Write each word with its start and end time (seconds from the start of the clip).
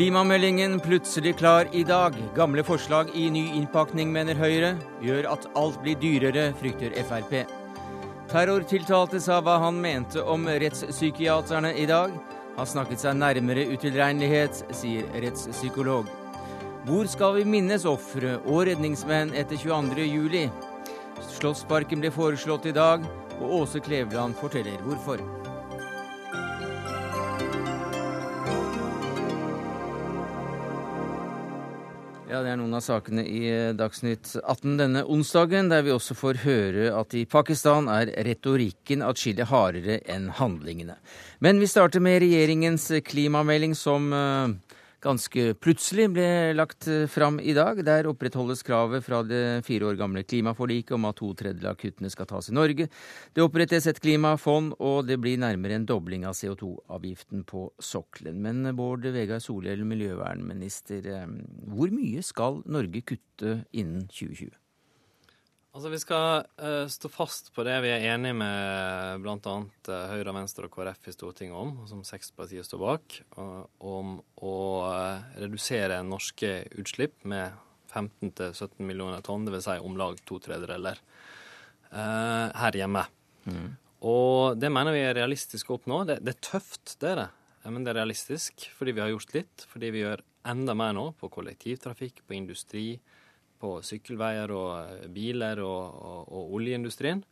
Klimameldingen 0.00 0.80
plutselig 0.80 1.36
klar 1.36 1.66
i 1.72 1.84
dag. 1.84 2.14
Gamle 2.36 2.62
forslag 2.64 3.10
i 3.14 3.30
ny 3.30 3.42
innpakning, 3.52 4.12
mener 4.12 4.38
Høyre. 4.38 4.70
Gjør 5.02 5.26
at 5.32 5.48
alt 5.58 5.76
blir 5.82 5.98
dyrere, 6.00 6.52
frykter 6.56 6.94
Frp. 7.04 7.34
Terrortiltalte 8.30 9.20
sa 9.20 9.40
hva 9.44 9.58
han 9.60 9.76
mente 9.82 10.22
om 10.22 10.46
rettspsykiaterne 10.48 11.74
i 11.76 11.84
dag. 11.90 12.14
Har 12.56 12.70
snakket 12.70 13.02
seg 13.02 13.18
nærmere 13.18 13.66
utilregnelighet, 13.74 14.62
sier 14.72 15.04
rettspsykolog. 15.20 16.08
Hvor 16.88 17.10
skal 17.10 17.36
vi 17.36 17.44
minnes 17.58 17.84
ofre 17.84 18.38
og 18.46 18.70
redningsmenn 18.70 19.34
etter 19.36 19.60
22.07? 19.60 20.48
Slottsparken 21.34 22.00
ble 22.00 22.14
foreslått 22.14 22.70
i 22.70 22.76
dag, 22.78 23.04
og 23.40 23.62
Åse 23.62 23.80
Kleveland 23.80 24.36
forteller 24.36 24.80
hvorfor. 24.84 25.22
Ja, 32.30 32.44
Det 32.44 32.52
er 32.52 32.58
noen 32.60 32.76
av 32.78 32.82
sakene 32.84 33.24
i 33.26 33.40
eh, 33.50 33.72
Dagsnytt 33.74 34.36
18 34.38 34.76
denne 34.78 35.00
onsdagen, 35.02 35.66
der 35.72 35.82
vi 35.82 35.90
også 35.90 36.14
får 36.14 36.44
høre 36.44 36.92
at 36.94 37.16
i 37.18 37.24
Pakistan 37.26 37.90
er 37.90 38.12
retorikken 38.22 39.02
atskillig 39.02 39.48
hardere 39.50 39.96
enn 40.06 40.28
handlingene. 40.38 40.94
Men 41.42 41.58
vi 41.58 41.66
starter 41.66 41.98
med 41.98 42.20
regjeringens 42.22 42.86
klimamelding, 43.08 43.74
som 43.74 44.12
eh, 44.14 44.69
ganske 45.02 45.54
plutselig 45.60 46.06
ble 46.14 46.28
lagt 46.56 46.88
eh, 46.90 47.06
fram 47.10 47.40
i 47.40 47.54
dag. 47.56 47.80
Der 47.86 48.08
opprettholdes 48.10 48.62
kravet 48.66 49.04
fra 49.06 49.22
det 49.26 49.64
fire 49.66 49.90
år 49.90 49.98
gamle 50.00 50.24
klimaforliket 50.26 50.94
om 50.96 51.08
at 51.08 51.18
to 51.20 51.32
tredjedeler 51.38 51.72
av 51.72 51.80
kuttene 51.80 52.12
skal 52.12 52.28
tas 52.30 52.50
i 52.50 52.56
Norge. 52.56 52.88
Det 53.34 53.44
opprettes 53.44 53.88
et 53.90 54.00
klimafond, 54.02 54.74
og 54.78 55.08
det 55.08 55.20
blir 55.22 55.40
nærmere 55.40 55.78
en 55.78 55.88
dobling 55.88 56.26
av 56.28 56.36
CO2-avgiften 56.38 57.44
på 57.48 57.66
sokkelen. 57.80 58.40
Men 58.44 58.74
Bård 58.76 59.08
Vegar 59.14 59.42
Solhjell, 59.42 59.84
miljøvernminister, 59.88 61.12
eh, 61.16 61.28
hvor 61.72 61.92
mye 61.94 62.24
skal 62.26 62.62
Norge 62.68 63.04
kutte 63.14 63.62
innen 63.72 64.06
2020? 64.12 64.59
Altså, 65.70 65.90
Vi 65.92 65.98
skal 66.02 66.46
uh, 66.58 66.86
stå 66.90 67.08
fast 67.12 67.52
på 67.54 67.62
det 67.66 67.76
vi 67.84 67.92
er 67.94 68.08
enige 68.10 68.34
med 68.34 69.22
bl.a. 69.22 69.36
Uh, 69.38 69.98
Høyre, 70.10 70.34
Venstre 70.34 70.66
og 70.66 70.74
KrF 70.74 71.06
i 71.06 71.14
Stortinget 71.14 71.54
om, 71.54 71.76
som 71.86 72.00
seks 72.06 72.32
partier 72.34 72.66
står 72.66 72.80
bak, 72.82 73.18
uh, 73.38 73.62
om 73.78 74.16
å 74.42 74.54
uh, 74.82 75.28
redusere 75.38 76.00
norske 76.06 76.50
utslipp 76.74 77.22
med 77.30 77.54
15-17 77.94 78.82
millioner 78.82 79.22
tonn, 79.22 79.46
dvs. 79.46 79.68
Si 79.68 79.76
om 79.82 79.94
lag 79.98 80.18
to 80.26 80.38
tredjedeler 80.42 80.98
her 81.90 82.76
hjemme. 82.78 83.00
Mm. 83.50 83.72
Og 84.06 84.60
det 84.62 84.68
mener 84.70 84.94
vi 84.94 85.00
er 85.02 85.16
realistisk 85.18 85.72
å 85.72 85.80
oppnå. 85.80 86.04
Det, 86.06 86.20
det 86.22 86.36
er 86.36 86.44
tøft, 86.46 86.92
det 87.02 87.08
er 87.10 87.18
det. 87.18 87.24
Men 87.66 87.82
det 87.82 87.90
er 87.90 87.98
realistisk 87.98 88.68
fordi 88.76 88.94
vi 88.94 89.02
har 89.02 89.10
gjort 89.10 89.34
litt. 89.34 89.64
Fordi 89.72 89.90
vi 89.90 90.04
gjør 90.04 90.22
enda 90.52 90.76
mer 90.78 90.94
nå 90.94 91.08
på 91.18 91.32
kollektivtrafikk, 91.34 92.22
på 92.30 92.38
industri, 92.38 92.84
på 93.60 93.76
sykkelveier 93.84 94.52
og 94.56 94.70
eh, 94.80 95.06
biler 95.12 95.60
og, 95.64 96.00
og, 96.00 96.32
og 96.32 96.56
oljeindustrien. 96.58 97.22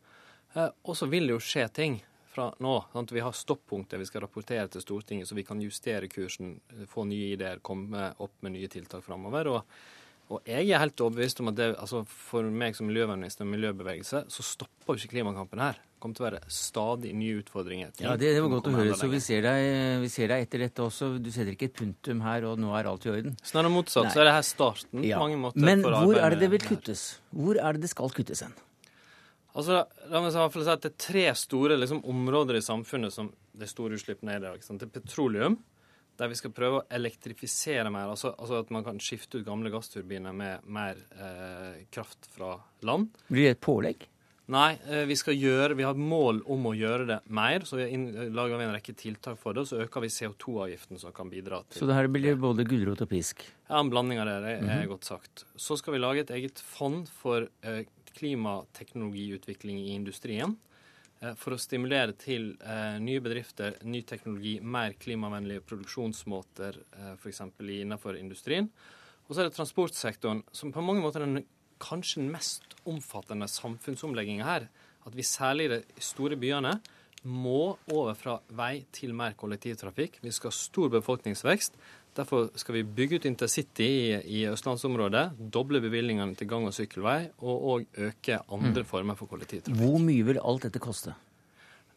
Eh, 0.53 0.69
og 0.83 0.97
så 0.97 1.09
vil 1.09 1.29
det 1.29 1.37
jo 1.37 1.43
skje 1.43 1.67
ting 1.73 1.99
fra 2.29 2.49
nå. 2.63 2.75
Sant? 2.93 3.13
Vi 3.15 3.23
har 3.25 3.35
stoppunkter 3.35 4.01
vi 4.01 4.07
skal 4.09 4.25
rapportere 4.25 4.67
til 4.71 4.85
Stortinget, 4.85 5.29
så 5.29 5.37
vi 5.37 5.45
kan 5.47 5.61
justere 5.61 6.09
kursen, 6.11 6.59
få 6.87 7.07
nye 7.09 7.33
ideer, 7.33 7.63
komme 7.65 8.11
opp 8.17 8.37
med 8.45 8.55
nye 8.55 8.69
tiltak 8.71 9.03
framover. 9.05 9.53
Og, 9.55 9.79
og, 10.29 10.41
jeg 10.45 10.69
er 10.69 10.81
helt 10.83 11.01
overbevist 11.01 11.39
om 11.41 11.49
at 11.49 11.57
det, 11.57 11.67
altså 11.81 12.03
for 12.05 12.45
meg 12.45 12.75
som 12.77 12.85
miljøvernminister 12.89 13.47
og 13.47 13.49
miljøbevegelse, 13.49 14.23
så 14.29 14.45
stopper 14.45 14.93
jo 14.93 15.01
ikke 15.01 15.15
klimakampen 15.15 15.61
her. 15.63 15.79
Det 15.79 16.03
kommer 16.03 16.15
til 16.15 16.23
å 16.23 16.27
være 16.27 16.41
stadig 16.53 17.15
nye 17.17 17.39
utfordringer. 17.41 17.89
Ja, 17.99 18.13
Det, 18.13 18.29
det 18.37 18.43
var 18.45 18.53
godt 18.53 18.69
å 18.69 18.75
høre. 18.77 18.93
Så 18.99 19.09
vi 19.11 19.19
ser, 19.25 19.41
deg, 19.43 19.65
vi 20.05 20.11
ser, 20.13 20.29
deg, 20.31 20.45
etter 20.45 20.63
dette 20.67 20.85
også. 20.85 21.09
Du 21.19 21.31
setter 21.33 21.51
ikke 21.57 21.71
et 21.71 21.75
punktum 21.81 22.21
her, 22.23 22.45
og 22.47 22.61
nå 22.61 22.71
er 22.77 22.87
alt 22.91 23.09
i 23.09 23.11
orden. 23.15 23.35
Snarere 23.41 23.73
motsatt. 23.73 24.07
Nei. 24.07 24.13
Så 24.13 24.21
er 24.21 24.29
det 24.29 24.37
her 24.37 24.47
starten 24.47 25.03
ja. 25.03 25.17
på 25.17 25.25
mange 25.25 25.41
måter. 25.41 25.65
Men 25.65 25.83
hvor 25.83 26.21
er 26.21 26.35
det 26.35 26.43
det 26.45 26.51
vil 26.53 26.65
kuttes? 26.69 27.05
Hvor 27.33 27.59
er 27.59 27.75
det 27.75 27.87
det 27.87 27.91
skal 27.91 28.13
kuttes 28.15 28.45
hen? 28.45 28.55
Altså, 29.57 29.81
la 30.13 30.21
meg 30.21 30.31
si 30.31 30.39
at 30.69 30.85
Det 30.85 30.91
er 30.93 30.97
tre 31.01 31.25
store 31.35 31.75
liksom, 31.81 32.03
områder 32.07 32.59
i 32.59 32.63
samfunnet 32.63 33.11
som 33.11 33.33
det 33.59 33.65
er 33.65 33.71
store 33.73 33.97
utslippene 33.97 34.37
er 34.37 34.39
i 34.39 34.45
dag. 34.45 34.61
Det 34.61 34.87
er 34.87 34.91
petroleum, 34.93 35.57
der 36.19 36.31
vi 36.31 36.37
skal 36.39 36.53
prøve 36.55 36.81
å 36.81 36.85
elektrifisere 36.91 37.89
mer. 37.93 38.11
Altså, 38.11 38.33
altså 38.35 38.59
at 38.59 38.71
man 38.75 38.85
kan 38.85 38.99
skifte 39.03 39.39
ut 39.39 39.47
gamle 39.47 39.71
gassturbiner 39.73 40.35
med 40.35 40.65
mer 40.67 40.99
eh, 41.15 41.83
kraft 41.93 42.27
fra 42.35 42.57
land. 42.85 43.13
Blir 43.29 43.47
det 43.47 43.57
et 43.57 43.63
pålegg? 43.63 44.07
Nei, 44.49 44.79
eh, 44.89 45.03
vi 45.05 45.13
skal 45.17 45.37
gjøre, 45.37 45.75
vi 45.77 45.85
har 45.85 45.97
mål 45.97 46.41
om 46.49 46.63
å 46.65 46.73
gjøre 46.73 47.05
det 47.05 47.19
mer. 47.37 47.65
Så 47.69 47.77
vi 47.77 47.85
lager 48.33 48.57
vi 48.57 48.65
en 48.65 48.73
rekke 48.73 48.95
tiltak 48.97 49.37
for 49.39 49.53
det. 49.53 49.63
Og 49.63 49.69
så 49.69 49.83
øker 49.85 50.03
vi 50.03 50.09
CO2-avgiften 50.15 51.01
som 51.01 51.13
kan 51.15 51.29
bidra 51.29 51.61
til 51.67 51.83
Så 51.83 51.89
det 51.89 51.97
her 51.99 52.09
blir 52.09 52.39
både 52.41 52.65
gulrot 52.67 53.05
og 53.05 53.11
pisk? 53.11 53.45
Ja, 53.67 53.77
en 53.79 53.91
blanding 53.93 54.19
av 54.19 54.25
det. 54.25 54.39
Det 54.41 54.55
er 54.55 54.61
mm 54.61 54.69
-hmm. 54.69 54.87
godt 54.87 55.05
sagt. 55.05 55.45
Så 55.55 55.77
skal 55.77 55.93
vi 55.93 55.99
lage 55.99 56.21
et 56.21 56.31
eget 56.31 56.59
fond 56.59 57.07
for 57.07 57.47
eh, 57.61 57.85
klimateknologiutvikling 58.17 59.77
i 59.77 59.93
industrien. 59.93 60.57
Eh, 61.19 61.35
for 61.39 61.55
å 61.55 61.59
stimulere 61.59 62.15
til 62.19 62.53
nye 63.03 63.23
bedrifter, 63.23 63.77
ny 63.83 64.03
teknologi, 64.07 64.57
mer 64.61 64.95
klimavennlige 64.99 65.65
produksjonsmåter 65.67 66.81
f.eks. 67.17 67.43
innenfor 67.59 68.19
industrien. 68.19 68.69
Og 69.27 69.35
så 69.35 69.43
er 69.43 69.49
det 69.49 69.57
transportsektoren, 69.57 70.43
som 70.51 70.71
på 70.73 70.81
mange 70.81 71.03
måter 71.03 71.21
er 71.21 71.29
den 71.29 71.47
kanskje 71.79 72.23
den 72.23 72.31
mest 72.33 72.75
omfattende 72.89 73.47
samfunnsomlegginga 73.51 74.47
her. 74.47 74.69
At 75.07 75.15
vi 75.15 75.25
særlig 75.25 75.67
i 75.67 75.73
de 75.77 76.03
store 76.03 76.37
byene 76.39 76.79
må 77.23 77.75
over 77.91 78.15
fra 78.15 78.37
vei 78.55 78.85
til 78.95 79.13
mer 79.15 79.35
kollektivtrafikk. 79.39 80.19
Vi 80.23 80.31
skal 80.35 80.53
ha 80.53 80.55
stor 80.55 80.91
befolkningsvekst. 80.93 81.75
Derfor 82.17 82.49
skal 82.57 82.79
vi 82.79 82.83
bygge 82.83 83.19
ut 83.19 83.25
intercity 83.29 83.85
i, 83.85 84.17
i 84.39 84.43
østlandsområdet, 84.49 85.29
doble 85.53 85.81
bevilgningene 85.83 86.35
til 86.35 86.49
gang- 86.49 86.65
og 86.67 86.73
sykkelvei, 86.75 87.29
og 87.39 87.67
òg 87.73 88.03
øke 88.09 88.39
andre 88.49 88.83
mm. 88.83 88.87
former 88.89 89.19
for 89.19 89.31
kollektivtrafikk. 89.31 89.79
Hvor 89.79 90.01
mye 90.03 90.25
vil 90.27 90.41
alt 90.41 90.65
dette 90.67 90.81
koste? 90.83 91.15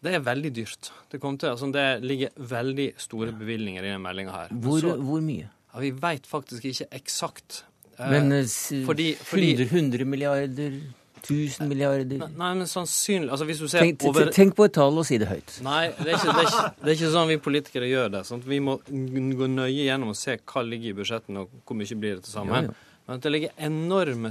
Det 0.02 0.14
er 0.18 0.22
veldig 0.26 0.50
dyrt. 0.54 0.92
Det, 1.12 1.20
til, 1.22 1.48
altså, 1.48 1.68
det 1.74 1.86
ligger 2.02 2.32
veldig 2.36 2.88
store 2.98 3.32
bevilgninger 3.38 3.84
i 3.84 3.92
denne 3.92 4.02
meldinga 4.02 4.32
her. 4.34 4.54
Hvor, 4.64 4.80
Så, 4.82 4.96
hvor 4.98 5.22
mye? 5.22 5.50
Ja, 5.72 5.80
vi 5.80 5.92
veit 6.02 6.26
faktisk 6.26 6.64
ikke 6.68 6.88
eksakt. 6.92 7.64
Men 7.98 8.32
eh, 8.34 8.46
fordi, 8.86 9.12
fordi, 9.14 9.52
100, 9.62 9.68
100 9.70 10.04
milliarder? 10.08 10.80
1000 11.22 11.70
milliarder? 11.70 12.24
Nei, 12.36 12.52
men 12.58 12.68
sannsynlig 12.70 13.30
altså 13.32 13.46
hvis 13.48 13.62
du 13.62 13.66
ser 13.70 13.84
tenk, 13.86 14.04
over... 14.08 14.30
tenk 14.34 14.56
på 14.58 14.66
et 14.68 14.74
tall 14.76 14.98
og 14.98 15.06
si 15.08 15.18
det 15.22 15.30
høyt. 15.30 15.56
Nei, 15.64 15.86
det 15.98 16.12
er, 16.12 16.18
ikke, 16.18 16.34
det, 16.34 16.44
er 16.44 16.48
ikke, 16.50 16.68
det 16.78 16.88
er 16.90 16.96
ikke, 16.98 17.12
sånn 17.14 17.30
vi 17.30 17.38
politikere 17.46 17.90
gjør 17.90 18.14
det. 18.16 18.24
Sånn 18.28 18.42
vi 18.46 18.58
må 18.64 18.78
gå 18.82 19.50
nøye 19.50 19.86
gjennom 19.86 20.12
og 20.14 20.18
se 20.18 20.38
hva 20.40 20.64
ligger 20.66 20.92
i 20.92 20.96
budsjettene, 20.98 21.44
og 21.44 21.62
hvor 21.68 21.78
mye 21.78 21.98
blir 21.98 22.18
det 22.18 22.26
til 22.26 22.36
sammen. 22.36 22.70
Ja, 22.70 22.74
ja. 22.74 22.88
Men 23.06 23.18
at 23.18 23.26
det 23.26 23.32
ligger 23.34 23.64
enorme 23.66 24.30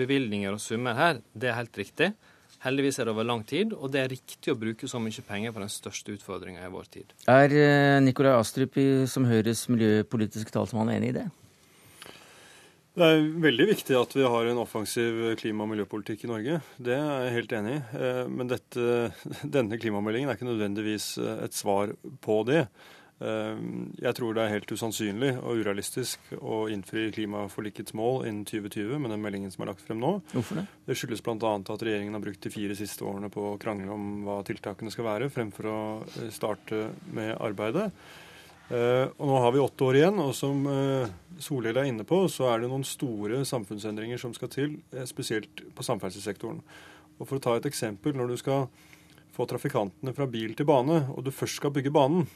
bevilgninger 0.00 0.56
og 0.56 0.62
summer 0.64 0.96
her, 0.96 1.20
det 1.36 1.50
er 1.52 1.58
helt 1.58 1.76
riktig. 1.76 2.12
Heldigvis 2.64 2.98
er 2.98 3.06
det 3.06 3.12
over 3.12 3.26
lang 3.28 3.42
tid, 3.46 3.74
og 3.76 3.92
det 3.92 4.00
er 4.02 4.10
riktig 4.10 4.50
å 4.50 4.58
bruke 4.58 4.88
så 4.88 4.98
mye 5.02 5.24
penger 5.28 5.52
på 5.54 5.62
den 5.62 5.70
største 5.70 6.14
utfordringa 6.16 6.64
i 6.64 6.70
vår 6.72 6.88
tid. 6.90 7.12
Er 7.30 7.52
eh, 7.52 7.98
Nikolai 8.02 8.32
Astrup 8.38 8.78
som 9.12 9.28
Høyres 9.28 9.66
miljøpolitiske 9.70 10.54
talsmann 10.54 10.90
enig 10.94 11.12
i 11.12 11.18
det? 11.20 11.26
Det 12.96 13.04
er 13.04 13.26
veldig 13.44 13.66
viktig 13.74 13.96
at 13.98 14.14
vi 14.16 14.24
har 14.24 14.46
en 14.48 14.62
offensiv 14.62 15.18
klima- 15.36 15.66
og 15.66 15.74
miljøpolitikk 15.74 16.24
i 16.24 16.30
Norge. 16.30 16.60
Det 16.80 16.94
er 16.96 17.26
jeg 17.26 17.34
helt 17.34 17.54
enig 17.58 17.74
i. 17.76 17.80
Eh, 18.00 18.22
men 18.32 18.48
dette, 18.48 18.86
denne 19.56 19.76
klimameldingen 19.80 20.32
er 20.32 20.38
ikke 20.38 20.48
nødvendigvis 20.48 21.10
eh, 21.20 21.42
et 21.44 21.56
svar 21.56 21.92
på 22.24 22.38
det. 22.48 22.62
Eh, 23.20 23.60
jeg 24.00 24.16
tror 24.16 24.32
det 24.32 24.46
er 24.46 24.54
helt 24.54 24.72
usannsynlig 24.72 25.34
og 25.42 25.60
urealistisk 25.60 26.32
å 26.40 26.64
innfri 26.72 27.10
klimaforlikets 27.12 27.92
mål 27.96 28.24
innen 28.30 28.48
2020 28.48 28.96
med 28.96 29.12
den 29.12 29.24
meldingen 29.28 29.52
som 29.52 29.66
er 29.66 29.74
lagt 29.74 29.84
frem 29.84 30.00
nå. 30.00 30.16
Hvorfor 30.32 30.62
det? 30.62 30.68
Det 30.88 30.96
skyldes 30.96 31.24
bl.a. 31.26 31.54
at 31.60 31.84
regjeringen 31.84 32.16
har 32.16 32.24
brukt 32.24 32.48
de 32.48 32.54
fire 32.56 32.80
siste 32.80 33.04
årene 33.04 33.28
på 33.32 33.50
å 33.50 33.58
krangle 33.60 33.92
om 33.92 34.22
hva 34.24 34.40
tiltakene 34.48 34.92
skal 34.94 35.12
være, 35.12 35.28
fremfor 35.36 35.68
å 35.68 35.80
starte 36.32 36.86
med 37.12 37.36
arbeidet. 37.36 37.90
Uh, 38.66 39.06
og 39.14 39.28
Nå 39.30 39.36
har 39.44 39.52
vi 39.54 39.62
åtte 39.62 39.86
år 39.86 40.00
igjen, 40.00 40.18
og 40.22 40.32
som 40.34 40.64
uh, 40.66 41.06
Solhjell 41.42 41.78
er 41.78 41.90
inne 41.90 42.06
på, 42.08 42.24
så 42.32 42.48
er 42.50 42.64
det 42.64 42.70
noen 42.72 42.86
store 42.86 43.44
samfunnsendringer 43.46 44.18
som 44.18 44.34
skal 44.34 44.50
til, 44.50 44.78
uh, 44.96 45.04
spesielt 45.06 45.62
på 45.76 45.86
samferdselssektoren. 45.86 46.58
Og 47.16 47.28
For 47.28 47.38
å 47.38 47.44
ta 47.44 47.54
et 47.56 47.68
eksempel, 47.70 48.16
når 48.18 48.32
du 48.32 48.40
skal 48.40 48.66
få 49.36 49.46
trafikantene 49.48 50.14
fra 50.16 50.26
bil 50.30 50.56
til 50.58 50.66
bane, 50.68 51.04
og 51.12 51.22
du 51.26 51.30
først 51.34 51.60
skal 51.60 51.72
bygge 51.76 51.94
banen, 51.94 52.26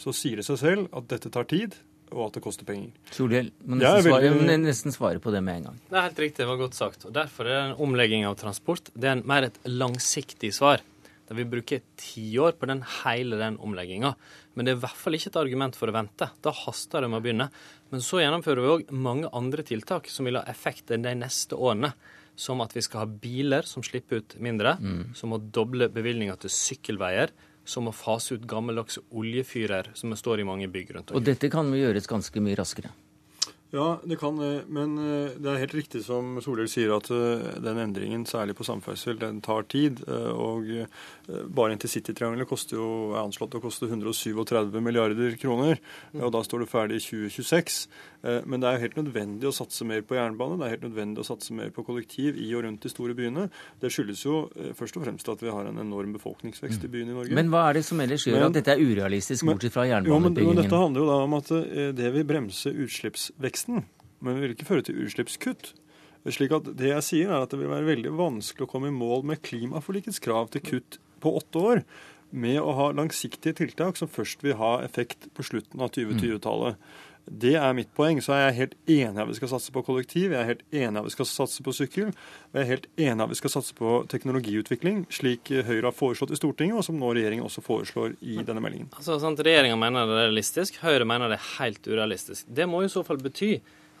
så 0.00 0.14
sier 0.16 0.40
det 0.40 0.46
seg 0.48 0.60
selv 0.62 0.96
at 0.96 1.06
dette 1.12 1.32
tar 1.32 1.46
tid, 1.50 1.76
og 2.12 2.28
at 2.28 2.36
det 2.36 2.42
koster 2.44 2.66
penger. 2.68 2.90
Solhjell 3.12 3.48
må 3.64 3.78
nesten, 3.80 4.06
veldig... 4.06 4.32
svare, 4.32 4.58
nesten 4.62 4.94
svare 4.94 5.22
på 5.22 5.32
det 5.34 5.42
med 5.44 5.60
en 5.60 5.70
gang. 5.70 5.78
Det 5.88 5.98
er 5.98 6.06
helt 6.08 6.20
riktig, 6.22 6.42
det 6.42 6.50
var 6.50 6.60
godt 6.60 6.78
sagt. 6.78 7.06
Og 7.08 7.14
Derfor 7.16 7.50
er 7.50 7.62
en 7.64 7.80
omlegging 7.82 8.26
av 8.28 8.36
transport 8.40 8.92
det 8.94 9.10
er 9.10 9.24
mer 9.26 9.48
et 9.48 9.58
langsiktig 9.66 10.52
svar. 10.54 10.84
Der 11.26 11.38
vi 11.40 11.48
bruker 11.50 11.82
tiår 11.98 12.54
på 12.54 12.68
den 12.70 12.84
hele 13.02 13.38
den 13.40 13.56
omlegginga. 13.58 14.14
Men 14.56 14.66
det 14.66 14.72
er 14.72 14.78
i 14.78 14.84
hvert 14.86 14.98
fall 14.98 15.16
ikke 15.18 15.30
et 15.30 15.40
argument 15.40 15.76
for 15.76 15.92
å 15.92 15.94
vente. 15.94 16.30
Da 16.42 16.52
haster 16.64 17.04
det 17.04 17.10
med 17.12 17.20
å 17.20 17.24
begynne. 17.24 17.50
Men 17.92 18.04
så 18.04 18.22
gjennomfører 18.22 18.64
vi 18.64 18.72
òg 18.72 18.94
mange 18.96 19.30
andre 19.36 19.64
tiltak 19.66 20.08
som 20.12 20.28
vil 20.28 20.40
ha 20.40 20.46
effekt 20.48 20.88
de 20.92 21.16
neste 21.16 21.58
årene. 21.58 21.92
som 22.36 22.60
at 22.60 22.74
vi 22.76 22.82
skal 22.84 23.00
ha 23.00 23.06
biler 23.08 23.64
som 23.64 23.80
slipper 23.80 24.20
ut 24.20 24.34
mindre, 24.44 24.74
mm. 24.76 25.14
som 25.16 25.32
å 25.32 25.38
doble 25.40 25.88
bevilgninga 25.88 26.34
til 26.42 26.52
sykkelveier, 26.52 27.32
som 27.64 27.88
å 27.88 27.94
fase 27.96 28.36
ut 28.36 28.44
gammeldagse 28.44 29.00
oljefyrer 29.16 29.88
som 29.96 30.12
står 30.12 30.42
i 30.42 30.44
mange 30.44 30.68
bygg 30.68 30.92
rundt 30.92 31.10
omkring. 31.10 31.16
Og 31.16 31.26
dette 31.26 31.48
kan 31.48 31.72
vi 31.72 31.80
gjøres 31.80 32.08
ganske 32.10 32.42
mye 32.44 32.58
raskere? 32.58 32.92
Ja, 33.74 34.00
det 34.04 34.16
kan 34.16 34.36
det. 34.38 34.64
Men 34.70 34.94
eh, 34.98 35.34
det 35.42 35.50
er 35.50 35.62
helt 35.64 35.74
riktig 35.74 36.04
som 36.06 36.36
Solhjell 36.42 36.68
sier, 36.70 36.92
at 36.94 37.10
eh, 37.10 37.56
den 37.64 37.80
endringen, 37.82 38.22
særlig 38.28 38.54
på 38.58 38.66
samferdsel, 38.66 39.18
den 39.18 39.40
tar 39.42 39.66
tid. 39.72 40.04
Eh, 40.06 40.30
og 40.30 40.70
bare 41.26 41.74
intercitytriangelet 41.74 42.46
koster 42.46 42.78
jo, 42.78 42.88
er 43.14 43.24
anslått 43.24 43.56
å 43.58 43.62
koste 43.64 43.88
137 43.90 44.78
milliarder 44.78 45.34
kroner. 45.40 45.82
Og 46.14 46.30
da 46.36 46.44
står 46.46 46.62
det 46.62 46.70
ferdig 46.70 47.00
i 47.00 47.06
2026. 47.08 47.80
Men 48.46 48.62
det 48.62 48.70
er 48.70 48.80
helt 48.82 48.96
nødvendig 48.98 49.46
å 49.46 49.54
satse 49.54 49.86
mer 49.86 50.00
på 50.06 50.16
jernbane. 50.18 50.56
Det 50.58 50.66
er 50.66 50.74
helt 50.74 50.86
nødvendig 50.88 51.22
å 51.22 51.26
satse 51.28 51.54
mer 51.54 51.72
på 51.74 51.84
kollektiv 51.86 52.38
i 52.42 52.48
og 52.56 52.64
rundt 52.66 52.82
de 52.82 52.90
store 52.90 53.14
byene. 53.18 53.48
Det 53.82 53.92
skyldes 53.94 54.24
jo 54.24 54.40
først 54.78 54.98
og 54.98 55.04
fremst 55.06 55.28
at 55.30 55.44
vi 55.44 55.52
har 55.52 55.68
en 55.70 55.82
enorm 55.82 56.14
befolkningsvekst 56.16 56.88
i 56.88 56.90
byene 56.90 57.14
i 57.14 57.18
Norge. 57.20 57.36
Men 57.38 57.52
hva 57.52 57.68
er 57.70 57.78
det 57.78 57.84
som 57.86 58.00
ellers 58.02 58.26
gjør 58.26 58.40
men, 58.40 58.48
at 58.48 58.58
dette 58.58 58.74
er 58.74 58.82
urealistisk, 58.82 59.46
bortsett 59.46 59.76
fra 59.76 59.86
jernbanebyggingen? 59.90 60.56
Jo, 60.56 60.62
dette 60.64 60.80
handler 60.82 61.04
jo 61.04 61.10
da 61.12 61.20
om 61.28 61.38
at 61.38 61.52
det 62.00 62.14
vil 62.16 62.26
bremse 62.26 62.72
utslippsveksten 62.72 63.84
men 64.24 64.40
vil 64.40 64.54
ikke 64.54 64.68
føre 64.68 64.86
til 64.86 65.00
utslippskutt. 65.04 65.72
Slik 66.26 66.54
at 66.56 66.72
Det 66.78 66.90
jeg 66.90 67.06
sier 67.06 67.30
er 67.30 67.44
at 67.44 67.52
det 67.52 67.60
vil 67.60 67.70
være 67.70 67.86
veldig 67.86 68.12
vanskelig 68.18 68.66
å 68.66 68.70
komme 68.70 68.90
i 68.90 68.94
mål 68.94 69.22
med 69.30 69.44
klimaforlikets 69.46 70.18
krav 70.22 70.50
til 70.50 70.64
kutt 70.64 70.98
på 71.22 71.36
åtte 71.38 71.62
år 71.62 71.82
med 72.34 72.58
å 72.58 72.72
ha 72.74 72.88
langsiktige 72.90 73.54
tiltak 73.60 73.98
som 73.98 74.10
først 74.10 74.42
vil 74.42 74.58
ha 74.58 74.80
effekt 74.82 75.28
på 75.36 75.46
slutten 75.46 75.80
av 75.80 75.92
2020-tallet. 75.94 76.80
Det 77.26 77.56
er 77.58 77.74
mitt 77.74 77.90
poeng. 77.96 78.20
Så 78.22 78.34
er 78.34 78.44
jeg 78.46 78.56
helt 78.60 78.74
enig 78.86 79.22
at 79.22 79.30
vi 79.30 79.36
skal 79.38 79.50
satse 79.50 79.72
på 79.74 79.82
kollektiv, 79.86 80.30
jeg 80.30 80.38
er 80.38 80.50
helt 80.52 80.64
enig 80.70 81.00
at 81.00 81.08
vi 81.08 81.14
skal 81.14 81.28
satse 81.28 81.64
på 81.66 81.74
sykkel, 81.74 82.12
og 82.12 82.58
jeg 82.58 82.62
er 82.62 82.70
helt 82.70 82.86
enig 82.94 83.24
at 83.24 83.32
vi 83.32 83.38
skal 83.40 83.52
satse 83.56 83.76
på 83.78 83.96
teknologiutvikling, 84.12 85.04
slik 85.14 85.50
Høyre 85.66 85.88
har 85.88 85.96
foreslått 85.96 86.34
i 86.36 86.38
Stortinget, 86.38 86.78
og 86.78 86.86
som 86.86 87.00
nå 87.00 87.10
regjeringen 87.16 87.46
også 87.48 87.64
foreslår 87.66 88.14
i 88.22 88.38
denne 88.46 88.62
meldingen. 88.62 88.92
Altså, 88.94 89.18
sant, 89.22 89.42
Regjeringa 89.42 89.78
mener 89.80 90.06
det 90.06 90.20
er 90.20 90.30
realistisk, 90.30 90.78
Høyre 90.84 91.08
mener 91.08 91.32
det 91.32 91.40
er 91.40 91.50
helt 91.56 91.90
urealistisk. 91.90 92.46
Det 92.46 92.68
må 92.70 92.84
i 92.84 92.92
så 92.92 93.02
fall 93.06 93.18
bety, 93.22 93.56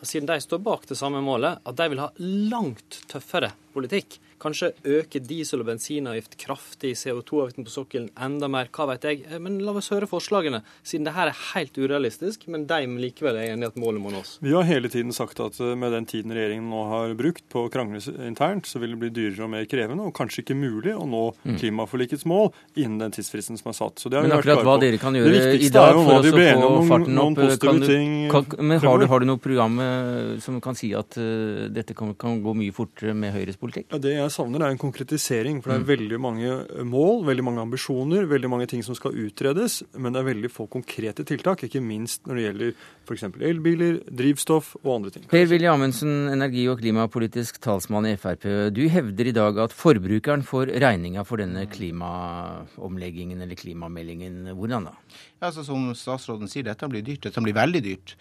siden 0.06 0.28
de 0.28 0.38
står 0.44 0.62
bak 0.62 0.86
det 0.86 0.98
samme 0.98 1.22
målet, 1.24 1.58
at 1.66 1.76
de 1.78 1.90
vil 1.90 2.04
ha 2.04 2.10
langt 2.52 3.02
tøffere 3.10 3.50
politikk 3.74 4.20
Kanskje 4.42 4.72
øke 4.84 5.20
diesel- 5.22 5.62
og 5.62 5.70
bensinavgift 5.70 6.36
kraftig, 6.40 6.94
CO2-avgiften 7.00 7.66
på 7.66 7.72
sokkelen 7.72 8.10
enda 8.16 8.48
mer, 8.52 8.70
hva 8.72 8.88
vet 8.92 9.06
jeg. 9.08 9.24
Eh, 9.30 9.40
men 9.42 9.58
la 9.64 9.74
oss 9.76 9.90
høre 9.94 10.08
forslagene, 10.10 10.62
siden 10.86 11.08
det 11.08 11.16
her 11.16 11.32
er 11.32 11.40
helt 11.54 11.76
urealistisk, 11.76 12.48
men 12.52 12.66
de 12.68 12.82
likevel 13.00 13.36
er 13.36 13.52
enige 13.54 13.70
i 13.70 13.72
at 13.72 13.80
målet 13.80 14.02
må 14.02 14.12
nås. 14.14 14.36
Vi 14.44 14.54
har 14.54 14.66
hele 14.68 14.90
tiden 14.92 15.14
sagt 15.16 15.40
at 15.40 15.60
eh, 15.60 15.74
med 15.78 15.94
den 15.96 16.08
tiden 16.08 16.34
regjeringen 16.34 16.70
nå 16.70 16.84
har 16.90 17.16
brukt 17.18 17.46
på 17.52 17.66
å 17.66 17.72
krangle 17.72 18.00
internt, 18.26 18.68
så 18.68 18.82
vil 18.82 18.94
det 18.94 19.00
bli 19.04 19.12
dyrere 19.14 19.46
og 19.46 19.52
mer 19.54 19.68
krevende, 19.70 20.06
og 20.06 20.14
kanskje 20.16 20.44
ikke 20.44 20.58
mulig 20.58 20.94
å 20.96 21.06
nå 21.08 21.24
mm. 21.42 21.56
klimaforlikets 21.60 22.26
mål 22.28 22.52
innen 22.76 22.98
den 23.00 23.14
tidsfristen 23.16 23.58
som 23.60 23.72
er 23.72 23.78
satt. 23.78 24.04
men 24.12 24.34
akkurat 24.36 24.64
hva 24.66 24.76
dere 24.82 25.00
kan 25.00 25.16
gjøre 25.16 25.56
i 25.56 25.70
dag 25.72 25.96
for 25.96 26.20
å 26.20 26.22
få 26.24 26.84
farten 26.90 27.20
opp 27.22 27.42
kan 27.60 27.80
du, 27.80 27.88
kan, 28.30 28.66
Men 28.66 28.80
har 28.80 28.98
du, 28.98 29.06
har 29.10 29.20
du 29.22 29.26
noe 29.28 29.40
program 29.42 29.78
eh, 29.82 30.38
som 30.42 30.58
kan 30.64 30.76
si 30.78 30.92
at 30.96 31.16
uh, 31.20 31.66
dette 31.72 31.94
kan, 31.96 32.12
kan, 32.18 32.38
gå 32.42 32.54
mye 32.58 32.74
fortere 32.74 33.14
med 33.16 33.34
Høyres 33.34 33.58
politikk? 33.60 33.88
Ja, 33.92 34.00
det 34.02 34.14
er 34.16 34.25
jeg 34.26 34.34
savner, 34.34 34.62
er 34.62 34.74
en 34.74 34.80
konkretisering. 34.80 35.62
For 35.62 35.72
det 35.72 35.76
er 35.78 35.84
mm. 35.84 35.88
veldig 35.90 36.18
mange 36.22 36.82
mål, 36.88 37.24
veldig 37.28 37.44
mange 37.46 37.62
ambisjoner, 37.64 38.26
veldig 38.30 38.50
mange 38.52 38.68
ting 38.70 38.84
som 38.86 38.96
skal 38.98 39.16
utredes. 39.26 39.80
Men 39.96 40.14
det 40.14 40.20
er 40.20 40.28
veldig 40.28 40.50
få 40.52 40.68
konkrete 40.72 41.24
tiltak, 41.28 41.64
ikke 41.66 41.82
minst 41.84 42.28
når 42.28 42.38
det 42.38 42.44
gjelder 42.46 42.84
f.eks. 43.06 43.24
elbiler, 43.50 43.98
drivstoff 44.20 44.74
og 44.82 44.92
andre 44.98 45.14
ting. 45.14 45.26
Per-Willy 45.32 45.70
Amundsen, 45.70 46.14
energi- 46.34 46.66
og 46.72 46.80
klimapolitisk 46.82 47.60
talsmann 47.64 48.10
i 48.10 48.16
Frp. 48.20 48.46
Du 48.76 48.84
hevder 48.92 49.32
i 49.32 49.36
dag 49.36 49.62
at 49.66 49.74
forbrukeren 49.76 50.44
får 50.46 50.74
regninga 50.82 51.26
for 51.28 51.42
denne 51.42 51.66
klimaomleggingen 51.72 53.42
eller 53.46 53.58
klimameldingen. 53.58 54.52
Hvordan 54.52 54.90
da? 54.90 54.96
Ja, 55.40 55.50
altså, 55.50 55.66
som 55.66 55.90
statsråden 55.96 56.50
sier, 56.50 56.66
dette 56.66 56.90
blir 56.90 57.04
dyrt. 57.06 57.28
Dette 57.28 57.44
blir 57.44 57.56
veldig 57.56 57.84
dyrt. 57.84 58.16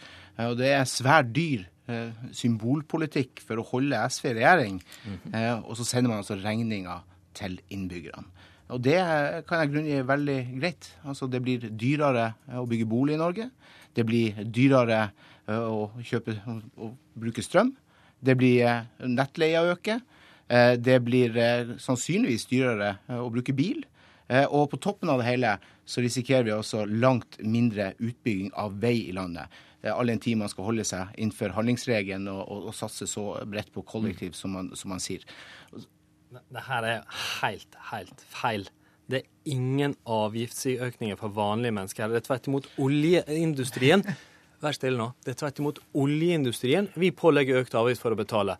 Og 0.45 0.57
det 0.59 0.73
er 0.75 0.89
svært 0.89 1.31
dyr 1.35 1.65
Eh, 1.65 1.74
symbolpolitikk 2.33 3.43
for 3.45 3.61
å 3.61 3.67
holde 3.69 3.99
SV 4.09 4.31
i 4.31 4.33
regjering. 4.39 4.79
Mm 5.05 5.17
-hmm. 5.23 5.63
og 5.69 5.77
så 5.77 5.83
sender 5.85 6.09
man 6.09 6.17
altså 6.17 6.35
regninga 6.35 7.01
til 7.33 7.59
innbyggerne. 7.69 8.25
Og 8.73 8.81
det 8.83 8.97
kan 9.47 9.59
jeg 9.59 9.71
grunngi 9.71 10.01
veldig 10.01 10.39
greit. 10.59 10.89
Altså 11.05 11.27
Det 11.27 11.41
blir 11.41 11.69
dyrere 11.69 12.33
å 12.57 12.65
bygge 12.65 12.85
bolig 12.85 13.13
i 13.13 13.21
Norge. 13.21 13.49
Det 13.95 14.05
blir 14.05 14.33
dyrere 14.43 15.11
å 15.47 15.91
kjøpe 16.01 16.39
og 16.77 16.95
bruke 17.13 17.43
strøm. 17.45 17.75
Det 18.25 18.37
blir 18.37 18.87
nettleia 19.05 19.63
øker. 19.71 20.01
Det 20.77 20.97
blir 21.05 21.37
sannsynligvis 21.77 22.45
dyrere 22.49 22.97
å 23.09 23.29
bruke 23.29 23.53
bil. 23.53 23.85
Og 24.25 24.71
på 24.71 24.79
toppen 24.81 25.11
av 25.13 25.19
det 25.21 25.27
hele 25.27 25.51
så 25.85 26.01
risikerer 26.01 26.47
vi 26.47 26.53
også 26.55 26.85
langt 26.89 27.37
mindre 27.45 27.91
utbygging 28.01 28.49
av 28.57 28.79
vei 28.81 28.95
i 29.03 29.13
landet. 29.13 29.53
Eh, 29.85 29.93
all 29.93 30.09
den 30.09 30.19
tid 30.19 30.39
man 30.39 30.49
skal 30.51 30.69
holde 30.69 30.85
seg 30.87 31.13
innenfor 31.13 31.53
handlingsregelen 31.55 32.27
og, 32.31 32.41
og, 32.49 32.69
og 32.71 32.77
satse 32.77 33.07
så 33.09 33.27
bredt 33.49 33.71
på 33.73 33.85
kollektiv 33.85 34.33
som 34.37 34.55
man, 34.57 34.71
som 34.77 34.91
man 34.95 35.03
sier. 35.03 35.25
Det 36.33 36.63
her 36.67 36.87
er 36.89 37.19
helt, 37.41 37.77
helt 37.91 38.25
feil. 38.33 38.65
Det 39.05 39.21
er 39.21 39.53
ingen 39.53 39.93
avgiftsøkninger 40.09 41.19
for 41.19 41.33
vanlige 41.35 41.75
mennesker. 41.77 42.09
Det 42.09 42.23
er 42.23 42.25
tvert 42.25 42.49
imot 42.49 42.71
oljeindustrien. 42.81 44.01
Vær 44.63 44.73
stille 44.73 44.97
nå. 44.97 45.11
Det 45.21 45.35
er 45.35 45.39
tvert 45.43 45.61
imot 45.61 45.83
oljeindustrien 45.93 46.89
vi 46.97 47.13
pålegger 47.13 47.61
økt 47.61 47.77
avgift 47.77 48.01
for 48.01 48.15
å 48.15 48.19
betale. 48.19 48.57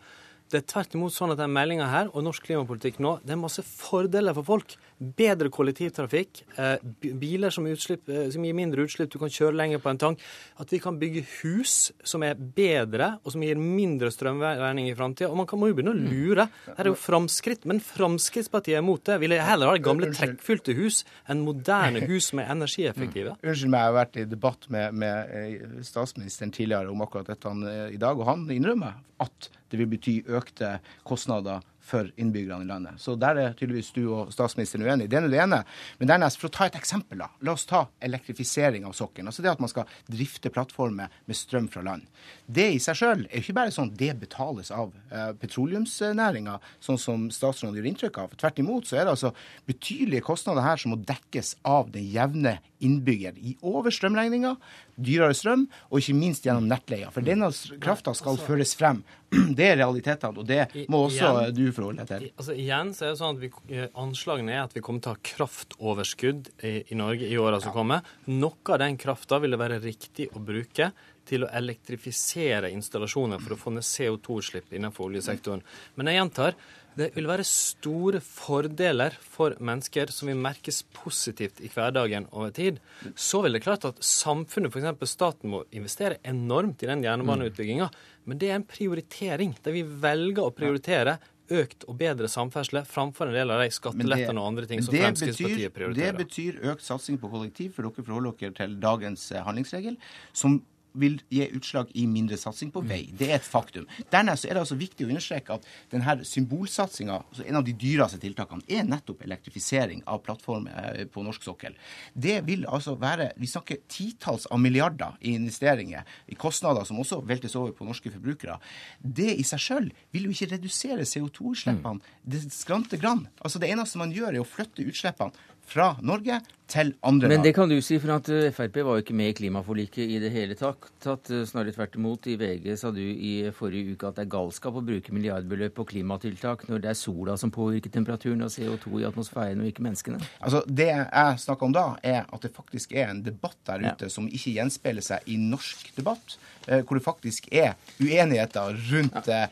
Det 0.53 0.59
er 0.59 0.67
tvert 0.69 0.93
imot 0.93 1.13
sånn 1.15 1.33
at 1.33 1.39
denne 1.39 1.57
meldinga 1.57 1.87
her 1.89 2.11
og 2.11 2.21
norsk 2.27 2.45
klimapolitikk 2.45 2.99
nå, 3.01 3.15
det 3.25 3.33
er 3.33 3.41
masse 3.41 3.63
fordeler 3.65 4.35
for 4.37 4.45
folk. 4.45 4.75
Bedre 4.95 5.49
kollektivtrafikk, 5.51 6.45
eh, 6.55 6.77
biler 7.19 7.51
som, 7.51 7.65
utslipp, 7.67 8.07
eh, 8.07 8.29
som, 8.31 8.43
gir 8.47 8.55
mindre 8.55 8.85
utslipp, 8.87 9.09
du 9.11 9.17
kan 9.19 9.31
kjøre 9.31 9.57
lenger 9.59 9.81
på 9.83 9.89
en 9.91 9.97
tank. 9.99 10.21
At 10.55 10.71
vi 10.71 10.79
kan 10.79 10.95
bygge 11.01 11.25
hus 11.41 11.91
som 12.07 12.23
er 12.23 12.35
bedre, 12.35 13.19
og 13.25 13.33
som 13.33 13.43
gir 13.43 13.59
mindre 13.59 14.07
strømregning 14.13 14.87
i 14.87 14.95
framtida. 14.95 15.27
Og 15.29 15.35
man 15.41 15.49
kan, 15.51 15.59
må 15.59 15.67
jo 15.67 15.75
begynne 15.75 15.91
å 15.91 15.99
lure. 15.99 16.47
Her 16.69 16.85
er 16.85 16.91
jo 16.93 16.95
framskritt, 16.95 17.67
men 17.67 17.83
Fremskrittspartiet 17.83 18.77
er 18.77 18.85
imot 18.85 19.03
det. 19.03 19.19
Vil 19.19 19.35
heller 19.35 19.73
ha 19.73 19.83
gamle 19.83 20.13
trekkfylte 20.15 20.77
hus 20.79 21.03
enn 21.27 21.43
moderne 21.43 22.05
hus 22.07 22.31
som 22.31 22.39
er 22.39 22.55
energieffektive. 22.55 23.35
Unnskyld 23.43 23.75
meg, 23.75 23.83
jeg 23.83 23.91
har 23.91 23.99
vært 23.99 24.19
i 24.21 24.27
debatt 24.31 24.69
med, 24.71 24.95
med 25.03 25.35
eh, 25.35 25.83
statsministeren 25.83 26.55
tidligere 26.55 26.95
om 26.95 27.03
akkurat 27.03 27.35
dette 27.35 27.51
i 27.91 27.99
dag, 27.99 28.15
og 28.15 28.29
han 28.31 28.47
innrømmer 28.47 28.95
at 29.23 29.51
det 29.71 29.79
vil 29.81 29.91
bety 29.91 30.21
økte 30.31 30.77
kostnader 31.03 31.63
for 31.85 32.09
innbyggerne 32.17 32.65
i 32.65 32.67
landet. 32.67 33.01
Så 33.01 33.13
der 33.19 33.37
er 33.41 33.53
tydeligvis 33.53 33.91
du 33.93 34.03
og 34.09 34.33
statsministeren 34.33 34.85
uenige. 34.87 35.11
Det 35.11 35.19
er 35.19 35.27
det 35.29 35.41
ene. 35.43 35.61
Men 35.99 36.09
dernest, 36.09 36.39
for 36.41 36.49
å 36.49 36.55
ta 36.55 36.69
et 36.69 36.77
eksempel, 36.79 37.21
da. 37.21 37.29
La 37.45 37.53
oss 37.53 37.67
ta 37.69 37.83
elektrifisering 38.03 38.87
av 38.89 38.95
sokkelen. 38.97 39.29
Altså 39.29 39.45
det 39.45 39.53
at 39.53 39.61
man 39.61 39.71
skal 39.71 39.89
drifte 40.09 40.49
plattformer 40.53 41.13
med 41.29 41.37
strøm 41.37 41.69
fra 41.71 41.85
land. 41.85 42.07
Det 42.45 42.65
i 42.75 42.81
seg 42.81 42.97
sjøl 42.99 43.23
er 43.25 43.41
ikke 43.41 43.55
bare 43.57 43.73
sånn 43.73 43.91
det 43.97 44.11
betales 44.21 44.69
av 44.73 44.93
eh, 45.09 45.31
petroleumsnæringa, 45.41 46.59
sånn 46.83 46.99
som 47.01 47.27
statsråden 47.33 47.77
gjør 47.79 47.89
inntrykk 47.89 48.19
av. 48.21 48.35
Tvert 48.37 48.61
imot 48.61 48.89
så 48.89 48.99
er 48.99 49.07
det 49.07 49.15
altså 49.15 49.31
betydelige 49.65 50.25
kostnader 50.27 50.65
her 50.65 50.81
som 50.81 50.93
må 50.93 50.99
dekkes 51.01 51.55
av 51.65 51.89
den 51.93 52.05
jevne 52.13 52.59
innbygger 52.85 53.37
i 53.41 53.55
over 53.65 53.93
strømregninga, 53.93 54.53
dyrere 54.95 55.35
strøm, 55.35 55.65
og 55.89 56.01
ikke 56.01 56.15
minst 56.17 56.45
gjennom 56.45 56.67
nettleia. 56.69 57.09
For 57.13 57.25
denne 57.25 57.49
krafta 57.81 58.13
skal 58.15 58.35
altså, 58.35 58.49
føres 58.51 58.75
frem. 58.77 59.01
Det 59.57 59.65
er 59.71 59.79
realitetene, 59.81 60.43
og 60.43 60.45
det 60.47 60.85
må 60.91 61.01
også 61.07 61.31
igjen, 61.31 61.55
du 61.57 61.63
forholde 61.75 62.05
deg 62.05 62.11
til. 62.11 62.27
Altså, 62.37 62.53
igjen 62.61 62.93
så 62.95 63.07
er 63.07 63.15
det 63.15 63.19
sånn 63.19 63.35
at 63.35 63.41
vi, 63.41 63.49
eh, 63.73 63.89
Anslagene 63.99 64.53
er 64.53 64.61
at 64.67 64.77
vi 64.77 64.83
kommer 64.85 65.01
til 65.03 65.11
å 65.11 65.15
ha 65.15 65.23
kraftoverskudd 65.31 66.51
i, 66.61 66.75
i 66.93 66.99
Norge 66.99 67.27
i 67.27 67.41
åra 67.41 67.59
som 67.63 67.73
ja. 67.73 67.75
kommer. 67.75 68.13
Noe 68.29 68.75
av 68.75 68.83
den 68.85 68.99
krafta 69.01 69.41
vil 69.43 69.55
det 69.55 69.61
være 69.63 69.81
riktig 69.83 70.29
å 70.35 70.43
bruke 70.45 70.93
til 71.27 71.45
å 71.45 71.51
elektrifisere 71.57 72.71
installasjoner 72.73 73.41
for 73.43 73.55
å 73.55 73.59
få 73.59 73.75
ned 73.75 73.85
CO2-utslipp 73.85 74.73
innenfor 74.75 75.09
oljesektoren. 75.09 75.63
Men 75.95 76.11
jeg 76.11 76.19
gjentar, 76.19 76.57
det 76.95 77.09
vil 77.17 77.27
være 77.27 77.43
store 77.47 78.21
fordeler 78.23 79.17
for 79.19 79.57
mennesker 79.59 80.11
som 80.15 80.31
vil 80.31 80.39
merkes 80.39 80.81
positivt 80.95 81.59
i 81.59 81.69
hverdagen 81.71 82.29
over 82.31 82.53
tid. 82.55 82.79
Så 83.19 83.41
vil 83.43 83.57
det 83.57 83.65
klart 83.65 83.87
at 83.89 83.99
samfunnet, 84.05 84.71
f.eks. 84.71 85.11
staten, 85.11 85.51
må 85.51 85.65
investere 85.75 86.21
enormt 86.23 86.85
i 86.85 86.91
den 86.91 87.03
jernbaneutbygginga. 87.03 87.89
Men 88.25 88.39
det 88.41 88.51
er 88.51 88.59
en 88.61 88.67
prioritering, 88.69 89.57
der 89.65 89.75
vi 89.75 89.83
velger 89.83 90.47
å 90.47 90.55
prioritere 90.55 91.19
økt 91.53 91.83
og 91.85 91.97
bedre 91.99 92.29
samferdsel 92.31 92.81
framfor 92.89 93.29
en 93.29 93.35
del 93.37 93.51
av 93.53 93.61
de 93.61 93.73
skattelettene 93.73 94.41
og 94.41 94.47
andre 94.49 94.69
ting 94.69 94.81
som 94.81 94.95
Fremskrittspartiet 94.95 95.73
prioriterer. 95.75 96.15
Det 96.15 96.23
betyr 96.23 96.61
økt 96.71 96.85
satsing 96.85 97.19
på 97.21 97.29
kollektiv, 97.29 97.75
for 97.75 97.85
dere 97.85 98.05
forholder 98.07 98.39
dere 98.39 98.55
til 98.57 98.79
dagens 98.81 99.27
eh, 99.33 99.43
handlingsregel, 99.45 99.99
som 100.33 100.57
vil 100.95 101.17
gi 101.31 101.45
utslag 101.55 101.91
i 101.93 102.05
mindre 102.09 102.37
satsing 102.39 102.71
på 102.73 102.83
vei. 102.85 103.03
Det 103.17 103.29
er 103.29 103.39
et 103.39 103.47
faktum. 103.47 103.87
Dernest 104.11 104.47
er 104.47 104.55
det 104.55 104.63
altså 104.63 104.77
viktig 104.79 105.05
å 105.05 105.11
understreke 105.11 105.57
at 105.57 105.67
denne 105.91 106.17
symbolsatsinga, 106.27 107.19
altså 107.29 107.45
en 107.45 107.59
av 107.59 107.65
de 107.67 107.75
dyreste 107.79 108.19
tiltakene, 108.21 108.65
er 108.67 108.87
nettopp 108.87 109.23
elektrifisering 109.25 110.03
av 110.09 110.21
plattformer 110.25 110.91
eh, 110.93 111.07
på 111.11 111.23
norsk 111.25 111.45
sokkel. 111.45 111.75
Det 112.13 112.39
vil 112.47 112.65
altså 112.65 112.95
være 112.99 113.31
Vi 113.41 113.49
snakker 113.49 113.81
titalls 113.91 114.45
av 114.51 114.59
milliarder 114.61 115.17
i 115.21 115.35
investeringer, 115.35 116.05
i 116.27 116.37
kostnader 116.39 116.85
som 116.87 116.99
også 117.01 117.21
veltes 117.25 117.55
over 117.59 117.73
på 117.75 117.87
norske 117.87 118.11
forbrukere. 118.13 118.57
Det 118.99 119.31
i 119.35 119.45
seg 119.47 119.61
sjøl 119.61 119.89
vil 120.15 120.27
jo 120.27 120.35
ikke 120.35 120.53
redusere 120.55 121.07
CO2-utslippene 121.07 122.01
det 122.23 122.45
skrante 122.53 122.97
grann. 123.01 123.25
Altså 123.41 123.59
Det 123.59 123.69
eneste 123.71 124.01
man 124.01 124.13
gjør, 124.15 124.33
er 124.35 124.43
å 124.43 124.47
flytte 124.47 124.85
utslippene 124.85 125.33
fra 125.65 125.95
Norge 126.01 126.41
til 126.69 126.93
andre 127.05 127.29
Men 127.29 127.43
det 127.45 127.51
kan 127.53 127.69
du 127.69 127.75
si, 127.83 127.97
for 128.01 128.15
at 128.15 128.29
eh, 128.33 128.49
Frp 128.53 128.79
var 128.81 128.97
jo 128.97 129.03
ikke 129.03 129.15
med 129.17 129.31
i 129.31 129.35
klimaforliket 129.37 130.01
i 130.15 130.17
det 130.21 130.31
hele 130.33 130.55
tatt. 130.57 130.87
eh, 131.29 131.43
snarere 131.45 131.75
tvert 131.75 131.97
imot. 131.99 132.25
I 132.31 132.37
VG 132.41 132.71
sa 132.79 132.91
du 132.93 133.01
i 133.01 133.33
forrige 133.53 133.93
uke 133.93 134.09
at 134.09 134.17
det 134.17 134.25
er 134.25 134.31
galskap 134.33 134.79
å 134.79 134.83
bruke 134.85 135.13
milliardbeløp 135.13 135.75
på 135.77 135.85
klimatiltak 135.93 136.65
når 136.69 136.81
det 136.81 136.91
er 136.91 136.97
sola 136.97 137.37
som 137.37 137.53
påvirker 137.53 137.93
temperaturen 137.93 138.41
og 138.47 138.53
CO2 138.53 139.03
i 139.03 139.05
atmosfæren, 139.09 139.61
og 139.61 139.69
ikke 139.69 139.85
menneskene. 139.85 140.21
Altså, 140.41 140.63
Det 140.65 140.89
jeg 140.89 141.39
snakker 141.45 141.69
om 141.69 141.75
da, 141.75 141.85
er 142.01 142.25
at 142.25 142.41
det 142.41 142.53
faktisk 142.55 142.97
er 142.97 143.11
en 143.11 143.21
debatt 143.25 143.57
der 143.67 143.85
ute 143.85 144.09
ja. 144.09 144.11
som 144.11 144.25
ikke 144.25 144.57
gjenspeiler 144.57 145.05
seg 145.05 145.29
i 145.29 145.37
norsk 145.37 145.93
debatt, 145.95 146.37
eh, 146.67 146.81
hvor 146.81 146.97
det 146.97 147.05
faktisk 147.05 147.47
er 147.53 147.75
uenigheter 148.01 148.73
rundt 148.89 149.29
ja. 149.29 149.45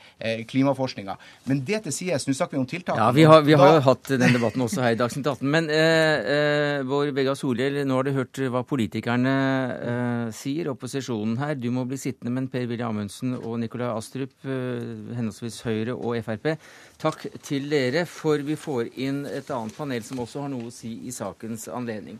klimaforskninga. 0.49 1.15
Men 1.45 1.61
det 1.65 1.83
til 1.85 1.93
sides, 1.93 2.25
nå 2.27 2.33
snakker 2.33 2.57
vi 2.57 2.63
om 2.63 2.69
tiltak. 2.69 2.97
Ja, 2.97 3.11
vi 3.13 3.27
har, 3.29 3.45
vi 3.45 3.53
har 3.53 3.77
jo 3.77 3.85
hatt 3.85 4.15
den 4.17 4.33
debatten 4.33 4.65
også 4.65 4.81
her 4.81 4.97
i 4.97 4.99
Dagsnytt 4.99 5.29
18. 5.29 5.49
men 5.53 5.69
eh, 5.69 6.02
eh, 6.03 6.83
Bård 6.87 7.11
Vegar 7.15 7.35
Solhjell, 7.39 7.81
nå 7.87 7.97
har 7.97 8.07
du 8.07 8.11
hørt 8.15 8.39
hva 8.53 8.63
politikerne 8.67 9.33
eh, 9.73 10.31
sier, 10.35 10.69
opposisjonen 10.73 11.37
her. 11.41 11.55
Du 11.59 11.69
må 11.73 11.85
bli 11.89 11.99
sittende, 12.01 12.33
men 12.35 12.49
Per-Willy 12.51 12.85
Amundsen 12.85 13.35
og 13.39 13.59
Nikolai 13.61 13.91
Astrup, 13.91 14.33
eh, 14.45 15.13
henholdsvis 15.17 15.61
Høyre 15.67 15.97
og 15.97 16.17
Frp, 16.25 16.53
takk 17.01 17.27
til 17.45 17.69
dere, 17.71 18.05
for 18.09 18.43
vi 18.45 18.57
får 18.59 18.91
inn 19.05 19.23
et 19.29 19.51
annet 19.53 19.77
panel 19.77 20.03
som 20.05 20.23
også 20.23 20.45
har 20.45 20.53
noe 20.53 20.71
å 20.71 20.73
si 20.73 20.97
i 21.07 21.15
sakens 21.15 21.69
anledning. 21.71 22.19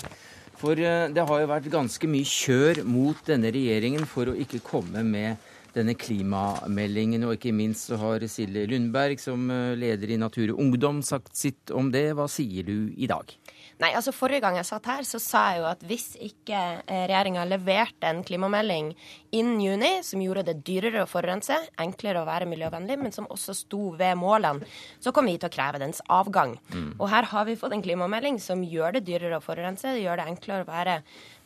For 0.60 0.80
eh, 0.80 1.10
det 1.12 1.26
har 1.28 1.42
jo 1.42 1.50
vært 1.52 1.72
ganske 1.74 2.08
mye 2.08 2.30
kjør 2.30 2.84
mot 2.88 3.20
denne 3.28 3.52
regjeringen 3.54 4.08
for 4.10 4.32
å 4.32 4.38
ikke 4.46 4.64
komme 4.64 5.04
med 5.08 5.50
denne 5.74 5.96
klimameldingen, 5.98 7.26
og 7.26 7.38
ikke 7.38 7.54
minst 7.56 7.90
så 7.90 7.98
har 8.02 8.24
Silje 8.30 8.68
Lundberg, 8.70 9.22
som 9.22 9.50
eh, 9.52 9.74
leder 9.80 10.14
i 10.14 10.20
Natur 10.22 10.54
og 10.54 10.62
Ungdom, 10.62 11.02
sagt 11.06 11.36
sitt 11.38 11.74
om 11.74 11.90
det. 11.94 12.12
Hva 12.18 12.30
sier 12.32 12.68
du 12.68 12.94
i 12.94 13.10
dag? 13.10 13.34
Nei, 13.82 13.90
altså 13.98 14.14
Forrige 14.14 14.44
gang 14.44 14.58
jeg 14.60 14.68
satt 14.68 14.88
her, 14.92 15.06
så 15.08 15.20
sa 15.22 15.44
jeg 15.52 15.64
jo 15.64 15.68
at 15.72 15.84
hvis 15.88 16.14
ikke 16.22 16.60
eh, 16.84 17.06
regjeringa 17.10 17.46
leverte 17.50 18.10
en 18.10 18.22
klimamelding 18.26 18.92
innen 19.34 19.62
juni, 19.64 19.92
som 20.06 20.22
gjorde 20.22 20.46
det 20.52 20.60
dyrere 20.68 21.04
å 21.04 21.10
forurense, 21.10 21.58
enklere 21.82 22.22
å 22.22 22.28
være 22.28 22.48
miljøvennlig, 22.52 23.00
men 23.02 23.16
som 23.16 23.28
også 23.34 23.56
sto 23.58 23.82
ved 23.98 24.18
målene, 24.22 24.68
så 25.02 25.14
kom 25.16 25.30
vi 25.30 25.40
til 25.40 25.50
å 25.50 25.54
kreve 25.54 25.82
dens 25.82 26.04
avgang. 26.14 26.56
Mm. 26.74 26.92
Og 27.00 27.08
her 27.10 27.30
har 27.34 27.50
vi 27.50 27.58
fått 27.60 27.74
en 27.74 27.86
klimamelding 27.86 28.38
som 28.44 28.62
gjør 28.62 29.00
det 29.00 29.06
dyrere 29.10 29.40
å 29.40 29.46
forurense, 29.46 29.96
det 29.96 30.06
gjør 30.06 30.22
det 30.22 30.30
enklere 30.30 30.68
å 30.68 30.70
være 30.70 31.00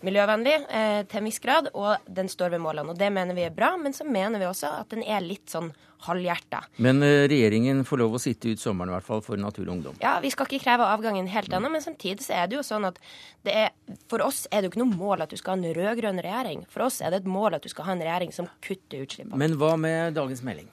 miljøvennlig 0.05 0.53
eh, 0.69 1.01
til 1.09 1.21
en 1.21 1.27
viss 1.27 1.41
grad, 1.41 1.69
og 1.73 2.05
den 2.05 2.29
står 2.29 2.53
ved 2.53 2.61
målene. 2.63 2.93
Og 2.93 2.99
det 2.99 3.09
mener 3.13 3.37
vi 3.37 3.47
er 3.47 3.53
bra, 3.55 3.73
men 3.81 3.95
så 3.95 4.05
mener 4.05 4.41
vi 4.41 4.49
også 4.49 4.69
at 4.83 4.93
den 4.93 5.03
er 5.03 5.23
litt 5.25 5.49
sånn 5.49 5.71
halvhjerta. 6.05 6.61
Men 6.83 7.01
eh, 7.05 7.25
regjeringen 7.31 7.81
får 7.87 8.01
lov 8.03 8.17
å 8.17 8.21
sitte 8.21 8.51
ut 8.53 8.61
sommeren 8.61 8.91
i 8.91 8.95
hvert 8.97 9.07
fall 9.07 9.23
for 9.25 9.41
Natur 9.41 9.65
og 9.65 9.73
Ungdom? 9.77 9.97
Ja, 10.03 10.17
vi 10.21 10.31
skal 10.33 10.49
ikke 10.49 10.61
kreve 10.67 10.85
avgangen 10.93 11.29
helt 11.31 11.53
ennå, 11.53 11.71
men 11.73 11.83
samtidig 11.83 12.25
så 12.27 12.37
er 12.37 12.49
det 12.49 12.59
jo 12.59 12.65
sånn 12.65 12.85
at 12.91 13.01
det 13.47 13.57
er, 13.65 13.73
for 14.11 14.21
oss 14.25 14.45
er 14.51 14.61
det 14.61 14.69
jo 14.69 14.75
ikke 14.75 14.83
noe 14.83 14.99
mål 14.99 15.25
at 15.25 15.33
du 15.33 15.39
skal 15.39 15.55
ha 15.55 15.61
en 15.61 15.77
rød-grønn 15.79 16.21
regjering. 16.25 16.65
For 16.73 16.85
oss 16.87 17.01
er 17.01 17.13
det 17.13 17.23
et 17.23 17.31
mål 17.31 17.57
at 17.57 17.65
du 17.65 17.73
skal 17.73 17.89
ha 17.89 17.97
en 17.97 18.05
regjering 18.05 18.35
som 18.35 18.49
kutter 18.65 19.07
utslippene. 19.07 19.39
Men 19.41 19.57
hva 19.57 19.73
med 19.81 20.17
dagens 20.17 20.45
melding? 20.45 20.69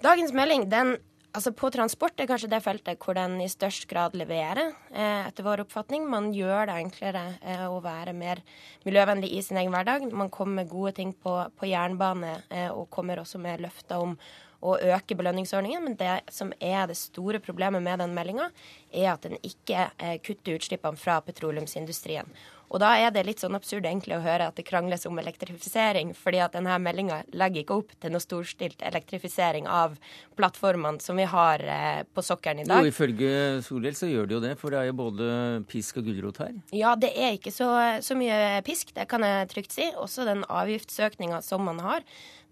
Dagens 0.00 0.32
melding, 0.32 0.70
den 0.72 0.94
Altså 1.30 1.52
På 1.54 1.68
transport 1.70 2.18
er 2.18 2.26
kanskje 2.26 2.48
det 2.50 2.58
feltet 2.64 3.04
hvor 3.04 3.14
den 3.14 3.36
i 3.38 3.46
størst 3.50 3.84
grad 3.90 4.16
leverer, 4.18 4.72
eh, 4.90 5.28
etter 5.28 5.46
vår 5.46 5.62
oppfatning. 5.62 6.08
Man 6.10 6.32
gjør 6.34 6.66
det 6.66 6.78
enklere 6.80 7.22
eh, 7.38 7.66
å 7.70 7.78
være 7.84 8.16
mer 8.18 8.42
miljøvennlig 8.82 9.30
i 9.36 9.42
sin 9.46 9.60
egen 9.60 9.70
hverdag. 9.70 10.08
Man 10.10 10.32
kommer 10.34 10.64
med 10.64 10.72
gode 10.72 10.96
ting 10.98 11.12
på, 11.14 11.36
på 11.54 11.70
jernbane, 11.70 12.34
eh, 12.50 12.66
og 12.74 12.90
kommer 12.90 13.22
også 13.22 13.38
med 13.38 13.62
løfter 13.62 14.02
om 14.02 14.16
å 14.60 14.74
øke 14.90 15.14
belønningsordningen. 15.14 15.86
Men 15.86 15.98
det 16.00 16.16
som 16.34 16.50
er 16.58 16.90
det 16.90 16.98
store 16.98 17.38
problemet 17.38 17.84
med 17.84 18.02
den 18.02 18.16
meldinga, 18.16 18.50
er 18.90 19.12
at 19.12 19.22
den 19.22 19.38
ikke 19.38 19.86
eh, 20.02 20.16
kutter 20.18 20.58
utslippene 20.58 20.98
fra 20.98 21.20
petroleumsindustrien. 21.22 22.26
Og 22.70 22.78
da 22.82 22.92
er 23.02 23.10
det 23.10 23.24
litt 23.26 23.42
sånn 23.42 23.56
absurd 23.58 23.86
egentlig 23.88 24.14
å 24.14 24.22
høre 24.22 24.46
at 24.50 24.58
det 24.58 24.64
krangles 24.68 25.06
om 25.08 25.18
elektrifisering, 25.18 26.12
fordi 26.14 26.38
at 26.44 26.54
denne 26.54 26.76
meldinga 26.82 27.24
legger 27.34 27.64
ikke 27.64 27.78
opp 27.82 27.94
til 27.98 28.14
noe 28.14 28.22
storstilt 28.22 28.84
elektrifisering 28.86 29.66
av 29.66 29.96
plattformene 30.38 31.02
som 31.02 31.18
vi 31.18 31.26
har 31.30 31.64
eh, 31.66 32.02
på 32.06 32.24
sokkelen 32.24 32.62
i 32.62 32.68
dag. 32.70 32.84
Jo, 32.86 32.92
ifølge 32.92 33.32
Solhjell 33.66 33.98
så 33.98 34.10
gjør 34.10 34.30
det 34.30 34.36
jo 34.36 34.42
det, 34.46 34.54
for 34.60 34.70
det 34.70 34.82
er 34.82 34.90
jo 34.92 34.98
både 35.02 35.30
pisk 35.70 35.98
og 35.98 36.06
gulrot 36.06 36.42
her. 36.44 36.54
Ja, 36.76 36.94
det 36.94 37.10
er 37.18 37.34
ikke 37.38 37.54
så, 37.54 37.70
så 38.06 38.18
mye 38.18 38.60
pisk, 38.66 38.94
det 38.94 39.08
kan 39.10 39.26
jeg 39.26 39.50
trygt 39.50 39.74
si. 39.74 39.90
Også 39.98 40.28
den 40.28 40.46
avgiftsøkninga 40.46 41.42
som 41.46 41.66
man 41.66 41.82
har 41.82 42.06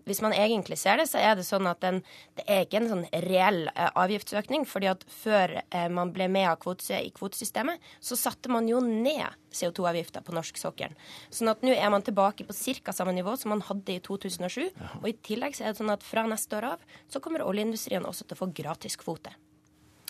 hvis 0.09 0.23
man 0.25 0.35
egentlig 0.37 0.79
ser 0.81 1.01
det, 1.01 1.09
så 1.11 1.21
er 1.23 1.37
det 1.39 1.47
sånn 1.47 1.69
at 1.71 1.81
den, 1.85 2.01
det 2.39 2.45
er 2.51 2.65
ikke 2.65 2.81
en 2.81 2.91
sånn 2.93 3.05
reell 3.27 3.67
eh, 3.75 3.91
avgiftsøkning. 3.93 4.67
fordi 4.69 4.91
at 4.91 5.05
før 5.13 5.59
eh, 5.61 5.89
man 5.93 6.13
ble 6.15 6.29
med 6.33 6.51
kvote, 6.63 6.99
i 6.99 7.13
kvotesystemet, 7.15 7.83
så 8.01 8.19
satte 8.19 8.53
man 8.53 8.69
jo 8.71 8.81
ned 8.85 9.27
CO2-avgifta 9.55 10.23
på 10.25 10.35
norsk 10.37 10.61
sokkel. 10.61 10.95
Sånn 11.35 11.53
at 11.53 11.65
nå 11.65 11.75
er 11.75 11.93
man 11.93 12.05
tilbake 12.05 12.47
på 12.49 12.57
ca. 12.57 12.93
samme 12.93 13.15
nivå 13.17 13.37
som 13.41 13.55
man 13.55 13.65
hadde 13.65 13.97
i 13.97 14.01
2007. 14.05 14.69
Ja. 14.69 14.95
Og 15.03 15.11
i 15.13 15.17
tillegg 15.31 15.57
så 15.57 15.67
er 15.67 15.75
det 15.75 15.83
sånn 15.83 15.95
at 15.95 16.07
fra 16.07 16.27
neste 16.29 16.59
år 16.59 16.73
av 16.75 16.89
så 17.09 17.23
kommer 17.25 17.47
oljeindustrien 17.47 18.07
også 18.09 18.27
til 18.27 18.39
å 18.39 18.43
få 18.45 18.53
gratis 18.57 18.99
kvote. 19.01 19.35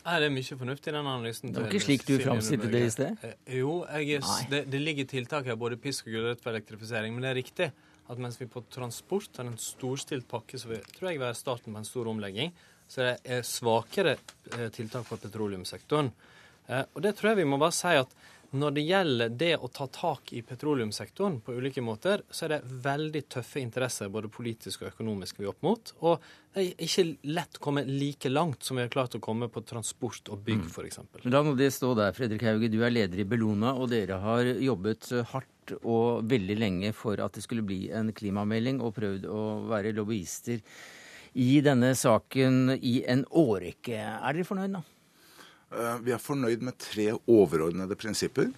Er 0.09 0.31
mye 0.33 0.57
fornuftig 0.57 0.89
i 0.89 0.95
den 0.95 1.05
analysen. 1.05 1.53
Det 1.53 1.61
var 1.61 1.75
ikke 1.75 1.85
slik 1.85 2.05
du 2.09 2.15
framstilte 2.23 2.71
det 2.73 2.81
i 2.87 2.93
sted? 2.95 3.25
Eh, 3.27 3.59
jo, 3.59 3.83
jeg, 4.01 4.23
det, 4.49 4.63
det, 4.73 4.81
ligger 4.81 5.09
tiltak 5.11 5.49
her, 5.51 5.59
både 5.61 5.77
pisk 5.81 6.09
og 6.09 6.15
gulrøtt 6.15 6.45
for 6.45 6.55
elektrifisering. 6.55 7.13
Men 7.13 7.27
det 7.27 7.31
er 7.33 7.39
riktig 7.43 7.69
at 8.09 8.21
mens 8.23 8.41
vi 8.41 8.49
på 8.49 8.65
transport 8.73 9.37
har 9.37 9.49
en 9.49 9.61
storstilt 9.61 10.29
pakke 10.31 10.59
som 10.61 10.73
tror 10.73 11.11
jeg 11.11 11.19
vil 11.19 11.27
være 11.27 11.37
starten 11.39 11.75
på 11.75 11.83
en 11.83 11.89
stor 11.89 12.09
omlegging, 12.09 12.55
så 12.89 13.05
det 13.05 13.15
er 13.37 13.45
svakere 13.45 14.17
eh, 14.57 14.69
tiltak 14.73 15.05
for 15.09 15.21
petroleumssektoren. 15.21 16.11
Eh, 16.69 16.85
og 16.95 17.05
det 17.05 17.15
tror 17.19 17.33
jeg 17.33 17.43
vi 17.43 17.49
må 17.51 17.61
bare 17.61 17.77
si 17.77 17.95
at 18.01 18.17
når 18.57 18.73
det 18.79 18.83
gjelder 18.89 19.33
det 19.37 19.51
å 19.61 19.69
ta 19.69 19.85
tak 19.93 20.31
i 20.33 20.41
petroleumssektoren 20.47 21.35
på 21.45 21.53
ulike 21.59 21.83
måter, 21.85 22.23
så 22.33 22.47
er 22.47 22.55
det 22.55 22.71
veldig 22.87 23.21
tøffe 23.35 23.61
interesser 23.61 24.09
både 24.13 24.31
politisk 24.33 24.87
og 24.87 24.95
økonomisk 24.95 25.37
vi 25.37 25.45
er 25.45 25.51
opp 25.51 25.67
mot. 25.67 25.93
Og 26.01 26.25
det 26.55 26.65
er 26.65 26.87
ikke 26.87 27.05
lett 27.29 27.61
å 27.61 27.65
komme 27.67 27.85
like 27.85 28.33
langt 28.33 28.65
som 28.65 28.81
vi 28.81 28.87
har 28.87 28.95
klart 28.95 29.19
å 29.19 29.21
komme 29.21 29.51
på 29.53 29.61
transport 29.69 30.33
og 30.33 30.41
bygg, 30.47 30.65
mm. 30.65 30.73
f.eks. 30.73 31.29
La 31.29 31.45
nå 31.45 31.53
det 31.61 31.69
stå 31.77 31.93
der, 31.99 32.17
Fredrik 32.17 32.47
Hauge. 32.49 32.73
Du 32.73 32.81
er 32.81 32.95
leder 32.95 33.21
i 33.21 33.29
Bellona, 33.29 33.75
og 33.77 33.93
dere 33.93 34.17
har 34.25 34.49
jobbet 34.49 35.13
hardt 35.35 35.53
og 35.83 36.29
veldig 36.29 36.59
lenge 36.59 36.93
for 36.97 37.21
at 37.25 37.37
det 37.37 37.45
skulle 37.45 37.67
bli 37.67 37.89
en 37.95 38.13
klimamelding, 38.17 38.83
og 38.83 38.97
prøvd 38.99 39.27
å 39.31 39.43
være 39.71 39.95
lobbyister 39.97 40.63
i 41.39 41.59
denne 41.65 41.95
saken 41.99 42.79
i 42.79 43.01
en 43.09 43.25
årrekke. 43.31 43.99
Er 43.99 44.33
dere 44.33 44.49
fornøyd 44.49 44.73
nå? 44.77 44.85
Eh, 45.69 45.97
vi 46.01 46.15
er 46.17 46.21
fornøyd 46.21 46.63
med 46.65 46.79
tre 46.81 47.11
overordnede 47.29 47.97
prinsipper. 48.01 48.49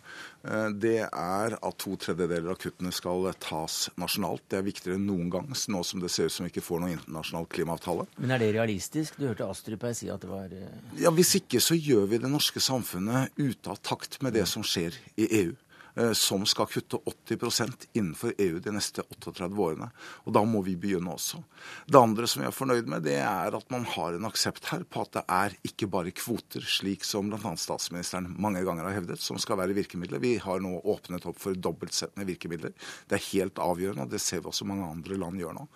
Eh, 0.46 0.66
det 0.78 1.00
er 1.02 1.56
at 1.58 1.78
to 1.82 1.96
tredjedeler 1.98 2.52
av 2.52 2.58
kuttene 2.62 2.92
skal 2.94 3.26
tas 3.42 3.88
nasjonalt. 3.98 4.44
Det 4.46 4.60
er 4.60 4.66
viktigere 4.68 4.98
enn 4.98 5.08
noen 5.08 5.32
gang, 5.32 5.48
nå 5.50 5.82
som 5.86 6.02
det 6.02 6.12
ser 6.14 6.30
ut 6.30 6.36
som 6.36 6.46
vi 6.46 6.52
ikke 6.52 6.64
får 6.64 6.84
noen 6.84 6.94
internasjonal 6.94 7.48
klimaavtale. 7.50 8.06
Men 8.22 8.36
er 8.36 8.44
det 8.44 8.52
realistisk? 8.54 9.18
Du 9.18 9.26
hørte 9.26 9.48
Astrup 9.50 9.88
her 9.88 9.96
si 9.98 10.10
at 10.12 10.22
det 10.22 10.30
var 10.30 10.54
eh, 10.54 11.02
Ja, 11.02 11.10
Hvis 11.10 11.34
ikke 11.40 11.62
så 11.64 11.74
gjør 11.74 12.06
vi 12.12 12.22
det 12.22 12.30
norske 12.30 12.62
samfunnet 12.62 13.34
ute 13.40 13.74
av 13.74 13.82
takt 13.82 14.20
med 14.22 14.38
det 14.38 14.46
som 14.46 14.62
skjer 14.62 14.94
i 15.18 15.26
EU. 15.42 15.58
Eh, 16.00 16.12
som 16.12 16.46
skal 16.46 16.66
kutte 16.66 16.96
80% 16.96 17.86
innenfor 17.92 18.32
EU 18.38 18.58
de 18.58 18.72
neste 18.72 19.02
38 19.02 19.48
årene. 19.58 19.90
Og 20.24 20.32
da 20.32 20.42
må 20.46 20.62
vi 20.64 20.76
begynne 20.78 21.12
også. 21.12 21.42
Det 21.86 22.00
andre 22.00 22.28
som 22.30 22.42
vi 22.42 22.46
er 22.48 22.54
fornøyd 22.54 22.88
med, 22.88 23.04
det 23.04 23.18
er 23.20 23.56
at 23.56 23.72
man 23.72 23.84
har 23.96 24.16
en 24.16 24.28
aksept 24.28 24.70
her 24.70 24.84
på 24.88 25.02
at 25.04 25.18
det 25.18 25.24
er 25.36 25.56
ikke 25.66 25.88
bare 25.90 26.14
kvoter, 26.16 26.64
slik 26.64 27.04
som 27.04 27.28
bl.a. 27.28 27.52
statsministeren 27.58 28.30
mange 28.40 28.62
ganger 28.66 28.86
har 28.88 28.96
hevdet, 28.96 29.20
som 29.20 29.38
skal 29.40 29.58
være 29.60 29.76
virkemidler. 29.76 30.22
Vi 30.22 30.36
har 30.40 30.62
nå 30.62 30.78
åpnet 30.78 31.26
opp 31.28 31.40
for 31.42 31.58
dobbelt 31.58 31.96
sett 31.96 32.14
med 32.20 32.30
virkemidler. 32.30 32.72
Det 33.10 33.18
er 33.18 33.26
helt 33.32 33.60
avgjørende, 33.60 34.06
og 34.06 34.14
det 34.14 34.22
ser 34.24 34.44
vi 34.44 34.52
også 34.52 34.68
mange 34.68 34.88
andre 34.88 35.18
land 35.20 35.42
gjør 35.42 35.58
nå. 35.58 35.66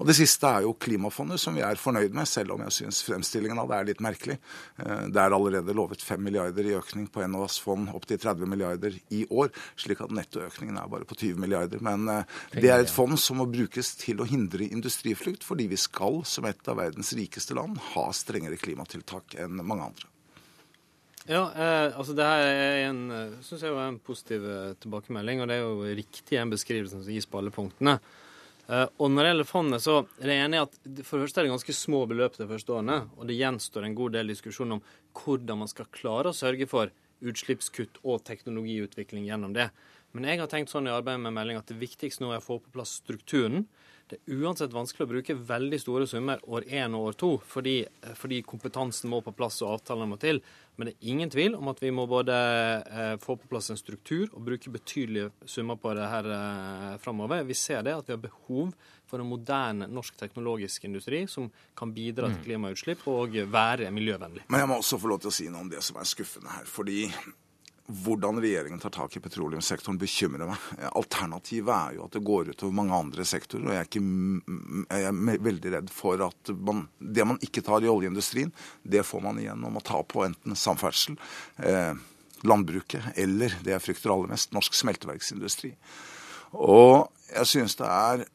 Og 0.00 0.08
det 0.08 0.16
siste 0.16 0.48
er 0.48 0.64
jo 0.64 0.76
klimafondet, 0.86 1.42
som 1.42 1.58
vi 1.58 1.66
er 1.66 1.80
fornøyd 1.80 2.16
med, 2.16 2.30
selv 2.30 2.54
om 2.56 2.64
jeg 2.64 2.78
syns 2.78 3.02
fremstillingen 3.08 3.60
av 3.60 3.72
det 3.72 3.80
er 3.80 3.90
litt 3.90 4.04
merkelig. 4.04 4.38
Eh, 4.80 5.04
det 5.12 5.20
er 5.20 5.36
allerede 5.36 5.76
lovet 5.76 6.04
5 6.04 6.22
milliarder 6.22 6.70
i 6.70 6.76
økning 6.78 7.10
på 7.12 7.26
Enovas 7.26 7.58
fond, 7.60 7.90
opp 7.96 8.08
til 8.08 8.22
30 8.22 8.48
milliarder 8.48 8.96
i 9.12 9.24
år 9.26 9.52
slik 9.74 10.02
at 10.04 10.14
nettoøkningen 10.14 10.78
er 10.80 10.90
bare 10.92 11.08
på 11.08 11.18
20 11.18 11.40
milliarder. 11.42 11.82
Men 11.84 12.08
eh, 12.12 12.34
det 12.54 12.72
er 12.72 12.84
et 12.84 12.92
fond 12.92 13.18
som 13.20 13.40
må 13.40 13.48
brukes 13.50 13.94
til 14.00 14.22
å 14.22 14.28
hindre 14.28 14.68
industriflukt, 14.68 15.46
fordi 15.46 15.68
vi 15.72 15.80
skal, 15.80 16.22
som 16.28 16.48
et 16.48 16.68
av 16.70 16.78
verdens 16.80 17.14
rikeste 17.18 17.56
land, 17.58 17.80
ha 17.94 18.10
strengere 18.16 18.60
klimatiltak 18.60 19.38
enn 19.42 19.62
mange 19.62 19.90
andre. 19.90 20.12
Ja, 21.26 21.48
eh, 21.50 21.96
altså 21.98 22.14
det 22.14 22.26
her 22.26 22.44
er 22.46 22.84
en, 22.86 23.00
eh, 23.10 23.38
synes 23.42 23.64
jeg 23.64 23.74
er 23.74 23.88
en 23.88 23.98
positiv 23.98 24.44
eh, 24.46 24.76
tilbakemelding, 24.78 25.42
og 25.42 25.50
det 25.50 25.56
er 25.56 25.64
jo 25.64 25.96
riktig 25.98 26.38
en 26.38 26.52
beskrivelse 26.52 27.00
som 27.02 27.10
gis 27.10 27.26
på 27.26 27.40
alle 27.40 27.50
punktene. 27.54 27.98
Eh, 28.66 28.86
og 28.98 29.10
når 29.10 29.22
det 29.22 29.32
gjelder 29.32 29.48
fondet, 29.48 29.82
så 29.82 29.96
er 30.20 30.30
det 30.30 30.36
enig 30.42 30.60
at 30.64 30.78
for 31.06 31.18
det 31.18 31.26
første 31.26 31.42
er 31.42 31.46
det 31.46 31.54
ganske 31.54 31.76
små 31.78 32.04
beløp 32.10 32.38
de 32.38 32.48
første 32.50 32.74
årene, 32.74 33.00
og 33.18 33.26
det 33.26 33.38
gjenstår 33.38 33.86
en 33.86 33.98
god 33.98 34.16
del 34.18 34.30
diskusjon 34.30 34.78
om 34.78 34.84
hvordan 35.18 35.62
man 35.62 35.70
skal 35.70 35.90
klare 35.94 36.30
å 36.30 36.36
sørge 36.36 36.66
for 36.70 36.94
utslippskutt 37.24 38.00
og 38.04 38.24
teknologiutvikling 38.26 39.26
gjennom 39.28 39.54
det. 39.56 39.70
Men 40.16 40.28
jeg 40.28 40.40
har 40.40 40.50
tenkt 40.50 40.72
sånn 40.72 40.88
i 40.88 40.94
arbeidet 40.94 41.22
med 41.24 41.36
melding 41.36 41.60
at 41.60 41.68
det 41.70 41.78
viktigste 41.80 42.24
nå 42.24 42.32
er 42.32 42.40
å 42.40 42.44
få 42.44 42.58
på 42.64 42.72
plass 42.76 42.98
strukturen. 43.02 43.66
Det 44.06 44.20
er 44.20 44.38
uansett 44.38 44.70
vanskelig 44.70 45.02
å 45.02 45.10
bruke 45.10 45.34
veldig 45.48 45.78
store 45.82 46.04
summer 46.06 46.42
år 46.46 46.68
én 46.70 46.94
og 46.94 47.08
år 47.08 47.16
to, 47.18 47.30
fordi, 47.42 47.80
fordi, 48.14 48.38
kompetansen 48.46 49.10
må 49.10 49.18
på 49.24 49.32
plass 49.34 49.58
og 49.64 49.72
avtalene 49.72 50.06
må 50.12 50.18
til. 50.22 50.38
Men 50.78 50.86
det 50.86 50.92
er 50.94 51.08
ingen 51.10 51.32
tvil 51.32 51.56
om 51.58 51.72
at 51.72 51.80
vi 51.82 51.90
må 51.90 52.04
både 52.06 52.36
eh, 52.86 53.16
få 53.18 53.34
på 53.40 53.50
plass 53.50 53.72
en 53.74 53.80
struktur 53.80 54.28
og 54.28 54.44
bruke 54.46 54.70
betydelige 54.70 55.32
summer 55.50 55.80
på 55.82 55.96
det 55.98 56.06
her 56.12 56.28
eh, 56.36 56.92
framover. 57.02 57.42
Vi 57.48 57.56
ser 57.58 57.82
det 57.82 57.96
at 57.96 58.06
vi 58.06 58.14
har 58.14 58.22
behov 58.22 58.76
for 59.10 59.22
en 59.22 59.30
moderne 59.30 59.88
norsk 59.90 60.14
teknologisk 60.20 60.86
industri 60.86 61.24
som 61.30 61.48
kan 61.78 61.90
bidra 61.96 62.30
til 62.30 62.38
mm. 62.38 62.44
klimautslipp 62.46 63.02
og 63.10 63.34
være 63.50 63.90
miljøvennlig. 63.94 64.46
Men 64.46 64.62
jeg 64.62 64.70
må 64.70 64.78
også 64.78 65.00
få 65.02 65.10
lov 65.10 65.24
til 65.24 65.32
å 65.32 65.36
si 65.40 65.48
noe 65.50 65.66
om 65.66 65.72
det 65.72 65.82
som 65.82 65.98
er 65.98 66.06
skuffende 66.06 66.54
her. 66.54 66.70
fordi 66.70 67.08
hvordan 67.86 68.40
regjeringen 68.42 68.80
tar 68.82 68.90
tak 68.90 69.16
i 69.16 69.20
petroleumssektoren, 69.22 69.98
bekymrer 70.00 70.48
meg. 70.50 70.62
Alternativet 70.98 71.72
er 71.74 71.96
jo 71.96 72.06
at 72.06 72.16
det 72.16 72.24
går 72.26 72.50
utover 72.50 72.74
mange 72.74 72.96
andre 72.96 73.26
sektorer. 73.28 73.68
Og 73.68 73.74
jeg 73.74 73.82
er, 73.84 73.88
ikke, 73.90 74.02
jeg 74.90 75.06
er 75.10 75.46
veldig 75.46 75.72
redd 75.76 75.92
for 75.94 76.26
at 76.26 76.52
man, 76.56 76.86
det 76.98 77.26
man 77.28 77.40
ikke 77.46 77.62
tar 77.66 77.86
i 77.86 77.90
oljeindustrien, 77.92 78.52
det 78.82 79.06
får 79.06 79.24
man 79.24 79.40
igjen 79.42 79.64
om 79.68 79.78
å 79.78 79.84
ta 79.86 80.02
på 80.02 80.24
enten 80.26 80.58
samferdsel, 80.58 81.18
eh, 81.62 81.94
landbruket 82.46 83.12
eller 83.16 83.54
det 83.64 83.76
jeg 83.76 83.84
frykter 83.84 84.12
aller 84.12 84.34
mest, 84.34 84.52
norsk 84.56 84.74
smelteverksindustri. 84.76 85.76
Og 86.56 87.06
jeg 87.30 87.52
synes 87.52 87.78
det 87.78 87.86
er 87.90 88.26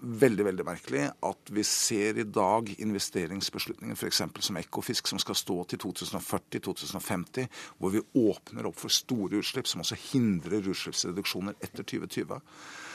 veldig 0.00 0.46
veldig 0.46 0.64
merkelig 0.64 1.02
at 1.28 1.52
vi 1.52 1.64
ser 1.66 2.20
i 2.20 2.26
dag 2.26 2.70
investeringsbeslutninger 2.80 3.98
f.eks. 3.98 4.22
som 4.46 4.58
Ekofisk, 4.60 5.10
som 5.10 5.20
skal 5.22 5.38
stå 5.38 5.58
til 5.70 5.82
2040-2050, 5.84 7.48
hvor 7.78 7.94
vi 7.94 8.04
åpner 8.22 8.68
opp 8.70 8.78
for 8.80 8.92
store 8.92 9.42
utslipp, 9.42 9.68
som 9.68 9.84
også 9.84 9.98
hindrer 10.10 10.64
utslippsreduksjoner 10.72 11.58
etter 11.60 11.84
2020. 11.84 12.40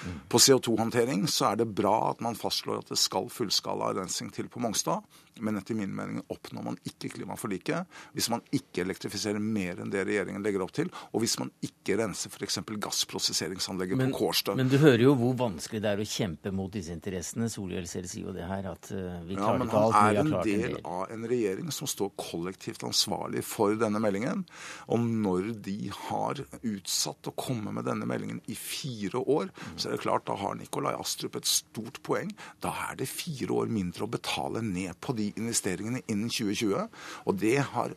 Mm. 0.06 0.20
På 0.30 0.42
CO2-håndtering 0.42 1.28
så 1.32 1.52
er 1.52 1.62
det 1.62 1.70
bra 1.78 1.96
at 2.12 2.24
man 2.26 2.38
fastslår 2.40 2.84
at 2.84 2.92
det 2.94 3.00
skal 3.02 3.30
fullskala 3.32 3.94
rensing 3.98 4.32
til 4.36 4.52
på 4.52 4.64
Mongstad. 4.64 5.06
Men 5.40 5.58
etter 5.60 5.76
min 5.76 5.92
mening 5.96 6.22
oppnår 6.32 6.64
man 6.64 6.78
ikke 6.88 7.10
klimaforliket 7.12 7.90
hvis 8.16 8.30
man 8.32 8.44
ikke 8.56 8.86
elektrifiserer 8.86 9.42
mer 9.42 9.82
enn 9.84 9.92
det 9.92 10.06
regjeringen 10.08 10.44
legger 10.44 10.64
opp 10.64 10.72
til, 10.76 10.88
og 11.12 11.24
hvis 11.24 11.36
man 11.42 11.52
ikke 11.66 11.98
renser 12.00 12.32
f.eks. 12.32 12.62
gassprosesseringsanlegget 12.64 14.00
men, 14.00 14.14
på 14.14 14.22
Kårstø. 14.24 14.56
Men 14.56 14.72
du 14.72 14.78
hører 14.80 15.04
jo 15.04 15.16
hvor 15.20 15.36
vanskelig 15.40 15.82
det 15.84 15.92
er 15.92 16.04
å 16.04 16.08
kjempe 16.08 16.54
mot 16.56 16.72
disse 16.72 16.96
interessene. 16.96 17.50
Solhjell 17.52 17.90
selv 17.90 18.08
sier 18.12 18.30
jo 18.30 18.36
det 18.36 18.48
her, 18.48 18.70
at 18.72 18.92
uh, 18.96 19.20
vi 19.28 19.36
klarer 19.36 19.60
ja, 19.60 19.68
ikke 19.68 19.82
alt. 19.82 19.98
Han 19.98 20.08
er 20.08 20.22
en 20.22 20.34
del 20.48 20.78
av 20.82 21.12
en 21.16 21.28
regjering 21.34 21.72
som 21.76 21.90
står 21.92 22.14
kollektivt 22.20 22.88
ansvarlig 22.88 23.44
for 23.46 23.76
denne 23.80 24.00
meldingen. 24.04 24.46
Og 24.88 25.04
når 25.04 25.52
de 25.68 25.78
har 26.08 26.42
utsatt 26.62 27.32
å 27.32 27.36
komme 27.36 27.76
med 27.76 27.88
denne 27.90 28.08
meldingen 28.08 28.40
i 28.52 28.56
fire 28.56 29.20
år, 29.20 29.52
så 29.86 29.92
er 29.92 30.00
det 30.00 30.06
klart 30.06 30.26
da 30.26 30.34
har 30.42 30.56
Nikolai 30.58 30.96
Astrup 30.98 31.38
et 31.38 31.46
stort 31.46 32.00
poeng. 32.06 32.32
Da 32.66 32.72
er 32.88 32.98
det 32.98 33.06
fire 33.12 33.54
år 33.54 33.70
mindre 33.70 34.08
å 34.08 34.10
betale 34.10 34.64
ned 34.66 34.98
på 34.98 35.14
de 35.18 35.30
investeringene 35.38 36.02
innen 36.10 36.32
2020. 36.34 36.88
Og 37.30 37.38
det 37.38 37.60
har 37.76 37.94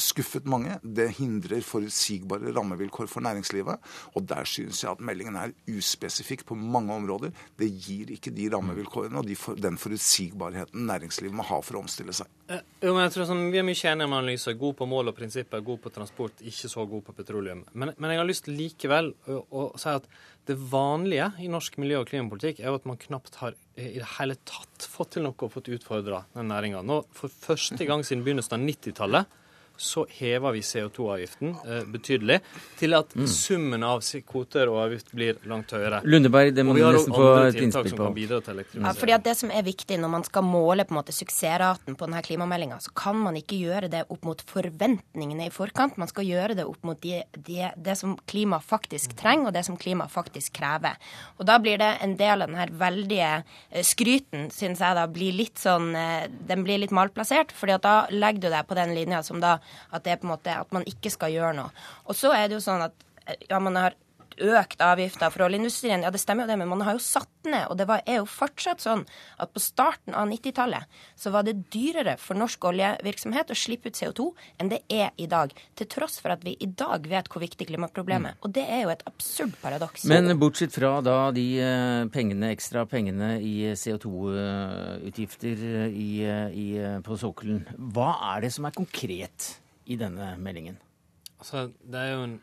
skuffet 0.00 0.46
mange. 0.50 0.78
Det 0.82 1.08
hindrer 1.18 1.64
forutsigbare 1.66 2.52
rammevilkår 2.54 3.08
for 3.10 3.24
næringslivet. 3.24 3.80
Og 4.14 4.26
der 4.28 4.46
synes 4.48 4.82
jeg 4.84 4.92
at 4.92 5.02
meldingen 5.04 5.36
er 5.40 5.54
uspesifikk 5.70 6.44
på 6.48 6.56
mange 6.58 6.94
områder. 6.94 7.34
Det 7.58 7.70
gir 7.72 8.12
ikke 8.14 8.32
de 8.34 8.48
rammevilkårene 8.54 9.20
og 9.20 9.28
de 9.28 9.36
for, 9.38 9.58
den 9.58 9.78
forutsigbarheten 9.80 10.86
næringslivet 10.88 11.34
må 11.36 11.46
ha 11.48 11.60
for 11.64 11.78
å 11.78 11.84
omstille 11.84 12.14
seg. 12.16 12.30
Eh, 12.48 12.62
jo, 12.84 12.92
men 12.92 13.06
jeg 13.06 13.14
tror 13.16 13.28
sånn, 13.30 13.50
Vi 13.54 13.58
er 13.60 13.66
mye 13.66 13.90
enige 13.90 14.08
om 14.08 14.16
analyser. 14.18 14.58
God 14.60 14.78
på 14.78 14.88
mål 14.88 15.12
og 15.12 15.18
prinsipper, 15.18 15.64
god 15.64 15.82
på 15.82 15.92
transport, 15.94 16.44
ikke 16.44 16.70
så 16.70 16.86
god 16.88 17.04
på 17.06 17.16
petroleum. 17.16 17.64
Men, 17.72 17.94
men 17.98 18.14
jeg 18.14 18.22
har 18.22 18.28
lyst 18.30 18.50
likevel 18.50 19.12
å, 19.26 19.42
å 19.50 19.66
si 19.80 19.90
at 19.90 20.08
det 20.44 20.56
vanlige 20.60 21.30
i 21.40 21.48
norsk 21.48 21.78
miljø- 21.80 22.02
og 22.02 22.10
klimapolitikk 22.10 22.60
er 22.60 22.68
jo 22.68 22.76
at 22.76 22.88
man 22.88 23.00
knapt 23.00 23.38
har 23.40 23.54
i 23.80 23.96
det 23.96 24.10
hele 24.18 24.36
tatt 24.44 24.84
fått 24.86 25.14
til 25.16 25.24
noe 25.24 25.34
og 25.34 25.54
fått 25.54 25.70
utfordra 25.72 26.26
den 26.34 26.52
næringa. 26.52 26.82
For 27.16 27.32
første 27.32 27.88
gang 27.88 28.04
siden 28.04 28.26
begynnelsen 28.26 28.58
av 28.58 28.68
90-tallet 28.68 29.40
så 29.76 30.04
hever 30.10 30.52
vi 30.54 30.60
CO2-avgiften 30.60 31.54
eh, 31.66 31.82
betydelig, 31.90 32.38
til 32.78 32.94
at 32.94 33.14
mm. 33.16 33.26
summen 33.30 33.82
av 33.86 34.02
kvoter 34.28 34.70
og 34.70 34.80
avgift 34.84 35.10
blir 35.16 35.40
langt 35.50 35.72
høyere. 35.74 36.00
Lundeberg, 36.06 36.52
det 36.54 36.64
må 36.66 36.76
du 36.76 36.82
nesten 36.84 37.14
få 37.14 37.30
et 37.48 37.58
innspill 37.58 37.96
på. 37.98 38.10
Ja, 38.78 38.92
fordi 38.94 39.16
at 39.16 39.24
Det 39.24 39.34
som 39.38 39.50
er 39.50 39.64
viktig 39.66 39.98
når 39.98 40.12
man 40.12 40.26
skal 40.26 40.44
måle 40.46 40.86
på 40.86 40.94
en 40.94 41.00
måte 41.00 41.14
suksessraten 41.16 41.98
på 41.98 42.06
denne 42.06 42.22
klimameldinga, 42.24 42.78
så 42.84 42.92
kan 42.94 43.18
man 43.18 43.38
ikke 43.40 43.58
gjøre 43.58 43.90
det 43.90 44.04
opp 44.12 44.26
mot 44.28 44.44
forventningene 44.46 45.48
i 45.48 45.54
forkant. 45.54 45.98
Man 46.00 46.10
skal 46.10 46.28
gjøre 46.28 46.58
det 46.58 46.68
opp 46.68 46.86
mot 46.86 47.00
de, 47.02 47.22
de, 47.34 47.70
det 47.74 47.96
som 47.98 48.14
klima 48.30 48.60
faktisk 48.62 49.16
trenger, 49.18 49.50
og 49.50 49.56
det 49.56 49.64
som 49.66 49.78
klima 49.80 50.06
faktisk 50.10 50.54
krever. 50.60 51.00
Og 51.38 51.48
Da 51.48 51.58
blir 51.62 51.78
det 51.80 51.90
en 52.04 52.16
del 52.18 52.44
av 52.44 52.50
denne 52.50 52.68
veldige 52.78 53.32
eh, 53.42 53.82
skryten, 53.84 54.48
syns 54.54 54.82
jeg, 54.84 54.98
da 54.98 55.08
blir 55.10 55.34
litt 55.34 55.58
sånn 55.60 55.92
eh, 55.98 56.30
Den 56.30 56.64
blir 56.66 56.80
litt 56.82 56.94
malplassert, 56.94 57.52
fordi 57.54 57.76
at 57.76 57.84
da 57.84 57.96
legger 58.12 58.46
du 58.46 58.50
deg 58.52 58.68
på 58.68 58.78
den 58.78 58.94
linja 58.96 59.22
som 59.24 59.42
da 59.42 59.58
at 59.90 60.04
det 60.04 60.14
er 60.14 60.20
på 60.20 60.28
en 60.28 60.34
måte 60.34 60.54
at 60.54 60.72
man 60.74 60.86
ikke 60.88 61.12
skal 61.12 61.34
gjøre 61.34 61.54
noe. 61.58 61.72
Og 62.08 62.18
så 62.18 62.32
er 62.36 62.48
det 62.48 62.58
jo 62.58 62.64
sånn 62.64 62.84
at 62.86 63.06
ja, 63.48 63.58
man 63.62 63.76
har 63.80 63.96
økt 64.38 64.82
avgifter 64.84 65.32
for 65.32 65.46
oljeindustrien. 65.46 66.04
Ja, 66.04 66.10
det 66.14 66.20
stemmer 66.22 66.44
jo 66.44 66.52
det, 66.52 66.58
men 66.60 66.70
man 66.70 66.84
har 66.86 66.96
jo 66.96 67.02
satt 67.02 67.30
ned. 67.46 67.66
Og 67.70 67.78
det 67.78 67.86
var, 67.90 68.02
er 68.06 68.20
jo 68.20 68.28
fortsatt 68.28 68.84
sånn 68.84 69.04
at 69.40 69.52
på 69.54 69.62
starten 69.62 70.16
av 70.16 70.28
90-tallet 70.30 71.00
så 71.20 71.32
var 71.34 71.46
det 71.46 71.56
dyrere 71.74 72.16
for 72.20 72.38
norsk 72.38 72.68
oljevirksomhet 72.70 73.52
å 73.52 73.58
slippe 73.58 73.90
ut 73.90 73.98
CO2 73.98 74.28
enn 74.60 74.72
det 74.72 74.82
er 74.92 75.10
i 75.20 75.28
dag. 75.30 75.54
Til 75.78 75.90
tross 75.90 76.20
for 76.22 76.34
at 76.34 76.44
vi 76.46 76.56
i 76.58 76.70
dag 76.70 77.06
vet 77.10 77.30
hvor 77.32 77.44
viktig 77.44 77.68
klimaproblemet 77.70 78.34
er. 78.34 78.38
Og 78.44 78.54
det 78.56 78.66
er 78.68 78.84
jo 78.84 78.94
et 78.94 79.04
absurd 79.08 79.56
paradoks. 79.62 80.06
Men 80.10 80.32
bortsett 80.40 80.74
fra 80.74 80.96
da 81.04 81.18
de 81.34 81.46
eh, 81.62 82.04
pengene, 82.14 82.52
ekstra 82.54 82.86
pengene 82.90 83.36
i 83.42 83.74
CO2-utgifter 83.78 85.66
eh, 85.90 86.96
på 87.04 87.20
sokkelen, 87.20 87.64
hva 87.94 88.14
er 88.34 88.46
det 88.46 88.54
som 88.56 88.66
er 88.68 88.74
konkret? 88.76 89.54
i 89.86 89.96
denne 90.00 90.34
meldingen? 90.40 90.78
Altså, 91.38 91.68
det 91.84 92.00
er 92.00 92.12
jo 92.14 92.26
en 92.28 92.36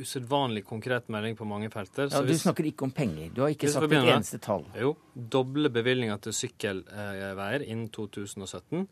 usedvanlig 0.00 0.64
konkret 0.66 1.08
melding 1.12 1.36
på 1.38 1.46
mange 1.46 1.70
felter. 1.70 2.08
Ja, 2.10 2.20
Du 2.20 2.30
hvis, 2.30 2.42
snakker 2.42 2.66
ikke 2.66 2.86
om 2.88 2.92
penger. 2.94 3.30
Du 3.34 3.42
har 3.44 3.54
ikke 3.54 3.70
sagt 3.70 3.86
et 3.90 3.98
eneste 4.02 4.40
tall. 4.42 4.66
Jo. 4.78 4.94
Doble 5.14 5.70
bevilgninger 5.70 6.20
til 6.26 6.36
sykkelveier 6.36 7.66
innen 7.66 7.88
2017. 7.94 8.86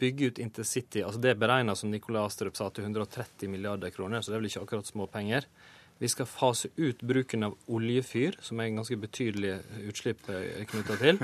Bygge 0.00 0.30
ut 0.30 0.38
intercity. 0.40 1.02
altså 1.04 1.20
Det 1.20 1.34
er 1.34 1.38
beregna, 1.38 1.74
som 1.76 1.90
Nikolai 1.90 2.24
Astrup 2.24 2.56
sa, 2.56 2.70
til 2.70 2.84
130 2.84 3.48
milliarder 3.52 3.90
kroner, 3.90 4.20
så 4.22 4.32
det 4.32 4.38
er 4.38 4.40
vel 4.40 4.50
ikke 4.50 4.64
akkurat 4.64 4.86
små 4.88 5.06
penger. 5.06 5.46
Vi 6.00 6.08
skal 6.08 6.24
fase 6.24 6.70
ut 6.76 7.02
bruken 7.04 7.42
av 7.44 7.56
oljefyr, 7.68 8.38
som 8.40 8.60
er 8.60 8.70
en 8.70 8.78
ganske 8.80 8.96
betydelig 8.96 9.58
utslipp 9.90 10.30
eh, 10.32 10.62
knytta 10.70 10.96
til. 10.96 11.18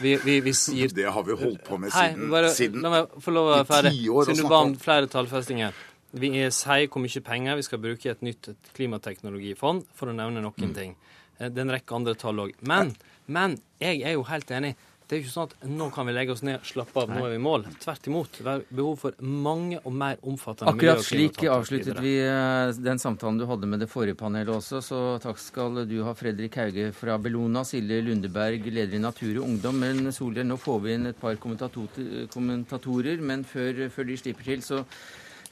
Vi, 0.00 0.14
vi, 0.24 0.38
vi 0.40 0.54
sier, 0.56 0.88
det 0.96 1.04
har 1.12 1.26
vi 1.26 1.36
holdt 1.36 1.60
på 1.66 1.76
med 1.76 1.92
siden, 1.92 2.22
Hei, 2.24 2.30
bare, 2.32 2.52
siden 2.56 2.80
La 2.80 2.92
meg 2.94 3.18
få 3.20 3.34
lov 3.36 3.50
å 3.50 3.52
være 3.58 3.66
ferdig. 3.68 3.92
Siden 4.08 4.40
du 4.40 4.48
ba 4.48 4.62
om 4.64 4.72
flere 4.80 5.10
tallfestinger. 5.12 5.76
Vi 6.14 6.30
sier 6.54 6.86
hvor 6.86 7.02
mye 7.02 7.24
penger 7.26 7.58
vi 7.58 7.66
skal 7.66 7.82
bruke 7.82 8.08
i 8.08 8.12
et 8.12 8.24
nytt 8.24 8.52
klimateknologifond, 8.76 9.86
for 9.94 10.10
å 10.10 10.16
nevne 10.16 10.44
noen 10.44 10.70
mm. 10.70 10.74
ting. 10.76 10.96
Eh, 11.38 11.50
det 11.50 11.60
er 11.60 11.66
en 11.66 11.76
rekke 11.76 11.96
andre 11.96 12.14
tall 12.18 12.46
òg. 12.46 12.58
Men, 12.66 12.94
men 13.26 13.58
jeg 13.82 14.04
er 14.06 14.18
jo 14.18 14.26
helt 14.30 14.52
enig. 14.54 14.74
Det 15.04 15.18
er 15.18 15.18
jo 15.20 15.24
ikke 15.26 15.32
sånn 15.34 15.50
at 15.50 15.64
nå 15.68 15.86
kan 15.92 16.06
vi 16.08 16.12
legge 16.16 16.32
oss 16.32 16.40
ned, 16.46 16.62
slappe 16.64 17.02
av, 17.02 17.10
nå 17.12 17.26
er 17.26 17.34
vi 17.34 17.36
i 17.36 17.42
mål. 17.44 17.66
Tvert 17.82 18.06
imot. 18.08 18.38
Det 18.40 18.52
er 18.54 18.62
behov 18.70 19.02
for 19.02 19.18
mange 19.20 19.76
og 19.82 19.92
mer 20.00 20.22
omfattende 20.24 20.72
Akkurat 20.72 21.04
slik 21.04 21.42
avsluttet 21.52 22.00
vi 22.00 22.14
eh, 22.24 22.70
den 22.80 23.02
samtalen 23.02 23.36
du 23.36 23.44
hadde 23.50 23.68
med 23.68 23.84
det 23.84 23.90
forrige 23.92 24.16
panelet 24.16 24.54
også, 24.54 24.80
så 24.86 25.00
takk 25.20 25.42
skal 25.42 25.82
du 25.90 25.98
ha, 26.06 26.14
Fredrik 26.16 26.56
Hauge 26.56 26.88
fra 26.96 27.18
Bellona, 27.20 27.66
Silje 27.68 28.00
Lundeberg, 28.06 28.64
leder 28.64 28.96
i 28.96 29.02
Natur 29.02 29.42
og 29.42 29.44
Ungdom. 29.50 29.76
Men 29.84 30.08
Solhjell, 30.08 30.48
nå 30.48 30.56
får 30.62 30.80
vi 30.86 30.96
inn 30.96 31.10
et 31.12 31.20
par 31.20 31.36
kommentatorer, 31.42 33.20
men 33.20 33.44
før, 33.44 33.84
før 33.92 34.08
de 34.08 34.18
slipper 34.22 34.48
til, 34.54 34.64
så 34.64 34.80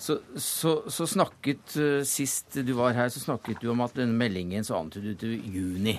så, 0.03 0.17
så, 0.35 0.73
så, 0.91 1.07
snakket 1.07 1.77
uh, 1.79 2.01
Sist 2.09 2.59
du 2.59 2.73
var 2.79 2.97
her, 2.97 3.11
så 3.13 3.23
snakket 3.23 3.63
du 3.63 3.69
om 3.71 3.85
at 3.85 3.95
denne 3.99 4.17
meldingen 4.19 4.67
så 4.67 4.81
antydet 4.81 5.21
du 5.23 5.31
juni. 5.31 5.95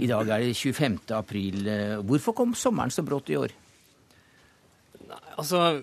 I 0.00 0.06
dag 0.06 0.28
er 0.30 0.44
det 0.46 0.54
25. 0.54 1.00
april. 1.16 1.66
Hvorfor 2.06 2.36
kom 2.38 2.54
sommeren 2.56 2.94
så 2.94 3.02
brått 3.04 3.32
i 3.34 3.36
år? 3.40 3.52
Nei, 5.10 5.18
altså 5.34 5.82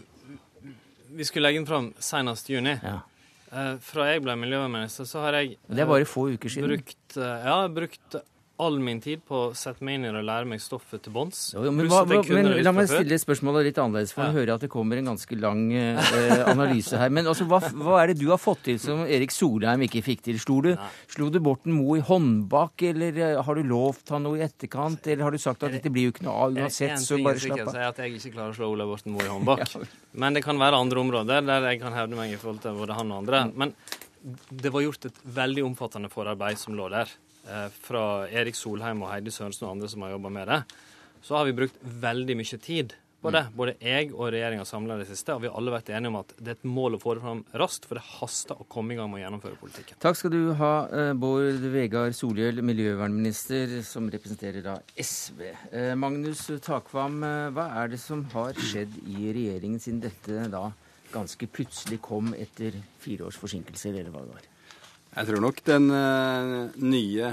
Vi 1.11 1.27
skulle 1.27 1.49
legge 1.49 1.59
den 1.59 1.67
fram 1.67 1.91
senest 1.99 2.49
juni. 2.49 2.77
Ja. 2.79 3.01
Eh, 3.47 3.75
fra 3.79 4.09
jeg 4.09 4.23
ble 4.25 4.35
miljøvernminister, 4.39 5.07
så 5.07 5.23
har 5.23 5.37
jeg 5.39 5.55
Det 5.67 5.79
er 5.79 5.87
bare 5.87 6.07
få 6.07 6.27
uker 6.35 6.51
siden. 6.51 6.67
Brukt, 6.67 7.17
eh, 7.17 7.45
ja, 7.47 7.67
brukt 7.67 8.17
all 8.57 8.79
min 8.81 8.97
tid 9.01 9.21
på 9.27 9.37
å 9.37 9.49
sette 9.57 9.85
meg 9.85 9.99
inn 9.99 10.07
i 10.07 10.09
det 10.09 10.17
og 10.17 10.25
lære 10.25 10.47
meg 10.49 10.61
stoffet 10.61 11.03
til 11.05 11.13
bunns. 11.13 11.41
men, 11.53 11.77
men 11.85 12.49
la 12.65 12.73
meg 12.73 12.89
stille 12.89 13.19
spørsmålet 13.21 13.67
litt 13.69 13.81
annerledes, 13.81 14.13
for 14.15 14.25
ja. 14.25 14.31
å 14.31 14.37
høre 14.37 14.55
at 14.57 14.63
det 14.65 14.69
kommer 14.73 14.97
en 14.97 15.11
ganske 15.11 15.37
lang 15.37 15.61
eh, 15.77 16.41
analyse 16.49 16.97
her. 16.97 17.13
Men 17.13 17.29
altså, 17.29 17.45
hva, 17.49 17.59
hva, 17.77 17.99
er 18.01 18.11
det 18.11 18.17
du 18.23 18.31
har 18.31 18.41
fått 18.41 18.63
til 18.65 18.79
som 18.81 19.03
Erik 19.05 19.35
Solheim 19.35 19.85
ikke 19.85 20.01
fikk 20.05 20.25
til? 20.29 20.39
Slo 20.41 20.57
du, 20.65 20.71
slo 21.13 21.29
du 21.33 21.37
Borten 21.43 21.75
Moe 21.77 21.99
i 21.99 22.05
håndbak, 22.07 22.87
eller 22.89 23.21
eh, 23.27 23.35
har 23.45 23.61
du 23.61 23.69
lovt 23.69 24.15
han 24.15 24.25
noe 24.25 24.41
i 24.41 24.45
etterkant? 24.47 25.05
Eller 25.05 25.27
har 25.27 25.37
du 25.37 25.41
sagt 25.43 25.67
at 25.67 25.77
dette 25.77 25.93
blir 25.93 26.09
jo 26.09 26.15
ikke 26.15 26.25
noe 26.25 26.47
av 26.47 26.57
uansett, 26.57 26.97
så 27.03 27.21
bare 27.21 27.37
slapp 27.37 27.61
av? 27.61 27.69
En 27.69 27.71
ting 27.75 27.83
er 27.83 27.91
at 27.91 28.01
jeg 28.01 28.17
ikke 28.17 28.33
klarer 28.39 28.55
å 28.55 28.57
slå 28.57 28.71
Ola 28.73 28.89
Borten 28.89 29.13
Moe 29.13 29.27
i 29.27 29.31
håndbak. 29.35 29.77
Men 30.21 30.33
det 30.33 30.41
kan 30.47 30.57
være 30.57 30.81
andre 30.81 31.05
områder 31.05 31.45
der 31.45 31.69
jeg 31.69 31.83
kan 31.85 31.93
hevde 31.93 32.17
meg 32.17 32.33
i 32.33 32.41
forhold 32.41 32.65
til 32.65 32.81
både 32.81 32.97
han 32.97 33.13
og 33.13 33.21
andre. 33.21 33.45
Men 33.53 33.77
det 34.49 34.73
var 34.73 34.81
gjort 34.81 35.05
et 35.11 35.23
veldig 35.37 35.69
omfattende 35.69 36.09
forarbeid 36.09 36.57
som 36.57 36.73
lå 36.73 36.89
der. 36.89 37.11
Eh, 37.47 37.67
fra 37.71 38.27
Erik 38.27 38.57
Solheim 38.59 39.03
og 39.05 39.11
Heidi 39.13 39.31
Sørensen 39.31 39.67
og 39.67 39.77
andre 39.77 39.89
som 39.91 40.03
har 40.03 40.15
jobba 40.15 40.31
med 40.33 40.49
det, 40.51 40.61
så 41.23 41.39
har 41.39 41.47
vi 41.47 41.55
brukt 41.55 41.77
veldig 41.81 42.35
mye 42.39 42.57
tid 42.63 42.95
på 43.23 43.31
det. 43.33 43.43
Både 43.57 43.73
jeg 43.81 44.11
og 44.13 44.29
regjeringa 44.33 44.65
samla 44.67 44.97
det 44.99 45.07
siste, 45.09 45.33
og 45.33 45.41
vi 45.41 45.49
har 45.49 45.55
alle 45.57 45.73
vært 45.73 45.89
enige 45.95 46.11
om 46.11 46.19
at 46.19 46.33
det 46.37 46.51
er 46.51 46.57
et 46.59 46.67
mål 46.67 46.97
å 46.97 46.99
få 47.01 47.15
det 47.17 47.23
fram 47.23 47.43
raskt, 47.61 47.87
for 47.89 47.97
det 47.97 48.03
haster 48.19 48.59
å 48.59 48.67
komme 48.69 48.93
i 48.93 48.99
gang 48.99 49.09
med 49.11 49.19
å 49.19 49.23
gjennomføre 49.23 49.59
politikken. 49.61 49.99
Takk 50.03 50.19
skal 50.19 50.33
du 50.35 50.41
ha, 50.59 50.73
eh, 50.91 51.13
Bård 51.17 51.63
Vegar 51.73 52.13
Solhjell, 52.15 52.61
miljøvernminister, 52.61 53.79
som 53.87 54.11
representerer 54.13 54.61
da 54.65 54.77
SV. 54.95 55.47
Eh, 55.71 55.95
Magnus 55.95 56.45
Takvam, 56.61 57.21
hva 57.55 57.69
er 57.81 57.95
det 57.95 58.01
som 58.03 58.23
har 58.35 58.53
skjedd 58.53 58.93
i 59.07 59.31
regjeringen 59.31 59.79
siden 59.79 60.03
dette 60.03 60.51
da 60.51 60.67
ganske 61.13 61.47
plutselig 61.47 62.01
kom 62.03 62.33
etter 62.35 62.75
fire 62.99 63.25
års 63.25 63.39
forsinkelser, 63.39 63.95
eller 63.97 64.11
hva 64.11 64.27
det 64.27 64.35
var? 64.35 64.53
Jeg 65.17 65.31
tror 65.31 65.41
nok 65.41 65.61
den 65.65 65.87
uh, 65.89 66.67
nye, 66.77 67.29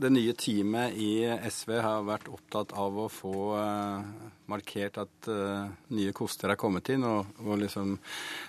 det 0.00 0.08
nye 0.14 0.32
teamet 0.32 0.94
i 0.96 1.26
SV 1.28 1.74
har 1.84 2.06
vært 2.06 2.30
opptatt 2.32 2.70
av 2.72 2.94
å 3.02 3.08
få 3.12 3.32
uh, 3.52 4.30
markert 4.48 4.96
at 5.02 5.28
uh, 5.28 5.66
nye 5.92 6.14
koster 6.16 6.48
er 6.48 6.56
kommet 6.56 6.88
inn, 6.94 7.04
og, 7.04 7.28
og 7.44 7.58
liksom 7.60 7.98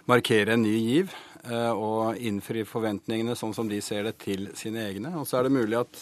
markere 0.08 0.56
en 0.56 0.64
ny 0.64 0.78
giv. 0.78 1.12
og 1.50 2.18
innfri 2.20 2.66
forventningene 2.68 3.36
sånn 3.36 3.54
som 3.56 3.68
de 3.68 3.82
ser 3.84 4.04
det 4.08 4.18
til 4.24 4.48
sine 4.60 4.86
egne. 4.86 5.12
Og 5.20 5.28
så 5.28 5.40
er 5.40 5.48
det 5.48 5.54
mulig 5.56 5.78
at, 5.80 6.00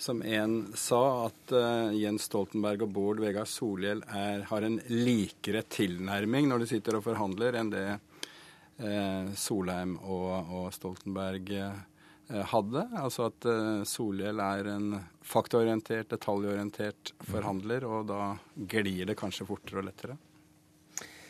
som 0.00 0.20
en 0.22 0.56
sa, 0.76 1.02
at 1.26 1.54
Jens 1.96 2.28
Stoltenberg 2.28 2.84
og 2.84 2.92
Bård 2.92 3.20
Vegar 3.24 3.48
Solhjell 3.48 4.02
er, 4.08 4.44
har 4.48 4.64
en 4.64 4.80
likere 4.92 5.64
tilnærming 5.72 6.48
når 6.48 6.64
de 6.64 6.70
sitter 6.72 7.00
og 7.00 7.04
forhandler, 7.08 7.56
enn 7.60 7.72
det 7.72 7.86
Solheim 9.40 9.96
og, 10.04 10.52
og 10.60 10.68
Stoltenberg 10.76 11.56
Eh, 11.58 11.72
hadde. 12.28 12.84
Altså 13.00 13.28
at 13.30 13.46
eh, 13.48 13.84
Solhjell 13.88 14.40
er 14.44 14.70
en 14.74 14.96
faktaorientert, 15.24 16.10
detaljorientert 16.12 17.12
forhandler, 17.28 17.86
og 17.88 18.08
da 18.10 18.34
glir 18.68 19.08
det 19.08 19.16
kanskje 19.18 19.46
fortere 19.48 19.80
og 19.80 19.88
lettere. 19.88 20.18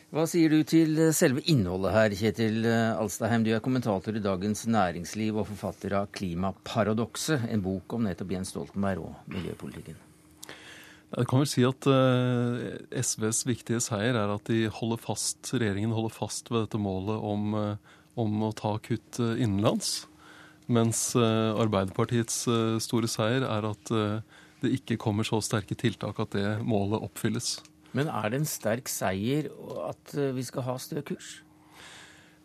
Hva 0.09 0.25
sier 0.27 0.51
du 0.51 0.65
til 0.67 0.97
eh, 0.99 1.13
selve 1.15 1.43
innholdet 1.51 1.95
her, 1.95 2.17
Kjetil 2.19 2.67
Alstaheim? 2.67 3.45
Du 3.47 3.53
er 3.55 3.63
kommentator 3.63 4.17
i 4.17 4.23
Dagens 4.23 4.65
Næringsliv 4.67 5.39
og 5.39 5.47
forfatter 5.53 5.95
av 6.01 6.11
'Klimaparadokset', 6.11 7.47
en 7.47 7.63
bok 7.63 7.95
om 7.95 8.05
nettopp 8.09 8.35
Jens 8.35 8.51
Stoltenberg 8.51 9.07
og 9.07 9.31
miljøpolitikken. 9.31 10.05
Jeg 11.09 11.25
kan 11.25 11.41
vel 11.41 11.49
si 11.49 11.63
at 11.65 11.87
SVs 13.01 13.39
viktige 13.47 13.79
seier 13.81 14.13
er 14.13 14.29
at 14.29 14.45
de 14.45 14.67
holder 14.69 14.99
fast, 15.01 15.41
regjeringen 15.55 15.95
holder 15.95 16.13
fast 16.13 16.51
ved 16.51 16.67
dette 16.67 16.77
målet 16.77 17.17
om, 17.17 17.55
om 18.13 18.43
å 18.45 18.51
ta 18.53 18.75
kutt 18.77 19.17
innenlands. 19.17 20.08
Mens 20.69 21.01
eh, 21.17 21.49
Arbeiderpartiets 21.57 22.43
eh, 22.47 22.77
store 22.83 23.09
seier 23.09 23.45
er 23.47 23.65
at 23.71 23.91
eh, 23.95 24.39
det 24.61 24.73
ikke 24.77 24.99
kommer 25.01 25.25
så 25.25 25.39
sterke 25.41 25.77
tiltak 25.79 26.19
at 26.21 26.35
det 26.35 26.47
målet 26.67 27.01
oppfylles. 27.01 27.57
Men 27.97 28.09
er 28.11 28.29
det 28.29 28.43
en 28.43 28.49
sterk 28.49 28.89
seier 28.91 29.47
at 29.87 30.11
vi 30.35 30.43
skal 30.45 30.67
ha 30.67 30.75
stø 30.81 31.01
kurs? 31.01 31.39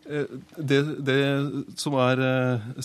Det, 0.05 0.79
det, 1.05 1.17
som 1.81 1.95
er 1.97 2.19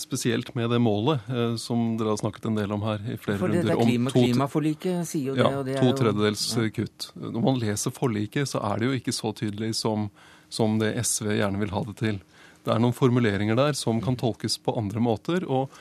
spesielt 0.01 0.49
med 0.57 0.71
det 0.73 0.79
målet, 0.81 1.27
som 1.61 1.91
dere 1.97 2.15
har 2.15 2.21
snakket 2.21 2.47
en 2.49 2.57
del 2.57 2.73
om 2.73 2.81
her 2.85 3.01
i 3.05 3.17
flere 3.21 3.37
For 3.37 3.53
det 3.53 3.61
runder 3.61 3.75
er 3.75 3.81
klima, 3.85 4.13
Klimaforliket 4.13 5.09
sier 5.09 5.29
jo 5.29 5.35
det. 5.37 5.45
Ja, 5.45 5.61
det 5.65 5.77
to 5.77 5.91
tredjedels 5.99 6.45
jo... 6.57 6.65
kutt. 6.79 7.09
Når 7.21 7.45
man 7.45 7.61
leser 7.61 7.93
forliket, 7.93 8.49
så 8.49 8.61
er 8.71 8.81
det 8.81 8.89
jo 8.89 8.97
ikke 8.97 9.13
så 9.13 9.33
tydelig 9.37 9.75
som, 9.77 10.09
som 10.49 10.81
det 10.81 10.95
SV 11.05 11.35
gjerne 11.37 11.61
vil 11.61 11.73
ha 11.77 11.85
det 11.89 11.97
til. 12.01 12.21
Det 12.65 12.73
er 12.73 12.81
noen 12.81 12.95
formuleringer 12.95 13.57
der 13.57 13.77
som 13.77 14.01
kan 14.03 14.17
tolkes 14.19 14.59
på 14.61 14.75
andre 14.77 15.01
måter, 15.03 15.45
og 15.49 15.73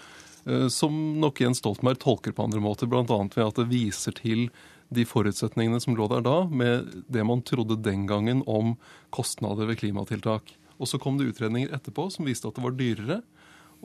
uh, 0.48 0.68
som 0.72 0.94
nok 1.20 1.42
Jens 1.44 1.60
Stoltenberg 1.62 2.00
tolker 2.02 2.36
på 2.36 2.46
andre 2.48 2.62
måter, 2.64 2.90
bl.a. 2.90 3.04
ved 3.04 3.44
at 3.46 3.60
det 3.60 3.68
viser 3.70 4.16
til 4.16 4.48
de 4.90 5.04
forutsetningene 5.06 5.78
som 5.82 5.94
lå 5.94 6.08
der 6.10 6.24
da, 6.26 6.38
med 6.50 7.04
det 7.12 7.22
man 7.26 7.44
trodde 7.46 7.78
den 7.78 8.08
gangen 8.10 8.42
om 8.50 8.74
kostnader 9.14 9.68
ved 9.68 9.78
klimatiltak. 9.78 10.56
Og 10.80 10.88
så 10.88 10.98
kom 10.98 11.18
det 11.18 11.28
utredninger 11.30 11.70
etterpå 11.76 12.08
som 12.10 12.26
viste 12.26 12.48
at 12.48 12.56
det 12.56 12.64
var 12.64 12.74
dyrere. 12.74 13.20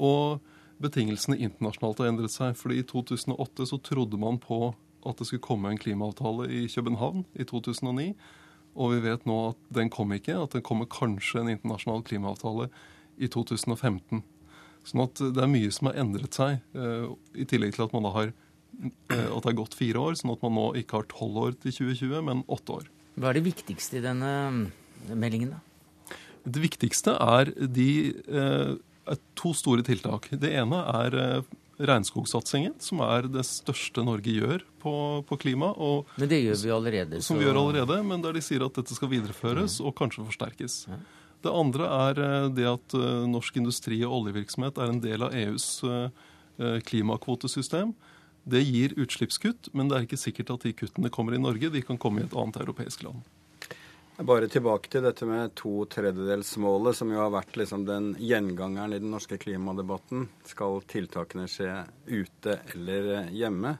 Og 0.01 0.39
betingelsene 0.81 1.37
internasjonalt 1.37 2.01
har 2.01 2.09
endret 2.09 2.33
seg. 2.33 2.55
fordi 2.57 2.79
i 2.79 2.87
2008 2.87 3.67
så 3.69 3.77
trodde 3.83 4.17
man 4.17 4.39
på 4.39 4.73
at 5.05 5.19
det 5.19 5.27
skulle 5.27 5.45
komme 5.45 5.69
en 5.69 5.77
klimaavtale 5.77 6.47
i 6.49 6.65
København 6.67 7.25
i 7.35 7.43
2009. 7.43 8.15
Og 8.75 8.95
vi 8.95 9.03
vet 9.05 9.25
nå 9.27 9.37
at 9.51 9.59
den 9.73 9.91
kom 9.93 10.11
ikke, 10.15 10.35
at 10.35 10.55
det 10.57 10.65
kommer 10.67 10.89
kanskje 10.91 11.41
en 11.41 11.51
internasjonal 11.53 12.03
klimaavtale 12.07 12.69
i 13.15 13.29
2015. 13.31 14.23
Sånn 14.85 15.05
at 15.05 15.21
det 15.33 15.41
er 15.41 15.51
mye 15.51 15.71
som 15.73 15.89
har 15.89 15.99
endret 16.03 16.37
seg, 16.37 16.59
eh, 16.77 17.07
i 17.33 17.47
tillegg 17.49 17.75
til 17.75 17.85
at, 17.87 17.95
man 17.95 18.05
da 18.05 18.11
har, 18.13 18.33
eh, 18.33 19.29
at 19.31 19.39
det 19.39 19.49
har 19.49 19.59
gått 19.63 19.77
fire 19.79 20.01
år, 20.01 20.19
sånn 20.19 20.35
at 20.35 20.43
man 20.45 20.57
nå 20.59 20.65
ikke 20.81 20.99
har 20.99 21.07
tolv 21.11 21.39
år 21.41 21.55
til 21.57 21.73
2020, 21.73 22.21
men 22.27 22.43
åtte 22.51 22.81
år. 22.81 22.89
Hva 23.15 23.31
er 23.31 23.39
det 23.39 23.45
viktigste 23.47 24.01
i 24.01 24.03
denne 24.03 24.33
meldingen, 25.07 25.55
da? 25.55 25.63
Det 26.45 26.61
viktigste 26.61 27.15
er 27.15 27.49
de 27.55 27.89
er 28.27 28.75
eh, 28.75 29.21
to 29.39 29.53
store 29.57 29.85
tiltak. 29.85 30.29
Det 30.35 30.51
ene 30.57 30.83
er 30.91 31.15
regnskogsatsingen, 31.77 32.77
som 32.79 33.01
er 33.03 33.27
det 33.31 33.43
største 33.47 34.03
Norge 34.05 34.31
gjør 34.31 34.63
på, 34.81 34.95
på, 35.27 35.37
klima. 35.41 35.73
Og, 35.75 36.09
men 36.19 36.31
det 36.31 36.39
gjør 36.43 36.61
vi 36.61 36.73
allerede. 36.77 37.21
Som 37.25 37.39
vi 37.39 37.47
gjør 37.47 37.59
allerede, 37.63 37.99
men 38.07 38.23
der 38.23 38.37
de 38.37 38.43
sier 38.45 38.63
at 38.65 38.77
dette 38.77 38.95
skal 38.95 39.11
videreføres 39.11 39.79
mm. 39.79 39.85
og 39.89 39.95
kanskje 39.99 40.25
forsterkes. 40.29 40.79
Ja. 40.91 40.99
Det 41.45 41.53
andre 41.53 41.89
er 42.09 42.23
eh, 42.25 42.49
det 42.57 42.67
at 42.69 42.97
eh, 42.97 43.25
norsk 43.29 43.59
industri 43.61 43.99
og 44.05 44.21
oljevirksomhet 44.21 44.79
er 44.81 44.91
en 44.91 45.01
del 45.03 45.27
av 45.27 45.35
EUs 45.35 45.67
eh, 45.85 46.79
klimakvotesystem. 46.87 47.93
Det 48.45 48.61
gir 48.61 48.93
utslippskutt, 49.01 49.71
men 49.73 49.89
det 49.89 49.97
er 49.97 50.07
ikke 50.07 50.21
sikkert 50.21 50.53
at 50.53 50.65
de 50.65 50.73
kuttene 50.77 51.11
kommer 51.13 51.35
i 51.35 51.41
Norge. 51.41 51.73
De 51.73 51.81
kan 51.85 51.99
komme 52.01 52.21
i 52.21 52.27
et 52.27 52.37
annet 52.37 52.61
europeisk 52.61 53.03
land. 53.05 53.25
Bare 54.15 54.47
tilbake 54.47 54.87
til 54.87 55.03
dette 55.03 55.25
med 55.27 55.51
to 55.59 55.81
tredjedelsmålet, 55.91 56.95
som 56.95 57.09
jo 57.11 57.19
har 57.19 57.33
vært 57.33 57.57
liksom 57.59 57.83
den 57.83 58.13
gjengangeren 58.15 58.95
i 58.95 58.99
den 59.03 59.11
norske 59.11 59.35
klimadebatten. 59.41 60.29
Skal 60.47 60.79
tiltakene 60.87 61.49
skje 61.51 61.81
ute 62.07 62.61
eller 62.71 63.27
hjemme? 63.35 63.73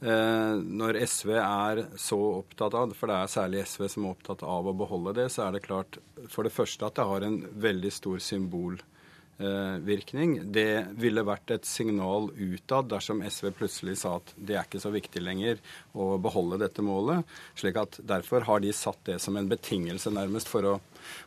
Eh, 0.00 0.56
når 0.58 0.98
SV 1.06 1.36
er 1.38 1.84
så 1.94 2.18
opptatt 2.40 2.74
av, 2.74 2.96
for 2.98 3.12
det 3.12 3.20
er 3.20 3.30
særlig 3.30 3.62
SV 3.62 3.86
som 3.94 4.08
er 4.08 4.16
opptatt 4.16 4.42
av 4.42 4.66
å 4.66 4.74
beholde 4.74 5.14
det, 5.20 5.28
så 5.30 5.46
er 5.46 5.54
det 5.54 5.62
klart 5.68 6.00
for 6.26 6.48
det 6.48 6.54
første 6.56 6.90
at 6.90 6.98
det 6.98 7.06
har 7.12 7.28
en 7.28 7.38
veldig 7.62 7.94
stor 7.94 8.18
symbol 8.26 8.80
virkning. 9.86 10.36
Det 10.52 10.96
ville 11.00 11.24
vært 11.24 11.54
et 11.54 11.66
signal 11.68 12.28
utad 12.36 12.90
dersom 12.90 13.22
SV 13.24 13.50
plutselig 13.56 13.96
sa 14.02 14.16
at 14.18 14.32
det 14.36 14.56
er 14.56 14.66
ikke 14.66 14.82
så 14.82 14.92
viktig 14.92 15.22
lenger 15.24 15.60
å 15.96 16.12
beholde 16.20 16.60
dette 16.60 16.84
målet. 16.84 17.24
slik 17.58 17.78
at 17.80 18.00
Derfor 18.06 18.46
har 18.48 18.60
de 18.60 18.72
satt 18.76 19.00
det 19.08 19.18
som 19.22 19.36
en 19.36 19.48
betingelse 19.48 20.12
nærmest 20.12 20.50
for 20.50 20.66
å, 20.68 20.74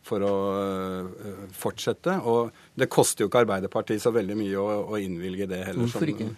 for 0.06 0.26
å 0.26 0.34
uh, 0.54 1.46
fortsette. 1.58 2.20
Og 2.30 2.54
det 2.76 2.92
koster 2.92 3.26
jo 3.26 3.32
ikke 3.32 3.44
Arbeiderpartiet 3.44 4.04
så 4.04 4.14
veldig 4.16 4.38
mye 4.40 4.60
å, 4.60 4.68
å 4.94 5.02
innvilge 5.02 5.50
det 5.50 5.64
heller. 5.68 5.88
Hvorfor 5.88 6.14
ikke? 6.14 6.30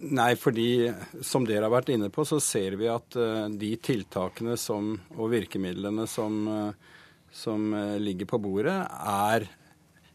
Nei, 0.00 0.32
fordi 0.40 0.70
som 1.26 1.44
dere 1.44 1.66
har 1.66 1.74
vært 1.74 1.92
inne 1.92 2.08
på, 2.12 2.24
så 2.24 2.38
ser 2.40 2.78
vi 2.80 2.88
at 2.88 3.18
uh, 3.20 3.46
de 3.52 3.74
tiltakene 3.76 4.56
som, 4.60 4.94
og 5.18 5.32
virkemidlene 5.34 6.08
som, 6.08 6.42
som 7.32 7.72
ligger 8.00 8.30
på 8.30 8.40
bordet, 8.40 8.78
er 8.88 9.50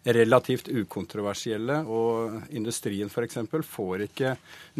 relativt 0.05 0.69
ukontroversielle. 0.69 1.79
Og 1.89 2.51
industrien 2.55 3.09
f.eks. 3.09 3.39
får 3.65 4.05
ikke 4.07 4.35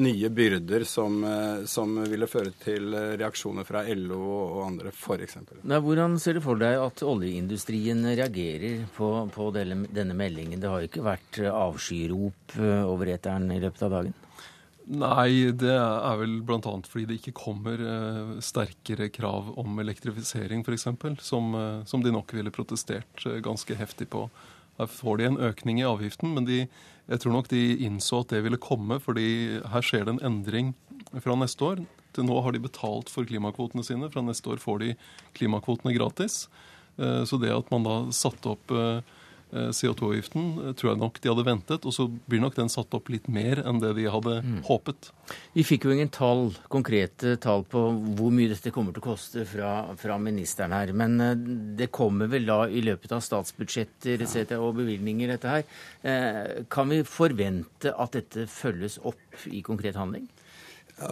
nye 0.06 0.30
byrder 0.30 0.86
som, 0.90 1.18
eh, 1.24 1.66
som, 1.70 1.98
ville 2.06 2.30
føre 2.30 2.54
til 2.62 2.94
reaksjoner 3.20 3.68
fra 3.68 3.86
LO 3.96 4.22
og 4.36 4.60
andre 4.68 4.94
f.eks. 4.94 5.40
Hvordan 5.64 6.20
ser 6.22 6.38
du 6.38 6.44
for 6.46 6.62
deg 6.62 6.78
at 6.82 7.06
oljeindustrien 7.06 8.06
reagerer 8.12 8.86
på, 8.98 9.10
på 9.34 9.50
denne, 9.56 10.14
meldingen? 10.16 10.62
Det 10.62 10.70
har 10.70 10.84
jo 10.84 10.92
ikke 10.92 11.08
vært 11.08 11.42
avskyrop 11.52 12.60
eh, 12.60 12.86
over 12.86 13.16
eteren 13.16 13.50
i 13.56 13.62
løpet 13.64 13.88
av 13.88 14.00
dagen? 14.00 14.22
Nei, 14.86 15.50
det 15.58 15.74
er 15.74 16.18
vel 16.20 16.36
bl.a. 16.46 16.60
fordi 16.62 17.08
det 17.10 17.16
ikke 17.18 17.34
kommer 17.40 17.82
eh, 17.82 18.36
sterkere 18.46 19.08
krav 19.10 19.56
om 19.58 19.80
elektrifisering 19.82 20.62
f.eks., 20.62 20.86
som, 21.26 21.56
eh, 21.58 21.80
som 21.90 22.04
de 22.06 22.14
nok 22.14 22.36
ville 22.38 22.54
protestert 22.54 23.26
eh, 23.26 23.40
ganske 23.46 23.78
heftig 23.80 24.12
på. 24.14 24.28
Her 24.80 24.90
får 24.92 25.20
de 25.20 25.28
en 25.30 25.42
økning 25.50 25.80
i 25.80 25.88
avgiften, 25.88 26.34
men 26.36 26.48
de, 26.48 26.66
jeg 27.08 27.22
tror 27.22 27.36
nok 27.36 27.50
de 27.52 27.64
innså 27.88 28.24
at 28.24 28.34
det 28.34 28.44
ville 28.46 28.62
komme, 28.62 29.00
fordi 29.04 29.62
her 29.72 29.86
skjer 29.86 30.08
det 30.08 30.16
en 30.16 30.26
endring 30.32 30.74
fra 31.24 31.38
neste 31.40 31.64
år. 31.64 31.84
Til 32.16 32.28
nå 32.28 32.40
har 32.44 32.56
de 32.56 32.64
betalt 32.64 33.12
for 33.12 33.28
klimakvotene 33.28 33.84
sine. 33.88 34.10
Fra 34.12 34.24
neste 34.24 34.52
år 34.52 34.60
får 34.64 34.82
de 34.84 34.96
klimakvotene 35.36 35.96
gratis. 35.96 36.46
Så 36.96 37.40
det 37.42 37.52
at 37.52 37.72
man 37.74 37.84
da 37.84 37.96
satte 38.16 38.54
opp 38.54 38.72
Eh, 38.72 39.02
CO2-avgiften 39.54 40.46
eh, 40.62 40.74
tror 40.78 40.92
jeg 40.92 41.00
nok 41.02 41.20
de 41.22 41.32
hadde 41.32 41.46
ventet, 41.48 41.86
og 41.86 41.94
så 41.96 42.08
blir 42.10 42.42
nok 42.44 42.58
den 42.58 42.72
satt 42.72 42.94
opp 42.98 43.12
litt 43.14 43.28
mer 43.32 43.62
enn 43.64 43.80
det 43.84 43.94
de 43.98 44.08
hadde 44.12 44.40
mm. 44.44 44.58
håpet. 44.68 45.12
Vi 45.56 45.66
fikk 45.68 45.88
jo 45.88 45.96
ingen 45.96 46.12
tall, 46.14 46.50
konkrete 46.72 47.36
tall 47.42 47.66
på 47.70 47.84
hvor 48.18 48.34
mye 48.36 48.52
dette 48.52 48.74
kommer 48.76 48.96
til 48.96 49.04
å 49.04 49.08
koste 49.12 49.46
fra, 49.50 49.74
fra 50.02 50.18
ministeren 50.22 50.76
her. 50.76 50.94
Men 50.98 51.18
eh, 51.24 51.36
det 51.80 51.92
kommer 51.96 52.32
vel 52.32 52.50
da 52.50 52.64
i 52.68 52.84
løpet 52.86 53.16
av 53.16 53.24
statsbudsjetter 53.26 54.26
ja. 54.26 54.60
og 54.60 54.80
bevilgninger, 54.82 55.36
dette 55.36 55.52
her. 55.52 55.66
Kan 56.72 56.92
vi 56.92 57.00
forvente 57.08 57.92
at 57.92 58.16
dette 58.18 58.46
følges 58.52 58.98
opp 59.06 59.46
i 59.50 59.62
konkret 59.66 59.98
handling? 60.00 60.28
Ja, 60.98 61.12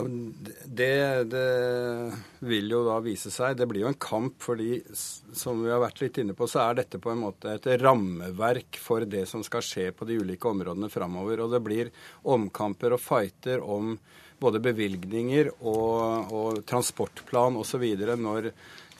det, 0.65 1.23
det, 1.23 2.13
vil 2.39 2.71
jo 2.71 2.83
da 2.87 3.01
vise 3.03 3.31
seg. 3.33 3.57
Det 3.59 3.67
blir 3.67 3.83
jo 3.83 3.89
en 3.91 3.99
kamp 3.99 4.39
fordi, 4.43 4.77
som 4.95 5.59
vi 5.59 5.71
har 5.73 5.81
vært 5.83 5.99
litt 6.05 6.19
inne 6.21 6.35
på, 6.37 6.47
så 6.47 6.61
er 6.63 6.77
dette 6.79 7.01
på 7.03 7.11
en 7.11 7.19
måte 7.25 7.57
et 7.57 7.67
rammeverk 7.81 8.79
for 8.79 9.03
det 9.03 9.25
som 9.27 9.43
skal 9.43 9.65
skje 9.65 9.89
på 9.91 10.07
de 10.07 10.21
ulike 10.23 10.47
områdene 10.47 10.87
framover. 10.91 11.43
Og 11.43 11.51
det 11.51 11.59
blir 11.65 11.91
omkamper 12.31 12.95
og 12.95 13.03
fighter 13.03 13.63
om 13.63 13.97
både 14.43 14.61
bevilgninger 14.63 15.51
og, 15.59 16.31
og 16.31 16.63
transportplan 16.67 17.59
osv. 17.59 17.83
når 18.15 18.53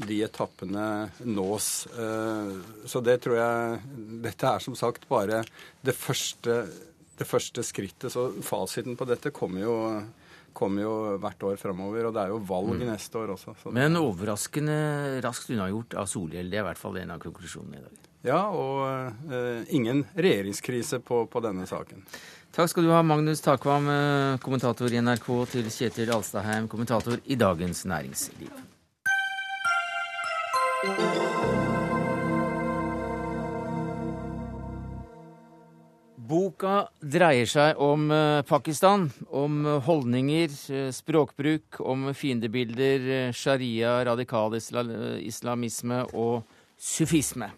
de 0.04 0.18
etappene 0.26 0.88
nås. 1.24 1.70
Eh, 1.88 2.52
så 2.92 3.02
det 3.06 3.22
tror 3.24 3.38
jeg 3.38 3.80
Dette 4.26 4.52
er 4.52 4.64
som 4.64 4.76
sagt 4.76 5.08
bare 5.08 5.44
det 5.86 5.96
første, 5.96 6.66
det 7.20 7.30
første 7.30 7.64
skrittet. 7.64 8.12
Så 8.12 8.34
fasiten 8.44 9.00
på 9.00 9.08
dette 9.08 9.32
kommer 9.36 9.64
jo 9.64 9.78
kommer 10.56 10.86
jo 10.86 10.94
hvert 11.22 11.46
år 11.50 11.60
framover, 11.62 12.08
og 12.08 12.16
det 12.16 12.24
er 12.24 12.34
jo 12.34 12.40
valg 12.48 12.78
mm. 12.78 12.88
neste 12.92 13.20
år 13.20 13.36
også. 13.36 13.56
Men 13.76 14.00
overraskende 14.00 14.78
raskt 15.26 15.52
unnagjort 15.54 15.98
av 16.00 16.10
Solhjell. 16.10 16.50
Det 16.52 16.60
er 16.60 16.66
i 16.66 16.70
hvert 16.70 16.82
fall 16.82 17.00
en 17.02 17.14
av 17.16 17.22
konklusjonene 17.24 17.82
i 17.82 17.86
dag. 17.86 18.10
Ja, 18.24 18.40
og 18.56 19.28
uh, 19.28 19.66
ingen 19.76 20.06
regjeringskrise 20.16 21.02
på, 21.04 21.26
på, 21.28 21.44
denne 21.44 21.68
saken. 21.68 22.06
Takk 22.56 22.72
skal 22.72 22.88
du 22.88 22.94
ha, 22.94 23.02
Magnus 23.04 23.42
Takvam, 23.42 23.88
eh, 23.90 24.36
kommentator 24.46 24.94
i 24.94 25.02
NRK, 25.02 25.26
til 25.56 25.72
Kjetil 25.74 26.14
Alstadheim, 26.14 26.70
kommentator 26.70 27.18
i 27.26 27.36
Dagens 27.36 27.82
Næringsliv. 27.90 28.54
Boka 36.24 36.86
dreier 37.04 37.48
seg 37.50 37.80
om 37.84 38.06
eh, 38.14 38.42
Pakistan, 38.48 39.10
om 39.36 39.66
holdninger, 39.84 40.54
eh, 40.72 40.92
språkbruk, 40.96 41.82
om 41.84 42.06
fiendebilder, 42.16 43.08
eh, 43.12 43.32
sharia, 43.36 43.98
radikal 44.08 44.56
islamisme 44.56 46.00
og 46.14 46.46
sufisme. 46.80 47.50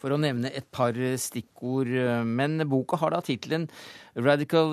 For 0.00 0.12
å 0.12 0.18
nevne 0.20 0.50
et 0.56 0.66
par 0.72 0.96
stikkord. 1.20 1.90
Men 2.24 2.64
boka 2.68 2.96
har 2.96 3.12
da 3.12 3.20
tittelen 3.20 3.66
'Radical 4.16 4.72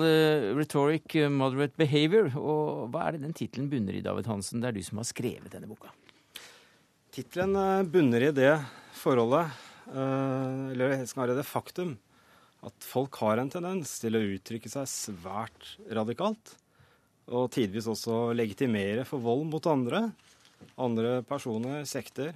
Rhetoric 0.56 1.16
Moderate 1.28 1.76
Behavior'. 1.76 2.32
Og 2.32 2.88
hva 2.88 3.06
er 3.06 3.12
det 3.12 3.26
den 3.26 3.36
tittelen 3.36 3.68
bunner 3.68 3.92
i, 3.92 4.00
David 4.00 4.24
Hansen? 4.24 4.62
Det 4.62 4.68
er 4.68 4.72
du 4.72 4.82
som 4.82 4.96
har 4.96 5.04
skrevet 5.04 5.52
denne 5.52 5.68
boka. 5.68 5.92
Tittelen 7.12 7.52
bunner 7.92 8.24
i 8.24 8.32
det 8.32 8.56
forholdet, 8.96 9.52
eller 9.92 11.04
snarere 11.04 11.36
det 11.36 11.44
faktum, 11.44 11.98
at 12.66 12.86
folk 12.86 13.14
har 13.22 13.38
en 13.38 13.50
tendens 13.52 13.98
til 14.02 14.18
å 14.18 14.24
uttrykke 14.34 14.70
seg 14.72 14.88
svært 14.90 15.76
radikalt. 15.94 16.56
Og 17.28 17.50
tidvis 17.52 17.86
også 17.90 18.32
legitimere 18.36 19.04
for 19.08 19.22
vold 19.22 19.46
mot 19.50 19.68
andre. 19.70 20.08
Andre 20.80 21.18
personer, 21.28 21.84
sekter, 21.86 22.32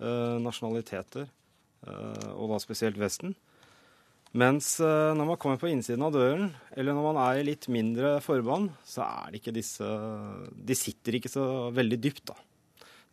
eh, 0.00 0.36
nasjonaliteter, 0.42 1.28
eh, 1.86 2.30
og 2.34 2.50
da 2.50 2.58
spesielt 2.62 2.98
Vesten. 2.98 3.34
Mens 4.34 4.80
eh, 4.80 5.12
når 5.14 5.28
man 5.28 5.38
kommer 5.38 5.60
på 5.60 5.70
innsiden 5.70 6.02
av 6.02 6.16
døren, 6.16 6.48
eller 6.74 6.96
når 6.96 7.06
man 7.12 7.20
er 7.28 7.38
i 7.38 7.46
litt 7.46 7.68
mindre 7.70 8.16
forband, 8.24 8.72
så 8.82 9.04
er 9.06 9.30
det 9.30 9.42
ikke 9.42 9.54
disse 9.54 9.86
De 10.50 10.74
sitter 10.74 11.20
ikke 11.20 11.30
så 11.30 11.70
veldig 11.70 12.00
dypt, 12.02 12.24
da 12.32 12.34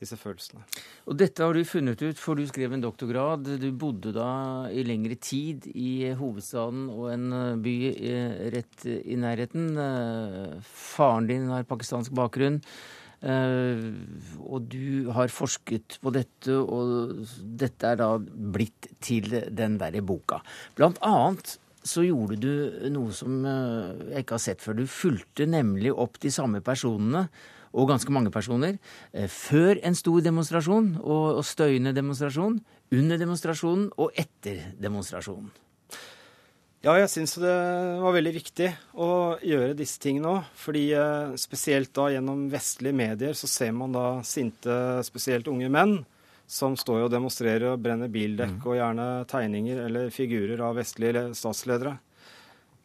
disse 0.01 0.17
følelsene. 0.19 0.63
Og 1.09 1.17
dette 1.19 1.43
har 1.43 1.55
du 1.55 1.67
funnet 1.67 2.01
ut, 2.01 2.19
for 2.19 2.37
du 2.37 2.45
skrev 2.49 2.73
en 2.75 2.83
doktorgrad. 2.83 3.53
Du 3.61 3.69
bodde 3.77 4.13
da 4.15 4.31
i 4.73 4.85
lengre 4.87 5.17
tid 5.21 5.67
i 5.73 6.11
hovedstaden 6.17 6.87
og 6.93 7.11
en 7.13 7.27
eh, 7.37 7.59
by 7.61 7.75
eh, 7.91 8.39
rett 8.55 8.87
i 8.89 9.19
nærheten. 9.19 9.69
Eh, 9.85 10.57
faren 10.65 11.29
din 11.29 11.51
har 11.53 11.69
pakistansk 11.69 12.15
bakgrunn. 12.17 12.61
Og 13.21 14.63
du 14.65 15.11
har 15.13 15.29
forsket 15.29 15.99
på 16.01 16.09
dette, 16.15 16.55
og 16.57 17.19
dette 17.61 17.91
er 17.91 17.99
da 17.99 18.15
blitt 18.17 18.87
til 18.97 19.27
den 19.53 19.75
derre 19.77 20.01
boka. 20.01 20.39
Blant 20.73 20.97
annet 21.05 21.59
så 21.85 22.01
gjorde 22.01 22.39
du 22.41 22.89
noe 22.89 23.13
som 23.13 23.43
jeg 23.45 24.23
ikke 24.23 24.39
har 24.39 24.41
sett 24.41 24.65
før. 24.65 24.79
Du 24.81 24.89
fulgte 24.89 25.45
nemlig 25.45 25.93
opp 25.93 26.17
de 26.25 26.33
samme 26.33 26.63
personene 26.65 27.27
og 27.71 27.89
ganske 27.89 28.11
mange 28.11 28.31
personer, 28.33 28.77
eh, 29.13 29.27
før 29.27 29.79
en 29.83 29.95
stor 29.95 30.21
demonstrasjon 30.21 30.93
og 31.01 31.43
støyende 31.45 31.95
demonstrasjon, 31.95 32.59
under 32.91 33.17
demonstrasjonen 33.17 33.91
og 33.97 34.11
etter 34.19 34.73
demonstrasjonen. 34.81 35.51
Ja, 36.81 36.95
jeg 36.97 37.11
syns 37.13 37.35
det 37.37 37.53
var 38.01 38.15
veldig 38.15 38.31
viktig 38.33 38.67
å 38.97 39.37
gjøre 39.45 39.75
disse 39.77 39.99
tingene 40.01 40.31
òg. 40.31 40.47
Fordi 40.57 40.87
eh, 40.97 41.35
spesielt 41.37 41.93
da 41.93 42.07
gjennom 42.09 42.47
vestlige 42.49 42.97
medier 42.97 43.37
så 43.37 43.49
ser 43.49 43.75
man 43.77 43.93
da 43.93 44.05
sinte, 44.25 44.73
spesielt 45.05 45.47
unge 45.51 45.69
menn, 45.69 45.99
som 46.51 46.73
står 46.75 47.05
og 47.05 47.11
demonstrerer 47.13 47.69
og 47.69 47.83
brenner 47.85 48.09
bildekk 48.11 48.57
mm. 48.57 48.65
og 48.65 48.79
gjerne 48.79 49.05
tegninger 49.29 49.83
eller 49.85 50.09
figurer 50.11 50.65
av 50.65 50.75
vestlige 50.81 51.29
statsledere. 51.37 51.93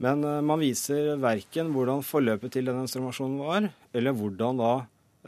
Men 0.03 0.25
uh, 0.25 0.43
man 0.45 0.61
viser 0.61 1.15
verken 1.23 1.73
hvordan 1.75 2.05
forløpet 2.05 2.57
til 2.57 2.69
denne 2.69 2.85
transformasjonen 2.85 3.41
var, 3.41 3.69
eller 3.97 4.17
hvordan 4.17 4.61
da 4.61 4.73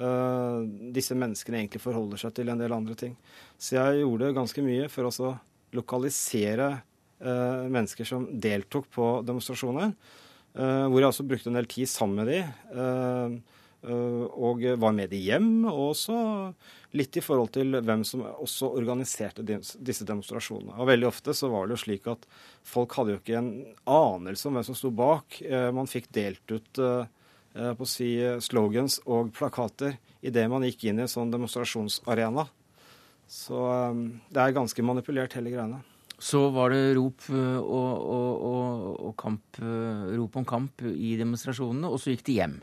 uh, 0.02 0.60
disse 0.94 1.16
menneskene 1.18 1.62
egentlig 1.62 1.82
forholder 1.84 2.20
seg 2.20 2.36
til 2.36 2.52
en 2.52 2.60
del 2.60 2.76
andre 2.76 2.96
ting. 2.98 3.16
Så 3.56 3.78
jeg 3.78 4.02
gjorde 4.02 4.34
ganske 4.36 4.64
mye 4.64 4.88
for 4.92 5.08
å 5.08 5.34
lokalisere 5.76 6.70
uh, 6.78 7.64
mennesker 7.68 8.08
som 8.08 8.28
deltok 8.32 8.90
på 8.94 9.12
demonstrasjoner. 9.26 9.92
hvor 10.58 10.98
jeg 10.98 11.08
også 11.12 11.26
brukte 11.28 11.50
en 11.50 11.58
del 11.58 11.66
tid 11.70 11.86
sammen 11.86 12.24
med 12.24 12.28
dem. 12.32 13.34
Og 13.78 14.64
var 14.82 14.92
med 14.92 15.12
de 15.12 15.20
hjem, 15.22 15.64
og 15.70 15.92
også 15.92 16.16
litt 16.96 17.18
i 17.18 17.22
forhold 17.22 17.52
til 17.52 17.76
hvem 17.84 18.04
som 18.06 18.24
også 18.24 18.70
organiserte 18.78 19.44
disse 19.44 20.06
demonstrasjonene. 20.08 20.76
Og 20.78 20.88
Veldig 20.88 21.08
ofte 21.10 21.34
så 21.36 21.50
var 21.52 21.66
det 21.66 21.76
jo 21.76 21.82
slik 21.84 22.08
at 22.10 22.24
folk 22.66 22.96
hadde 22.96 23.14
jo 23.14 23.20
ikke 23.20 23.38
en 23.40 23.52
anelse 23.92 24.48
om 24.48 24.56
hvem 24.56 24.66
som 24.70 24.78
sto 24.78 24.92
bak. 24.94 25.40
Eh, 25.44 25.68
man 25.74 25.90
fikk 25.90 26.08
delt 26.16 26.54
ut 26.54 26.80
eh, 26.80 27.04
eh, 27.54 27.74
på 27.76 27.84
å 27.84 27.90
si 27.90 28.14
slogans 28.44 29.02
og 29.06 29.34
plakater 29.36 29.98
idet 30.24 30.48
man 30.50 30.64
gikk 30.66 30.88
inn 30.88 31.02
i 31.02 31.04
en 31.04 31.12
sånn 31.12 31.34
demonstrasjonsarena. 31.34 32.48
Så 33.28 33.60
det 34.32 34.40
er 34.40 34.56
ganske 34.56 34.82
manipulert, 34.82 35.34
hele 35.36 35.52
greiene. 35.52 35.82
Så 36.18 36.46
var 36.50 36.72
det 36.72 36.96
rop, 36.96 37.26
og, 37.28 37.66
og, 37.68 38.46
og, 38.48 38.86
og 39.10 39.12
kamp, 39.20 39.60
rop 39.60 40.38
om 40.40 40.46
kamp 40.48 40.82
i 40.88 41.12
demonstrasjonene, 41.20 41.90
og 41.92 42.00
så 42.00 42.14
gikk 42.14 42.24
de 42.24 42.38
hjem. 42.40 42.56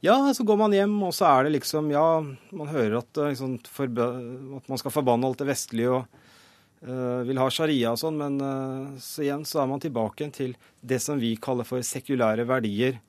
Ja, 0.00 0.34
så 0.34 0.44
går 0.46 0.58
man 0.60 0.74
hjem, 0.74 0.94
og 1.02 1.14
så 1.16 1.26
er 1.26 1.46
det 1.46 1.56
liksom 1.56 1.90
Ja, 1.90 2.20
man 2.54 2.70
hører 2.70 3.00
at, 3.00 3.18
liksom, 3.32 3.56
at 3.58 4.70
man 4.70 4.80
skal 4.80 4.94
forbanne 4.94 5.26
alt 5.26 5.40
det 5.40 5.48
vestlige 5.48 5.90
og 5.96 6.04
uh, 6.86 7.26
vil 7.26 7.40
ha 7.40 7.48
sharia 7.50 7.94
og 7.94 7.98
sånn, 7.98 8.18
men 8.20 8.38
uh, 8.38 8.94
så 9.02 9.26
igjen 9.26 9.42
så 9.48 9.64
er 9.64 9.70
man 9.70 9.82
tilbake 9.82 10.30
til 10.34 10.54
det 10.80 11.00
som 11.02 11.18
vi 11.18 11.34
kaller 11.42 11.66
for 11.66 11.82
sekulære 11.82 12.46
verdier, 12.46 13.00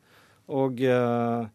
og 0.49 0.82
uh, 0.82 1.45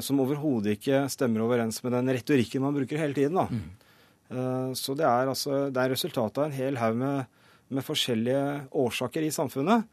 som 0.00 0.20
overhodet 0.24 0.76
ikke 0.76 1.02
stemmer 1.12 1.44
overens 1.44 1.82
med 1.84 1.92
den 1.92 2.12
retorikken 2.16 2.64
man 2.64 2.76
bruker 2.76 3.00
hele 3.00 3.16
tiden. 3.16 3.36
da. 3.36 3.44
Mm. 3.52 4.72
så 4.72 4.94
det 4.96 5.04
er 5.04 5.28
altså 5.28 5.66
det 5.68 5.82
er 5.82 5.92
resultatet 5.92 6.38
av 6.40 6.46
en 6.46 6.56
hel 6.56 6.78
haug 6.80 6.96
med, 6.96 7.26
med 7.68 7.84
forskjellige 7.84 8.70
årsaker 8.72 9.26
i 9.26 9.28
samfunnet. 9.30 9.84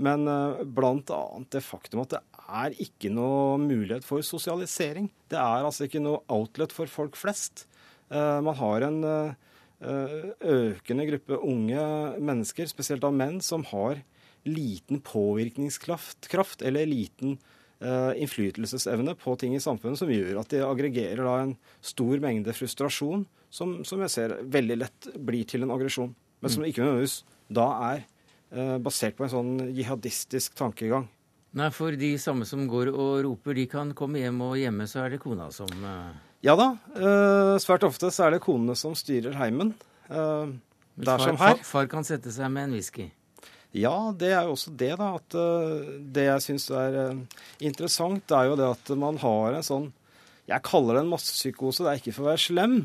Men 0.00 0.24
bl.a. 0.72 1.20
det 1.52 1.62
faktum 1.68 2.00
at 2.06 2.16
det 2.16 2.22
er 2.46 2.76
ikke 2.82 3.10
noe 3.12 3.56
mulighet 3.60 4.06
for 4.06 4.24
sosialisering. 4.24 5.08
Det 5.30 5.38
er 5.38 5.66
altså 5.66 5.86
ikke 5.86 6.02
noe 6.02 6.22
outlet 6.32 6.74
for 6.74 6.90
folk 6.90 7.18
flest. 7.18 7.66
Uh, 8.10 8.38
man 8.44 8.56
har 8.58 8.86
en 8.86 8.98
uh, 9.06 9.34
økende 10.46 11.08
gruppe 11.10 11.40
unge 11.42 11.86
mennesker, 12.22 12.68
spesielt 12.70 13.04
av 13.06 13.14
menn, 13.16 13.40
som 13.44 13.66
har 13.72 14.02
liten 14.46 15.02
påvirkningskraft 15.02 16.28
kraft, 16.30 16.62
eller 16.62 16.86
liten 16.86 17.34
uh, 17.82 18.14
innflytelsesevne 18.14 19.16
på 19.18 19.34
ting 19.40 19.56
i 19.56 19.62
samfunnet, 19.62 19.98
som 19.98 20.12
gjør 20.12 20.42
at 20.42 20.54
de 20.54 20.62
aggregerer 20.66 21.26
en 21.40 21.56
stor 21.82 22.22
mengde 22.22 22.54
frustrasjon, 22.54 23.26
som, 23.50 23.80
som, 23.86 24.02
jeg 24.04 24.14
ser 24.14 24.38
veldig 24.52 24.78
lett 24.84 25.10
blir 25.16 25.48
til 25.48 25.66
en 25.66 25.74
aggresjon. 25.74 26.14
Men 26.42 26.52
som 26.52 26.62
mm. 26.62 26.70
ikke 26.70 26.84
nødvendigvis 26.84 27.20
da 27.56 27.66
er 27.94 28.06
basert 28.80 29.16
på 29.18 29.24
en 29.26 29.30
sånn 29.32 29.52
jihadistisk 29.74 30.54
tankegang. 30.56 31.08
Nei, 31.56 31.70
for 31.72 31.94
de 31.96 32.10
samme 32.20 32.44
som 32.48 32.66
går 32.68 32.90
og 32.92 33.22
roper, 33.24 33.56
de 33.56 33.66
kan 33.70 33.92
komme 33.96 34.20
hjem, 34.20 34.40
og 34.44 34.56
hjemme 34.60 34.86
så 34.90 35.04
er 35.04 35.14
det 35.14 35.22
kona 35.22 35.48
som 35.54 35.70
uh... 35.80 36.12
Ja 36.44 36.52
da. 36.58 36.72
Uh, 36.92 37.56
svært 37.62 37.86
ofte 37.86 38.10
så 38.12 38.26
er 38.26 38.36
det 38.36 38.42
konene 38.44 38.76
som 38.78 38.96
styrer 38.98 39.38
heimen. 39.40 39.72
Uh, 40.10 40.52
der 40.96 41.22
som 41.22 41.38
her. 41.40 41.56
Far, 41.56 41.62
far 41.64 41.88
kan 41.90 42.04
sette 42.06 42.32
seg 42.34 42.52
med 42.52 42.68
en 42.68 42.76
whisky. 42.76 43.08
Ja, 43.76 44.12
det 44.16 44.30
er 44.32 44.46
jo 44.46 44.54
også 44.54 44.72
det, 44.76 44.92
da. 45.00 45.14
At 45.16 45.38
uh, 45.38 45.96
det 46.12 46.28
jeg 46.28 46.44
syns 46.44 46.68
er 46.76 47.00
interessant, 47.64 48.26
det 48.28 48.36
er 48.36 48.52
jo 48.52 48.60
det 48.60 48.68
at 48.74 48.94
man 49.00 49.18
har 49.24 49.56
en 49.56 49.66
sånn 49.66 49.90
Jeg 50.46 50.62
kaller 50.62 50.98
det 50.98 51.06
en 51.06 51.10
massepsykose. 51.10 51.82
Det 51.82 51.90
er 51.90 52.04
ikke 52.04 52.14
for 52.14 52.26
å 52.26 52.32
være 52.34 52.44
slem, 52.44 52.78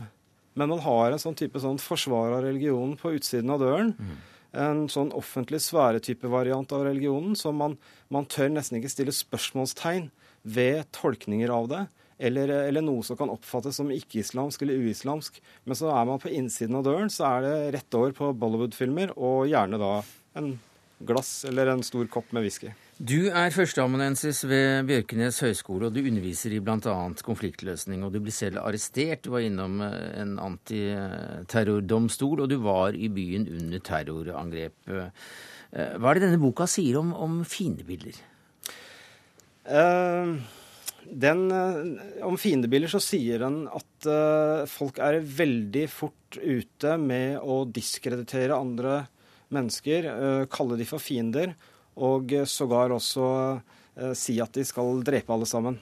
men 0.58 0.71
man 0.71 0.82
har 0.88 1.12
en 1.12 1.21
sånn 1.21 1.38
type 1.38 1.60
sånn 1.62 1.78
forsvar 1.80 2.39
av 2.39 2.45
religionen 2.47 2.95
på 2.97 3.17
utsiden 3.19 3.52
av 3.54 3.62
døren. 3.62 3.97
Mm 4.00 4.19
en 4.52 4.86
sånn 4.92 5.14
offentlig 5.16 5.62
sfære-type 5.64 6.28
variant 6.32 6.72
av 6.76 6.86
religionen, 6.88 7.36
så 7.40 7.54
man, 7.56 7.78
man, 8.12 8.28
tør 8.28 8.52
nesten 8.52 8.80
ikke 8.80 8.92
stille 8.92 9.16
spørsmålstegn 9.16 10.10
ved 10.44 10.84
tolkninger 10.96 11.54
av 11.54 11.70
det, 11.72 11.86
eller, 12.22 12.52
eller 12.68 12.86
noe 12.86 13.06
som 13.06 13.18
kan 13.18 13.32
oppfattes 13.34 13.80
som 13.80 13.90
ikke-islamsk 13.94 14.62
eller 14.62 14.84
uislamsk. 14.86 15.40
Men 15.66 15.78
så 15.80 15.90
er 15.96 16.06
man 16.10 16.22
på 16.22 16.30
innsiden 16.30 16.78
av 16.78 16.86
døren, 16.86 17.10
så 17.10 17.26
er 17.32 17.48
det 17.48 17.56
rett 17.78 17.98
over 17.98 18.14
på 18.18 18.34
Bollywood-filmer, 18.38 19.16
og 19.18 19.48
gjerne 19.50 19.80
da 19.82 19.96
en 20.38 20.54
glass 21.02 21.42
eller 21.50 21.72
en 21.72 21.82
stor 21.86 22.06
kopp 22.14 22.30
med 22.36 22.46
whisky. 22.46 22.76
Du 23.02 23.32
er 23.34 23.50
førsteamanuensis 23.50 24.44
ved 24.46 24.86
Bjørkenes 24.86 25.40
høgskole, 25.42 25.88
og 25.88 25.96
du 25.96 26.06
underviser 26.06 26.54
i 26.54 26.60
bl.a. 26.62 26.92
konfliktløsning. 27.26 28.04
og 28.06 28.14
Du 28.14 28.20
blir 28.22 28.36
selv 28.36 28.62
arrestert. 28.62 29.24
Du 29.26 29.32
var 29.34 29.42
innom 29.42 29.82
eh, 29.82 30.22
en 30.22 30.36
antiterrordomstol, 30.38 32.44
og 32.44 32.52
du 32.52 32.60
var 32.62 32.94
i 32.94 33.10
byen 33.10 33.48
under 33.50 33.82
terrorangrep. 33.88 34.76
Eh, 34.86 35.10
hva 35.72 36.12
er 36.12 36.20
det 36.20 36.28
denne 36.28 36.44
boka 36.44 36.68
sier 36.70 37.00
om, 37.02 37.10
om 37.18 37.42
fiendebilder? 37.42 38.22
Uh, 39.66 40.38
den, 41.26 41.50
om 42.22 42.38
fiendebilder 42.38 42.94
så 42.94 43.02
sier 43.02 43.42
den 43.42 43.66
at 43.66 44.06
uh, 44.06 44.70
folk 44.70 45.02
er 45.02 45.26
veldig 45.26 45.90
fort 45.90 46.38
ute 46.38 47.02
med 47.02 47.42
å 47.42 47.66
diskreditere 47.66 48.62
andre 48.62 49.10
mennesker, 49.50 50.06
uh, 50.06 50.46
kalle 50.54 50.78
de 50.78 50.86
for 50.86 51.02
fiender 51.02 51.58
og 51.99 52.34
sågar 52.47 52.93
også 52.95 53.25
eh, 53.97 54.13
si 54.17 54.38
at 54.43 54.54
de 54.56 54.65
skal 54.67 55.01
drepe 55.06 55.34
alle 55.34 55.49
sammen. 55.49 55.80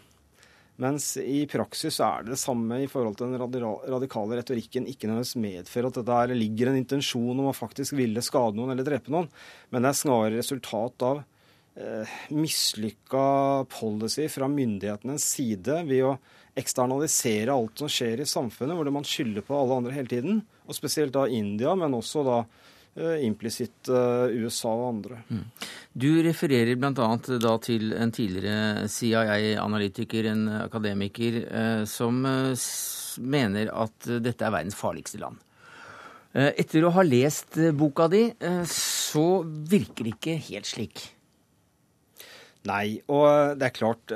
Mens 0.80 1.18
i 1.20 1.44
praksis 1.52 1.98
er 2.00 2.24
det 2.24 2.38
det 2.38 2.40
samme 2.40 2.78
i 2.80 2.88
forhold 2.88 3.18
til 3.20 3.34
den 3.34 3.42
radikale 3.42 4.38
retorikken 4.40 4.88
ikke 4.88 5.10
nødvendigvis 5.10 5.36
medfører 5.44 5.90
at 5.90 5.98
det 6.00 6.06
der 6.08 6.38
ligger 6.38 6.72
en 6.72 6.80
intensjon 6.80 7.36
om 7.36 7.50
å 7.52 7.56
faktisk 7.56 7.98
ville 8.00 8.24
skade 8.24 8.56
noen 8.56 8.72
eller 8.72 8.88
drepe 8.88 9.12
noen, 9.12 9.28
men 9.70 9.84
det 9.84 9.92
er 9.92 10.00
snarere 10.00 10.40
resultat 10.40 11.04
av 11.04 11.20
eh, 11.76 12.16
mislykka 12.32 13.26
policy 13.76 14.30
fra 14.32 14.48
myndighetenes 14.48 15.28
side 15.36 15.82
ved 15.90 16.06
å 16.14 16.16
eksternalisere 16.60 17.52
alt 17.52 17.84
som 17.84 17.92
skjer 17.92 18.24
i 18.24 18.30
samfunnet, 18.30 18.80
hvor 18.80 18.96
man 18.96 19.08
skylder 19.08 19.44
på 19.44 19.60
alle 19.60 19.82
andre 19.82 19.96
hele 19.96 20.12
tiden. 20.12 20.42
Og 20.68 20.80
spesielt 20.80 21.16
da 21.16 21.28
India, 21.28 21.76
men 21.76 21.96
også 21.98 22.24
da 22.24 22.40
implisitt 22.98 23.90
eh, 23.92 24.40
USA 24.44 24.72
og 24.74 24.88
andre. 24.90 25.20
Mm. 25.30 25.44
Du 25.94 26.10
refererer 26.26 26.76
bl.a. 26.80 27.10
til 27.64 27.94
en 27.96 28.12
tidligere 28.16 28.88
CIA-analytiker, 28.92 30.32
en 30.32 30.48
akademiker, 30.64 31.44
eh, 31.48 31.84
som 31.90 32.22
mener 33.20 33.72
at 33.74 34.10
dette 34.24 34.46
er 34.46 34.56
verdens 34.56 34.78
farligste 34.80 35.22
land. 35.22 35.40
Etter 36.30 36.86
å 36.86 36.92
ha 36.94 37.02
lest 37.02 37.56
boka 37.74 38.06
di, 38.08 38.28
så 38.70 39.42
virker 39.42 40.06
det 40.06 40.12
ikke 40.14 40.36
helt 40.52 40.68
slik. 40.70 41.02
Nei, 42.70 43.00
og 43.10 43.58
det 43.58 43.66
er 43.66 43.74
klart 43.74 44.14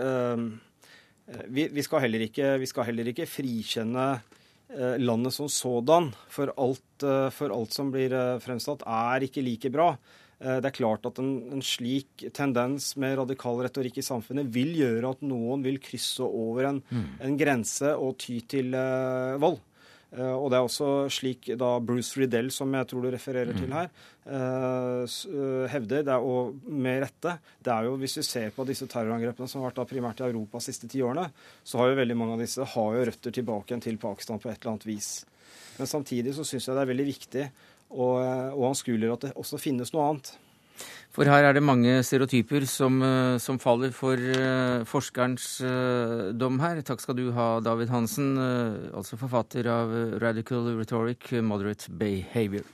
Vi, 1.49 1.81
skal, 1.81 2.03
heller 2.03 2.27
ikke, 2.27 2.51
vi 2.61 2.69
skal 2.69 2.85
heller 2.91 3.09
ikke 3.09 3.25
frikjenne 3.25 4.05
Eh, 4.13 4.42
landet 4.97 5.35
som 5.35 5.49
sådan, 5.51 6.11
for 6.31 6.51
alt, 6.57 7.05
eh, 7.05 7.29
for 7.33 7.53
alt 7.53 7.73
som 7.75 7.91
blir 7.93 8.13
eh, 8.13 8.39
fremsatt, 8.43 8.85
er 8.87 9.25
ikke 9.27 9.45
like 9.45 9.71
bra. 9.73 9.93
Det 10.43 10.67
er 10.67 10.75
klart 10.75 11.05
at 11.07 11.19
en, 11.21 11.37
en, 11.55 11.61
slik 11.63 12.25
tendens 12.35 12.89
med 12.99 13.13
radikal 13.15 13.61
retorikk 13.63 14.01
i 14.01 14.03
samfunnet 14.03 14.49
vil 14.51 14.73
gjøre 14.75 15.13
at 15.13 15.21
noen 15.23 15.61
vil 15.63 15.77
krysse 15.79 16.25
over 16.25 16.67
en, 16.67 16.81
mm. 16.83 17.05
en 17.23 17.37
grense 17.39 17.93
og 17.95 18.17
ty 18.19 18.41
til 18.51 18.75
uh, 18.75 19.39
vold. 19.39 19.61
Uh, 20.13 20.35
og 20.37 20.51
det 20.53 20.59
er 20.59 20.67
også 20.67 20.87
slik 21.09 21.47
da 21.57 21.71
Bruce 21.81 22.19
Riddell, 22.19 22.51
som 22.53 22.73
jeg 22.77 22.89
tror 22.89 23.05
du 23.05 23.09
refererer 23.15 23.49
mm. 23.55 23.61
til 23.63 23.73
her, 23.73 23.89
uh, 24.29 25.65
hevder, 25.73 26.05
det 26.05 26.13
er, 26.13 26.21
og 26.21 26.53
med 26.69 27.01
rette 27.07 27.33
det 27.65 27.73
er 27.73 27.89
jo, 27.89 27.95
Hvis 28.01 28.19
vi 28.19 28.25
ser 28.27 28.53
på 28.53 28.65
disse 28.69 28.85
terrorangrepene 28.89 29.49
som 29.49 29.63
har 29.63 29.71
vært 29.71 29.81
da 29.81 29.87
primært 29.89 30.21
i 30.21 30.27
Europa 30.27 30.61
de 30.61 30.67
siste 30.67 30.89
ti 30.91 31.01
årene, 31.01 31.25
så 31.65 31.81
har 31.81 31.91
jo 31.91 31.99
veldig 32.03 32.17
mange 32.19 32.37
av 32.37 32.45
disse 32.45 32.69
har 32.75 32.97
jo 32.97 33.05
røtter 33.09 33.33
tilbake 33.39 33.71
igjen 33.71 33.85
til 33.87 34.01
Pakistan 34.01 34.41
på 34.43 34.51
et 34.51 34.59
eller 34.59 34.75
annet 34.75 34.89
vis. 34.91 35.11
Men 35.79 35.89
samtidig 35.89 36.35
så 36.37 36.45
syns 36.45 36.69
jeg 36.69 36.77
det 36.77 36.85
er 36.85 36.93
veldig 36.93 37.09
viktig 37.09 37.49
og, 37.93 38.15
og 38.21 38.63
anskuelig 38.69 39.11
at 39.15 39.27
det 39.27 39.37
også 39.39 39.61
finnes 39.61 39.93
noe 39.93 40.11
annet. 40.11 40.33
For 41.13 41.29
her 41.29 41.45
er 41.45 41.53
det 41.53 41.61
mange 41.61 41.99
stereotyper 42.01 42.65
som, 42.65 42.97
eh, 43.05 43.37
som 43.37 43.59
faller 43.61 43.91
for 43.93 44.17
uh, 44.17 44.81
forskerens 44.89 45.61
uh, 45.61 46.33
dom 46.33 46.57
her. 46.63 46.81
Takk 46.81 47.03
skal 47.03 47.19
du 47.19 47.27
ha, 47.37 47.59
David 47.61 47.93
Hansen, 47.93 48.33
altså 48.93 49.19
forfatter 49.21 49.69
av 49.69 49.93
Radical 50.23 50.73
Rhetoric, 50.79 51.35
Moderate 51.45 51.93
Behavior. 51.93 52.65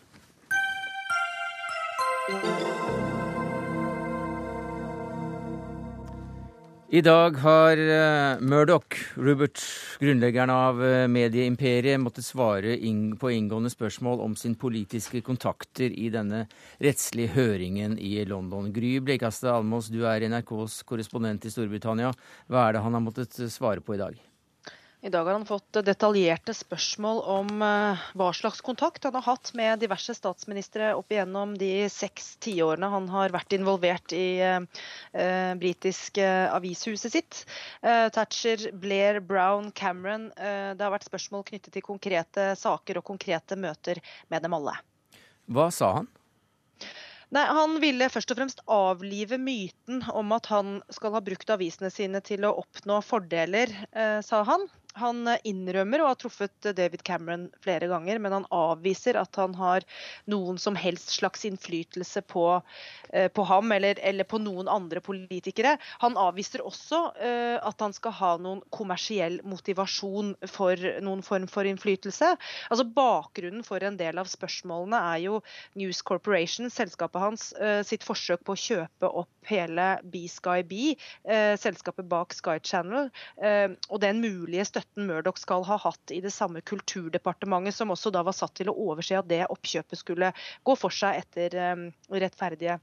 I 6.92 7.02
dag 7.06 7.36
har 7.38 7.78
uh, 7.78 8.40
Murdoch, 8.42 8.96
Rupert, 9.14 9.62
grunnleggeren 10.02 10.50
av 10.50 10.80
uh, 10.82 11.04
medieimperiet, 11.06 12.02
måttet 12.02 12.26
svare 12.26 12.80
på 13.22 13.30
inngående 13.30 13.70
spørsmål 13.70 14.24
om 14.26 14.34
sin 14.34 14.56
politiske 14.58 15.22
kontakter 15.22 15.94
i 15.94 16.08
denne 16.10 16.48
rettslige 16.82 17.36
høringen 17.36 17.94
i 18.02 18.16
London. 18.26 18.72
Gry 18.74 18.96
Blekastad 19.06 19.60
Almås, 19.60 19.92
du 19.94 20.02
er 20.02 20.26
NRKs 20.34 20.82
korrespondent 20.90 21.46
i 21.46 21.54
Storbritannia. 21.54 22.10
Hva 22.50 22.66
er 22.66 22.74
det 22.74 22.84
han 22.88 22.98
har 22.98 23.06
måttet 23.06 23.38
svare 23.54 23.86
på 23.86 23.94
i 23.94 24.02
dag? 24.02 24.18
I 25.02 25.10
dag 25.10 25.26
har 25.26 25.32
han 25.32 25.46
fått 25.48 25.78
detaljerte 25.88 26.52
spørsmål 26.54 27.22
om 27.32 27.62
eh, 27.64 28.02
hva 28.20 28.34
slags 28.36 28.60
kontakt 28.60 29.06
han 29.08 29.16
har 29.16 29.24
hatt 29.24 29.54
med 29.56 29.80
diverse 29.80 30.12
statsministre 30.18 30.90
opp 30.98 31.14
igjennom 31.16 31.54
de 31.58 31.88
seks 31.88 32.34
tiårene 32.44 32.90
han 32.92 33.08
har 33.14 33.32
vært 33.32 33.56
involvert 33.56 34.12
i 34.12 34.42
eh, 34.44 34.60
eh 35.16 35.54
britisk 35.62 36.20
eh, 36.20 36.52
avishuset 36.52 37.16
sitt. 37.16 37.40
Eh, 37.80 38.10
Thatcher, 38.12 38.74
Blair, 38.76 39.22
Brown, 39.24 39.72
Cameron. 39.72 40.34
Eh, 40.36 40.76
det 40.76 40.84
har 40.84 40.92
vært 40.92 41.08
spørsmål 41.08 41.48
knyttet 41.48 41.78
til 41.78 41.86
konkrete 41.86 42.52
saker 42.60 43.00
og 43.00 43.08
konkrete 43.08 43.56
møter 43.56 44.04
med 44.28 44.44
dem 44.44 44.58
alle. 44.60 44.76
Hva 45.48 45.70
sa 45.72 45.94
han? 46.02 46.12
Nei, 47.32 47.46
Han 47.46 47.80
ville 47.80 48.12
først 48.12 48.34
og 48.34 48.42
fremst 48.42 48.62
avlive 48.68 49.40
myten 49.40 50.04
om 50.12 50.36
at 50.36 50.52
han 50.52 50.82
skal 50.92 51.16
ha 51.16 51.24
brukt 51.24 51.56
avisene 51.56 51.88
sine 51.94 52.20
til 52.26 52.44
å 52.44 52.56
oppnå 52.66 53.00
fordeler, 53.06 53.72
eh, 53.94 54.20
sa 54.26 54.44
han. 54.44 54.68
Han 54.98 55.28
innrømmer 55.46 56.02
å 56.02 56.08
ha 56.10 56.16
truffet 56.18 56.66
David 56.76 57.04
Cameron 57.06 57.46
flere 57.62 57.88
ganger, 57.92 58.18
men 58.20 58.34
han 58.34 58.48
avviser 58.50 59.20
at 59.20 59.38
han 59.38 59.54
har 59.60 59.86
noen 60.32 60.58
som 60.58 60.76
helst 60.80 61.12
slags 61.14 61.46
innflytelse 61.46 62.24
på, 62.26 62.46
eh, 63.14 63.28
på 63.30 63.46
ham 63.46 63.72
eller, 63.72 64.00
eller, 64.02 64.26
på 64.26 64.40
noen 64.42 64.68
andre 64.68 65.02
politikere. 65.06 65.76
Han 66.02 66.18
avviser 66.18 66.66
også 66.66 67.00
at 67.20 67.82
han 67.82 67.94
skal 67.94 68.14
ha 68.16 68.30
noen 68.42 68.60
kommersiell 68.74 69.40
motivasjon 69.48 70.34
for 70.50 70.80
noen 71.04 71.22
form 71.26 71.48
for 71.52 71.68
innflytelse. 71.68 72.32
Altså 72.70 72.86
Bakgrunnen 72.96 73.64
for 73.66 73.84
en 73.86 73.98
del 74.00 74.20
av 74.20 74.30
spørsmålene 74.32 75.00
er 75.14 75.22
jo 75.26 75.40
News 75.80 76.02
Corporation, 76.06 76.70
selskapet 76.74 77.22
hans, 77.22 77.50
sitt 77.88 78.06
forsøk 78.08 78.44
på 78.48 78.56
å 78.56 78.62
kjøpe 78.62 79.12
opp 79.22 79.50
hele 79.50 79.88
B-Sky 80.12 80.64
B, 80.68 80.94
selskapet 81.60 82.08
bak 82.10 82.36
Sky 82.38 82.58
Channel, 82.64 83.10
og 83.90 84.02
den 84.04 84.22
mulige 84.24 84.66
støtten 84.66 84.79
støtten 84.80 85.08
Murdoch 85.08 85.40
skal 85.40 85.66
ha 85.68 85.78
hatt 85.84 86.12
i 86.16 86.22
det 86.24 86.32
samme 86.32 86.62
kulturdepartementet, 86.62 87.76
som 87.76 87.92
også 87.92 88.12
da 88.16 88.24
var 88.24 88.36
satt 88.36 88.56
til 88.60 88.72
å 88.72 88.78
overse 88.90 89.18
at 89.20 89.28
det 89.30 89.46
oppkjøpet 89.52 90.00
skulle 90.00 90.32
gå 90.64 90.76
for 90.80 90.94
seg 90.94 91.20
etter 91.24 91.58
um, 91.76 91.90
rettferdige 92.12 92.80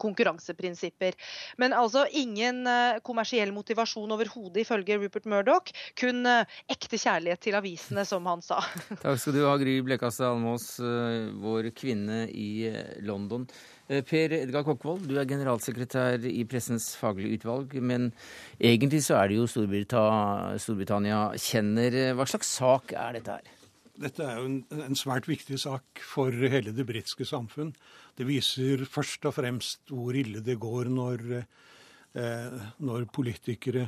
konkurranseprinsipper. 0.00 1.18
Men 1.60 1.76
altså 1.76 2.06
ingen 2.12 2.64
uh, 2.68 3.00
kommersiell 3.06 3.52
motivasjon 3.54 4.16
overhodet, 4.16 4.62
ifølge 4.64 4.98
Rupert 5.02 5.28
Murdoch. 5.30 5.74
Kun 6.00 6.24
uh, 6.28 6.56
ekte 6.70 7.00
kjærlighet 7.00 7.42
til 7.44 7.58
avisene, 7.58 8.06
som 8.10 8.26
han 8.30 8.44
sa. 8.44 8.62
Takk 9.02 9.20
skal 9.20 9.36
du 9.36 9.44
ha, 9.46 9.54
Gry 9.60 9.78
Blekastad 9.86 10.32
Almås, 10.32 10.74
uh, 10.82 11.30
vår 11.44 11.72
kvinne 11.76 12.24
i 12.30 12.68
London. 13.04 13.48
Eh, 13.88 14.00
per 14.00 14.32
Edgar 14.32 14.64
Kokkvold, 14.64 15.04
du 15.10 15.18
er 15.20 15.28
generalsekretær 15.28 16.22
i 16.24 16.44
Pressens 16.48 16.94
faglige 16.96 17.36
utvalg. 17.38 17.74
Men 17.84 18.12
egentlig 18.56 19.02
så 19.04 19.18
er 19.20 19.28
det 19.28 19.40
jo 19.42 19.48
Storbritannia, 19.50 20.56
Storbritannia 20.62 21.26
kjenner. 21.36 21.98
Hva 22.16 22.28
slags 22.28 22.54
sak 22.56 22.96
er 22.96 23.18
dette 23.18 23.36
her? 23.36 23.63
Dette 24.00 24.24
er 24.26 24.40
jo 24.40 24.46
en, 24.48 24.60
en 24.88 24.98
svært 24.98 25.28
viktig 25.30 25.58
sak 25.62 26.00
for 26.02 26.34
hele 26.34 26.74
det 26.74 26.86
britiske 26.88 27.26
samfunn. 27.28 27.74
Det 28.18 28.26
viser 28.26 28.82
først 28.90 29.26
og 29.28 29.36
fremst 29.36 29.92
hvor 29.92 30.16
ille 30.18 30.42
det 30.44 30.58
går 30.62 30.90
når 30.90 31.22
eh, 31.38 32.64
når 32.82 33.06
politikere 33.14 33.86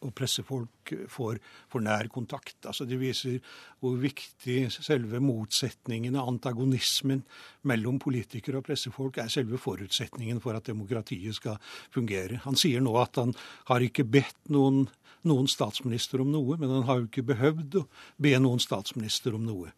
og 0.00 0.12
pressefolk 0.16 0.92
får 1.12 1.38
for 1.70 1.84
nær 1.84 2.08
kontakt. 2.12 2.56
Altså 2.64 2.86
Det 2.88 2.98
viser 3.00 3.38
hvor 3.80 3.98
viktig 4.00 4.70
selve 4.72 5.20
motsetningene, 5.20 6.20
antagonismen 6.20 7.22
mellom 7.68 7.98
politikere 8.00 8.60
og 8.60 8.66
pressefolk, 8.68 9.18
er 9.20 9.32
selve 9.32 9.60
forutsetningen 9.60 10.40
for 10.40 10.56
at 10.56 10.70
demokratiet 10.72 11.36
skal 11.36 11.60
fungere. 11.92 12.40
Han 12.46 12.56
sier 12.56 12.80
nå 12.80 12.96
at 13.00 13.20
han 13.20 13.34
har 13.68 13.84
ikke 13.84 14.08
bedt 14.08 14.40
noen, 14.48 14.86
noen 15.28 15.48
statsminister 15.50 16.22
om 16.22 16.30
noe, 16.32 16.56
men 16.60 16.72
han 16.72 16.86
har 16.88 17.00
jo 17.00 17.08
ikke 17.08 17.26
behøvd 17.32 17.80
å 17.82 17.86
be 18.22 18.34
noen 18.40 18.62
statsminister 18.62 19.36
om 19.36 19.44
noe. 19.46 19.72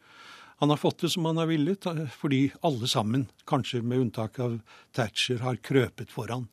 Han 0.63 0.71
har 0.71 0.79
fått 0.79 1.03
det 1.03 1.09
som 1.11 1.25
han 1.27 1.41
har 1.41 1.49
villet, 1.51 1.87
fordi 2.15 2.45
alle 2.63 2.87
sammen, 2.87 3.27
kanskje 3.51 3.81
med 3.83 4.05
unntak 4.05 4.39
av 4.39 4.61
Thatcher, 4.95 5.41
har 5.43 5.59
krøpet 5.59 6.13
foran. 6.15 6.47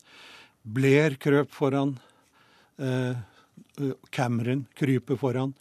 Blair 0.66 1.14
krøp 1.14 1.52
foran. 1.54 1.94
Eh, 2.82 3.14
Cameron 4.10 4.64
kryper 4.74 5.20
foran. 5.20 5.54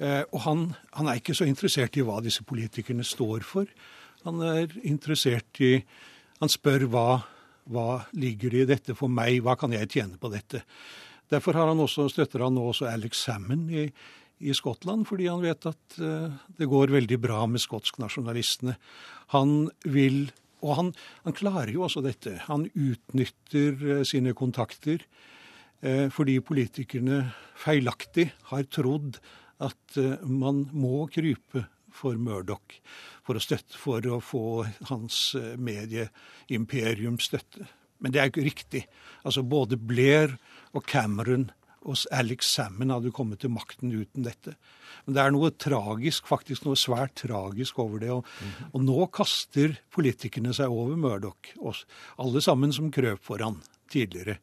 Eh, 0.00 0.22
og 0.32 0.40
han, 0.46 0.64
han, 0.96 1.08
er 1.08 1.20
ikke 1.20 1.36
så 1.36 1.44
interessert 1.48 1.96
i 1.96 2.04
hva 2.06 2.22
disse 2.24 2.44
politikerne 2.48 3.04
står 3.04 3.44
for. 3.44 3.68
Han 4.24 4.40
er 4.44 4.72
interessert 4.82 5.60
i 5.60 5.78
Han 6.36 6.50
spør 6.52 6.82
hva, 6.92 7.22
hva 7.64 8.04
ligger 8.12 8.52
det 8.52 8.64
i 8.64 8.68
dette 8.68 8.96
for 8.96 9.08
meg, 9.08 9.38
hva 9.40 9.54
kan 9.56 9.72
jeg 9.72 9.88
tjene 9.88 10.18
på 10.20 10.28
dette? 10.28 10.60
Derfor 11.32 11.58
har 11.58 11.70
han 11.72 11.82
også, 11.82 12.08
støtter 12.12 12.44
han 12.46 12.56
nå 12.56 12.68
også 12.70 12.88
Alex 12.90 13.24
Salmon 13.26 13.66
i, 13.70 13.86
i 14.38 14.54
Skottland, 14.54 15.06
fordi 15.08 15.28
han 15.30 15.44
vet 15.44 15.68
at 15.68 15.98
uh, 16.00 16.34
det 16.58 16.68
går 16.70 16.94
veldig 16.94 17.18
bra 17.22 17.44
med 17.50 17.62
skotsknasjonalistene. 17.62 18.76
Han 19.34 19.70
vil 19.84 20.28
Og 20.64 20.76
han, 20.76 20.92
han, 21.24 21.34
klarer 21.36 21.70
jo 21.70 21.82
også 21.84 22.00
dette. 22.02 22.38
Han 22.48 22.64
utnytter 22.72 23.76
uh, 23.82 24.02
sine 24.04 24.32
kontakter. 24.34 25.04
uh, 25.82 26.08
fordi 26.10 26.40
politikerne 26.40 27.32
feilaktig 27.54 28.32
har 28.50 28.64
trodd 28.64 29.20
at 29.60 29.96
man 30.20 30.66
må 30.72 31.06
krype 31.08 31.64
for 31.96 32.18
Murdoch 32.20 32.78
for 33.26 33.38
å, 33.38 33.42
støtte, 33.42 33.78
for 33.78 34.04
å 34.10 34.20
få 34.22 34.44
hans 34.90 35.34
eh, 35.38 35.54
medieimperium 35.58 37.18
støtte. 37.22 37.66
Men 38.02 38.12
det 38.12 38.20
er 38.20 38.30
ikke 38.30 38.46
riktig. 38.46 38.84
Altså 39.24 39.44
Både 39.46 39.78
Blair 39.80 40.36
og 40.76 40.84
Cameron 40.90 41.48
og 41.86 41.98
Alex 42.14 42.48
Salmon 42.50 42.90
hadde 42.90 43.12
kommet 43.14 43.40
til 43.42 43.52
makten 43.54 43.92
uten 43.94 44.26
dette. 44.26 44.56
Men 45.06 45.16
det 45.16 45.22
er 45.22 45.34
noe 45.34 45.52
tragisk, 45.54 46.26
faktisk 46.26 46.66
noe 46.66 46.78
svært 46.78 47.14
tragisk 47.22 47.78
over 47.82 48.02
det. 48.02 48.10
Og, 48.14 48.26
mm 48.26 48.72
og 48.76 48.82
nå 48.84 49.06
kaster 49.14 49.76
politikerne 49.94 50.52
seg 50.56 50.72
over 50.72 50.98
Murdoch, 51.00 51.52
alle 52.20 52.42
sammen 52.44 52.74
som 52.74 52.90
krøp 52.92 53.22
for 53.24 53.44
han 53.44 53.60
tidligere. 53.92 54.40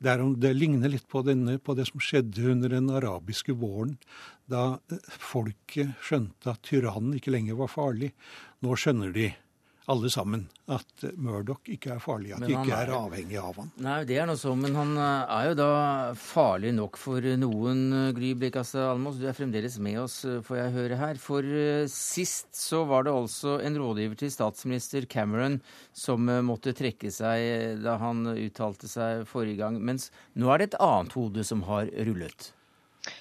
Det, 0.00 0.08
er, 0.08 0.24
det, 0.40 0.54
ligner 0.56 0.88
litt 0.88 1.04
på, 1.12 1.20
denne, 1.22 1.58
på, 1.60 1.76
det 1.76 1.84
som 1.90 2.00
skjedde 2.00 2.48
under 2.54 2.72
den 2.72 2.88
arabiske 2.88 3.52
våren, 3.60 3.98
da 4.48 4.80
eh, 4.88 5.18
folket 5.20 5.92
skjønte 6.00 6.54
at 6.54 6.62
tyrannen 6.64 7.18
ikke 7.18 7.34
lenger 7.34 7.58
var 7.60 7.68
farlig. 7.68 8.14
Nå 8.64 8.78
skjønner 8.80 9.12
de 9.12 9.28
alle 9.90 10.10
sammen 10.12 10.44
at 10.70 11.04
Murdoch 11.18 11.66
ikke 11.70 11.96
er 11.96 12.02
farlig, 12.02 12.30
at 12.36 12.44
de 12.44 12.52
ikke 12.52 12.74
er, 12.76 12.90
er, 12.90 12.94
avhengig 12.94 13.38
av 13.40 13.56
han. 13.58 13.70
Nei, 13.82 13.96
det 14.06 14.20
er 14.22 14.28
noe 14.30 14.38
sånn, 14.38 14.60
men 14.62 14.76
han 14.78 14.92
eh, 14.94 15.32
er 15.34 15.48
jo 15.48 15.56
da 15.58 15.70
farlig 16.20 16.70
nok 16.76 16.98
for 17.00 17.26
noen, 17.42 17.80
eh, 17.96 18.12
Gry 18.14 18.30
Blekastad 18.38 18.92
Almås. 18.92 19.18
Du 19.18 19.26
er 19.26 19.36
fremdeles 19.36 19.80
med 19.82 19.98
oss, 20.04 20.20
eh, 20.28 20.38
får 20.46 20.60
jeg 20.60 20.76
høre 20.76 21.00
her. 21.00 21.18
For 21.22 21.50
sist 21.90 22.54
så 22.54 22.84
var 22.88 23.08
det 23.08 23.16
altså 23.16 23.56
en 23.64 23.80
rådgiver 23.82 24.20
til 24.20 24.32
statsminister 24.34 25.08
Cameron 25.10 25.58
som 25.96 26.30
måtte 26.46 26.74
trekke 26.76 27.10
seg 27.14 27.82
da 27.82 27.96
han 28.00 28.22
uttalte 28.36 28.88
seg 28.90 29.26
forrige 29.28 29.58
gang, 29.64 29.80
mens 29.82 30.10
nå 30.38 30.52
er 30.52 30.62
det 30.62 30.70
et 30.70 30.80
annet 30.84 31.18
hode 31.18 31.44
som 31.46 31.66
har 31.66 31.90
rullet. 32.06 32.52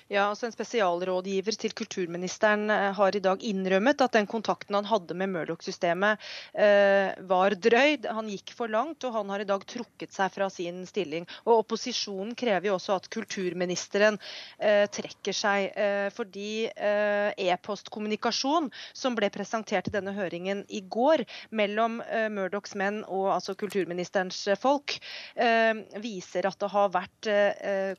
Ja, 0.10 0.24
altså 0.32 0.48
En 0.48 0.54
spesialrådgiver 0.56 1.54
til 1.62 1.74
kulturministeren 1.78 2.72
eh, 2.74 2.88
har 2.98 3.14
i 3.14 3.22
dag 3.22 3.44
innrømmet 3.46 4.02
at 4.02 4.16
den 4.18 4.26
kontakten 4.26 4.74
han 4.74 4.88
hadde 4.90 5.14
med 5.14 5.30
Murdoch-systemet 5.30 6.18
eh, 6.58 7.12
var 7.30 7.54
drøy. 7.54 8.08
Han 8.10 8.32
gikk 8.34 8.56
for 8.58 8.74
langt, 8.74 9.06
og 9.06 9.14
han 9.14 9.30
har 9.30 9.44
i 9.44 9.46
dag 9.46 9.62
trukket 9.70 10.16
seg 10.16 10.32
fra 10.34 10.48
sin 10.50 10.80
stilling. 10.90 11.28
Og 11.46 11.60
Opposisjonen 11.60 12.34
krever 12.34 12.72
jo 12.72 12.80
også 12.80 12.96
at 12.96 13.10
kulturministeren 13.14 14.18
eh, 14.58 14.88
trekker 14.90 15.38
seg, 15.38 15.68
eh, 15.78 16.08
fordi 16.16 16.66
eh, 16.74 17.30
e-postkommunikasjon 17.46 18.72
som 18.98 19.20
ble 19.20 19.30
presentert 19.30 19.92
i 19.92 19.94
denne 19.94 20.16
høringen 20.18 20.66
i 20.74 20.82
går 20.90 21.22
mellom 21.54 22.02
eh, 22.08 22.32
Murdochs 22.34 22.74
menn 22.82 23.04
og 23.06 23.30
altså 23.36 23.54
kulturministerens 23.60 24.42
folk, 24.58 24.98
viser 26.02 26.48
at 26.48 26.58
det 26.62 26.68
har 26.72 26.90
vært 26.94 27.28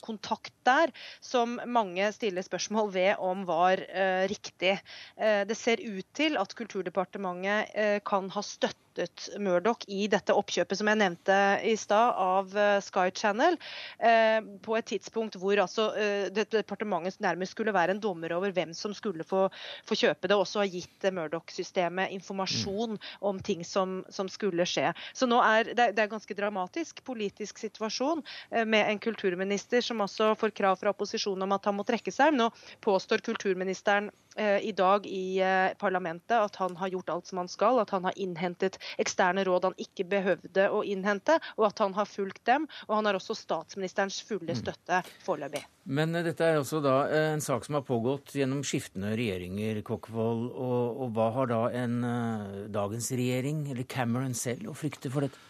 kontakt 0.03 0.53
der 0.67 0.91
som 1.23 1.59
mange 1.69 2.00
stiller 2.15 2.45
spørsmål 2.47 2.93
ved 2.95 3.23
om 3.23 3.45
var 3.49 3.81
uh, 3.83 4.25
riktig. 4.31 4.77
Uh, 5.19 5.43
det 5.49 5.57
ser 5.59 5.83
ut 5.85 6.07
til 6.17 6.39
at 6.41 6.55
Kulturdepartementet 6.59 7.75
uh, 7.77 7.99
kan 8.07 8.31
ha 8.35 8.45
støttet 8.45 8.90
støttet 9.01 9.41
Murdoch 9.41 9.85
i 9.89 10.07
dette 10.11 10.35
oppkjøpet 10.37 10.79
som 10.79 10.89
jeg 10.91 11.01
nevnte 11.01 11.37
i 11.65 11.77
stad, 11.79 12.15
av 12.21 12.57
eh, 12.57 12.81
Sky 12.85 13.11
Channel, 13.15 13.57
eh, 13.99 14.41
på 14.63 14.77
et 14.77 14.89
tidspunkt 14.91 15.39
hvor 15.41 15.61
altså 15.63 15.91
eh, 15.97 16.29
departementet 16.33 17.21
nærmest 17.23 17.55
skulle 17.55 17.75
være 17.75 17.95
en 17.95 18.03
dommer 18.03 18.33
over 18.37 18.53
hvem 18.53 18.75
som 18.77 18.95
skulle 18.97 19.25
få, 19.25 19.47
få 19.89 19.99
kjøpe 19.99 20.29
det, 20.29 20.37
og 20.37 20.45
også 20.45 20.65
har 20.65 20.73
gitt 20.73 21.09
Murdoch-systemet 21.15 22.13
informasjon 22.17 22.97
mm. 22.97 23.11
om 23.31 23.41
ting 23.41 23.65
som, 23.65 24.01
som, 24.13 24.29
skulle 24.31 24.67
skje. 24.69 24.93
Så 25.17 25.29
nå 25.29 25.41
er 25.43 25.73
det, 25.73 25.91
det 25.97 26.05
er 26.05 26.13
ganske 26.13 26.37
dramatisk 26.37 27.03
politisk 27.07 27.59
situasjon 27.59 28.23
med 28.69 28.85
en 28.85 29.01
kulturminister 29.03 29.83
som 29.85 30.03
også 30.05 30.35
får 30.39 30.53
krav 30.57 30.79
fra 30.81 30.93
opposisjonen 30.93 31.47
om 31.47 31.57
at 31.57 31.67
han 31.67 31.77
må 31.79 31.87
trekke 31.89 32.13
seg. 32.15 32.37
Nå 32.37 32.51
påstår 32.85 33.25
kulturministeren 33.27 34.11
i 34.63 34.71
dag 34.77 35.07
i 35.11 35.41
parlamentet 35.81 36.37
at 36.39 36.61
han 36.63 36.77
har 36.79 36.93
gjort 36.95 37.11
alt 37.11 37.31
som 37.31 37.41
han 37.43 37.51
skal, 37.51 37.81
at 37.83 37.91
han 37.91 38.07
har 38.07 38.15
innhentet 38.21 38.79
eksterne 39.01 39.45
råd 39.47 39.71
han 39.71 39.77
ikke 39.81 40.07
behøvde 40.11 40.69
å 40.73 40.83
innhente, 40.87 41.39
og 41.59 41.69
at 41.71 41.85
han 41.85 41.95
har 41.99 42.09
fulgt 42.09 42.43
dem. 42.49 42.67
Og 42.89 42.97
han 42.99 43.09
har 43.09 43.19
også 43.19 43.37
statsministerens 43.39 44.21
fulle 44.27 44.55
mm. 44.55 44.61
støtte 44.63 45.03
foreløpig. 45.27 45.65
Men 45.91 46.15
eh, 46.15 46.25
dette 46.27 46.47
er 46.47 46.61
også 46.61 46.83
da 46.85 46.97
eh, 47.09 47.29
en 47.35 47.45
sak 47.45 47.67
som 47.67 47.79
har 47.79 47.87
pågått 47.87 48.35
gjennom 48.39 48.65
skiftende 48.67 49.13
regjeringer, 49.19 49.83
Kokkvold. 49.87 50.49
Og, 50.51 51.05
og 51.05 51.15
hva 51.17 51.31
har 51.37 51.53
da 51.53 51.63
en 51.83 52.01
uh, 52.05 52.67
dagens 52.73 53.13
regjering, 53.17 53.65
eller 53.73 53.89
Cameron 53.91 54.37
selv, 54.39 54.71
å 54.71 54.77
frykte 54.77 55.13
for 55.13 55.27
dette? 55.27 55.47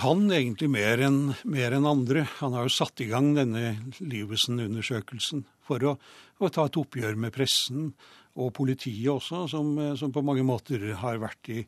Han 0.00 0.24
egentlig 0.32 0.70
mer 0.72 1.02
enn 1.04 1.34
en 1.44 1.86
andre. 1.88 2.24
Han 2.38 2.54
har 2.56 2.64
jo 2.64 2.72
satt 2.72 3.02
i 3.04 3.10
gang 3.10 3.34
denne 3.36 3.74
Livesen-undersøkelsen 4.00 5.44
for 5.66 5.84
å, 5.84 5.96
å, 6.40 6.48
ta 6.48 6.64
et 6.64 6.78
oppgjør 6.80 7.18
med 7.20 7.34
pressen 7.34 7.90
og 8.40 8.54
politiet 8.56 9.10
også, 9.12 9.44
som, 9.52 9.74
som 10.00 10.14
på 10.14 10.22
mange 10.24 10.46
måter 10.48 10.94
har 11.02 11.20
vært 11.20 11.50
i, 11.52 11.58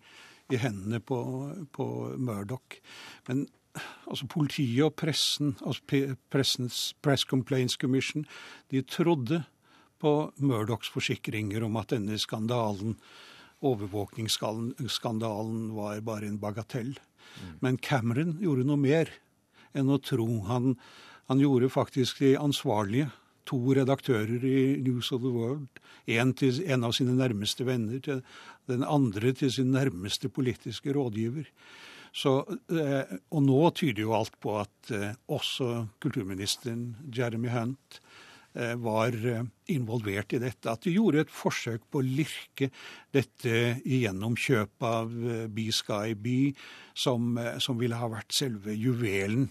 i 0.52 0.56
hendene 0.60 1.00
på, 1.00 1.18
på 1.72 1.86
Murdoch. 2.20 2.80
Men 3.28 3.46
altså 4.08 4.26
politiet 4.30 4.84
og 4.86 4.94
pressen, 4.98 5.56
altså 5.64 5.82
pressens 6.32 6.94
Press 7.02 7.24
Complaints 7.28 7.76
Commission, 7.80 8.26
de 8.70 8.82
trodde 8.82 9.42
på 10.02 10.32
Murdochs 10.36 10.90
forsikringer 10.92 11.64
om 11.64 11.76
at 11.80 11.94
denne 11.94 12.18
skandalen, 12.20 12.98
overvåkningsskandalen, 13.64 15.60
var 15.76 16.00
bare 16.04 16.26
en 16.28 16.40
bagatell. 16.40 16.92
Mm. 17.40 17.54
Men 17.64 17.78
Cameron 17.80 18.38
gjorde 18.42 18.66
noe 18.68 18.76
mer 18.80 19.08
enn 19.74 19.88
å 19.90 19.98
tro. 20.02 20.28
Han, 20.50 20.74
han 21.30 21.40
gjorde 21.40 21.72
faktisk 21.72 22.20
de 22.20 22.34
ansvarlige 22.36 23.08
to 23.48 23.60
redaktører 23.76 24.44
i 24.44 24.58
News 24.82 25.12
of 25.12 25.22
the 25.24 25.32
World. 25.32 25.80
En 26.06 26.34
til 26.36 26.60
en 26.68 26.84
av 26.84 26.94
sine 26.96 27.14
nærmeste 27.16 27.66
venner, 27.66 28.00
til 28.04 28.22
den 28.70 28.84
andre 28.84 29.32
til 29.36 29.52
sin 29.52 29.72
nærmeste 29.74 30.30
politiske 30.32 30.94
rådgiver. 30.96 31.48
Så, 32.14 32.36
eh, 32.70 33.16
og 33.34 33.42
nå 33.42 33.58
tyder 33.74 34.04
jo 34.04 34.14
alt 34.14 34.36
på 34.42 34.54
at 34.60 34.92
eh, 34.94 35.16
også 35.34 35.88
kulturministeren 36.02 36.92
Jeremy 37.10 37.50
Hunt 37.50 37.98
eh, 38.54 38.76
var 38.78 39.16
involvert 39.66 40.36
i 40.36 40.40
dette. 40.44 40.70
At 40.70 40.86
de 40.86 40.94
gjorde 40.94 41.24
et 41.24 41.34
forsøk 41.34 41.88
på 41.90 41.98
å 41.98 42.06
lirke 42.06 42.70
dette 43.14 43.64
gjennom 43.82 44.38
kjøp 44.38 44.86
av 44.86 45.10
B-Sky 45.50 46.14
B, 46.14 46.52
som, 46.94 47.34
som 47.58 47.82
ville 47.82 47.98
ha 47.98 48.12
vært 48.12 48.36
selve 48.36 48.76
juvelen 48.78 49.48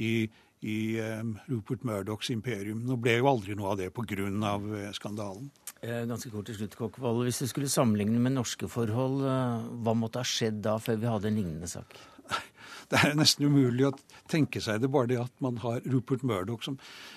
i 0.00 0.26
i 0.66 0.98
um, 1.00 1.36
Rupert 1.50 1.84
Murdochs 1.86 2.32
imperium. 2.34 2.82
Nå 2.86 2.98
ble 3.02 3.18
jo 3.20 3.30
aldri 3.30 3.56
noe 3.58 3.72
av 3.74 3.80
det 3.80 3.92
pga. 3.94 4.26
Uh, 4.26 4.90
skandalen. 4.96 5.48
Eh, 5.84 6.02
ganske 6.08 6.32
kort 6.32 6.48
til 6.48 6.58
slutt, 6.58 6.74
Kokkvold. 6.78 7.22
Hvis 7.26 7.42
du 7.42 7.46
skulle 7.50 7.70
sammenligne 7.70 8.18
med 8.22 8.34
norske 8.34 8.68
forhold, 8.70 9.22
hva 9.22 9.94
måtte 9.94 10.22
ha 10.22 10.26
skjedd 10.26 10.62
da 10.64 10.76
før 10.82 11.00
vi 11.02 11.10
hadde 11.10 11.30
en 11.30 11.40
lignende 11.40 11.70
sak? 11.70 11.98
Det 12.90 13.00
er 13.02 13.16
nesten 13.18 13.48
umulig 13.50 13.88
å 13.88 13.94
tenke 14.30 14.60
seg 14.62 14.78
det, 14.82 14.90
bare 14.94 15.10
det 15.10 15.18
at 15.18 15.32
man 15.42 15.58
har 15.62 15.80
Rupert 15.90 16.22
Murdoch 16.26 16.62
som, 16.62 16.76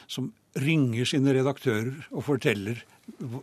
som 0.10 0.32
ringer 0.58 1.06
sine 1.06 1.34
redaktører 1.36 2.08
og 2.10 2.26
forteller 2.26 2.82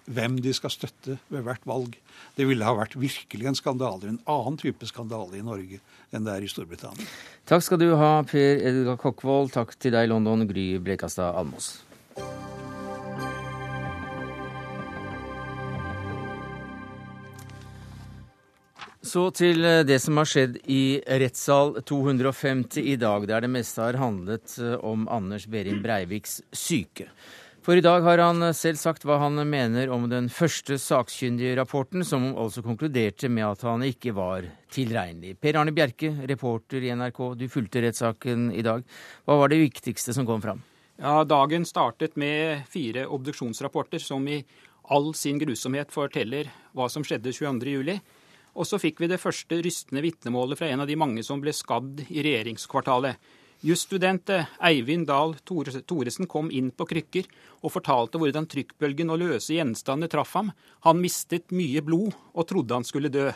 hvem 0.06 0.38
de 0.42 0.52
skal 0.56 0.72
støtte 0.72 1.18
ved 1.32 1.44
hvert 1.46 1.66
valg. 1.68 1.96
Det 2.36 2.46
ville 2.48 2.66
ha 2.66 2.74
vært 2.76 2.96
virkelig 3.00 3.50
en 3.50 3.58
skandale, 3.58 4.12
en 4.12 4.22
annen 4.30 4.60
type 4.60 4.88
skandale 4.88 5.38
i 5.38 5.44
Norge 5.46 5.80
enn 6.14 6.26
det 6.26 6.36
er 6.36 6.46
i 6.46 6.50
Storbritannia. 6.50 7.08
Takk 7.48 7.64
skal 7.66 7.82
du 7.82 7.90
ha, 7.98 8.12
Per 8.28 8.62
Edgar 8.70 9.00
Kokkvold. 9.00 9.52
Takk 9.56 9.74
til 9.80 9.96
deg, 9.96 10.08
London, 10.12 10.46
Gry 10.48 10.76
Blekastad 10.82 11.34
Almås. 11.36 11.76
Så 19.06 19.28
til 19.36 19.62
eh, 19.64 19.84
det 19.86 20.00
som 20.02 20.18
har 20.18 20.28
skjedd 20.28 20.58
i 20.72 20.98
rettssal 21.22 21.76
250 21.86 22.82
i 22.82 22.96
dag, 22.98 23.26
der 23.28 23.44
det 23.44 23.50
meste 23.52 23.84
har 23.84 23.98
handlet 24.00 24.56
eh, 24.58 24.74
om 24.82 25.06
Anders 25.12 25.46
Behring 25.50 25.78
Breiviks 25.84 26.40
syke. 26.50 27.06
For 27.66 27.74
i 27.74 27.82
dag 27.82 28.04
har 28.06 28.20
han 28.22 28.44
selv 28.54 28.78
sagt 28.78 29.02
hva 29.02 29.16
han 29.18 29.40
mener 29.50 29.90
om 29.90 30.04
den 30.06 30.28
første 30.30 30.76
sakkyndige 30.78 31.56
rapporten, 31.58 32.04
som 32.06 32.28
altså 32.38 32.62
konkluderte 32.62 33.26
med 33.26 33.42
at 33.42 33.64
han 33.66 33.82
ikke 33.82 34.12
var 34.14 34.44
tilregnelig. 34.70 35.32
Per 35.42 35.58
Arne 35.58 35.72
Bjerke, 35.74 36.12
reporter 36.30 36.84
i 36.86 36.92
NRK, 36.94 37.18
du 37.34 37.48
fulgte 37.50 37.82
rettssaken 37.82 38.52
i 38.54 38.62
dag. 38.62 38.84
Hva 39.26 39.38
var 39.40 39.50
det 39.50 39.58
viktigste 39.64 40.14
som 40.14 40.28
kom 40.28 40.44
fram? 40.44 40.60
Ja, 41.02 41.24
Dagen 41.26 41.66
startet 41.66 42.14
med 42.14 42.62
fire 42.70 43.08
obduksjonsrapporter 43.10 43.98
som 43.98 44.28
i 44.30 44.44
all 44.86 45.10
sin 45.18 45.42
grusomhet 45.42 45.90
forteller 45.90 46.46
hva 46.70 46.86
som 46.86 47.02
skjedde 47.02 47.34
22.07. 47.34 47.98
Og 48.54 48.70
så 48.70 48.78
fikk 48.78 49.02
vi 49.02 49.10
det 49.10 49.18
første 49.18 49.58
rystende 49.66 50.06
vitnemålet 50.06 50.62
fra 50.62 50.70
en 50.70 50.86
av 50.86 50.86
de 50.86 50.94
mange 50.94 51.26
som 51.26 51.42
ble 51.42 51.50
skadd 51.50 52.06
i 52.06 52.22
regjeringskvartalet. 52.22 53.18
Jusstudent 53.66 54.30
Eivind 54.62 55.08
Dahl 55.08 55.32
Thoresen 55.42 56.28
kom 56.30 56.52
inn 56.54 56.68
på 56.70 56.86
krykker 56.86 57.26
og 57.66 57.72
fortalte 57.74 58.20
hvordan 58.22 58.46
trykkbølgen 58.46 59.10
og 59.10 59.18
løse 59.24 59.56
gjenstander 59.56 60.10
traff 60.12 60.36
ham. 60.38 60.52
Han 60.86 61.00
mistet 61.02 61.50
mye 61.50 61.82
blod 61.82 62.14
og 62.14 62.46
trodde 62.46 62.78
han 62.78 62.86
skulle 62.86 63.10
dø. 63.10 63.26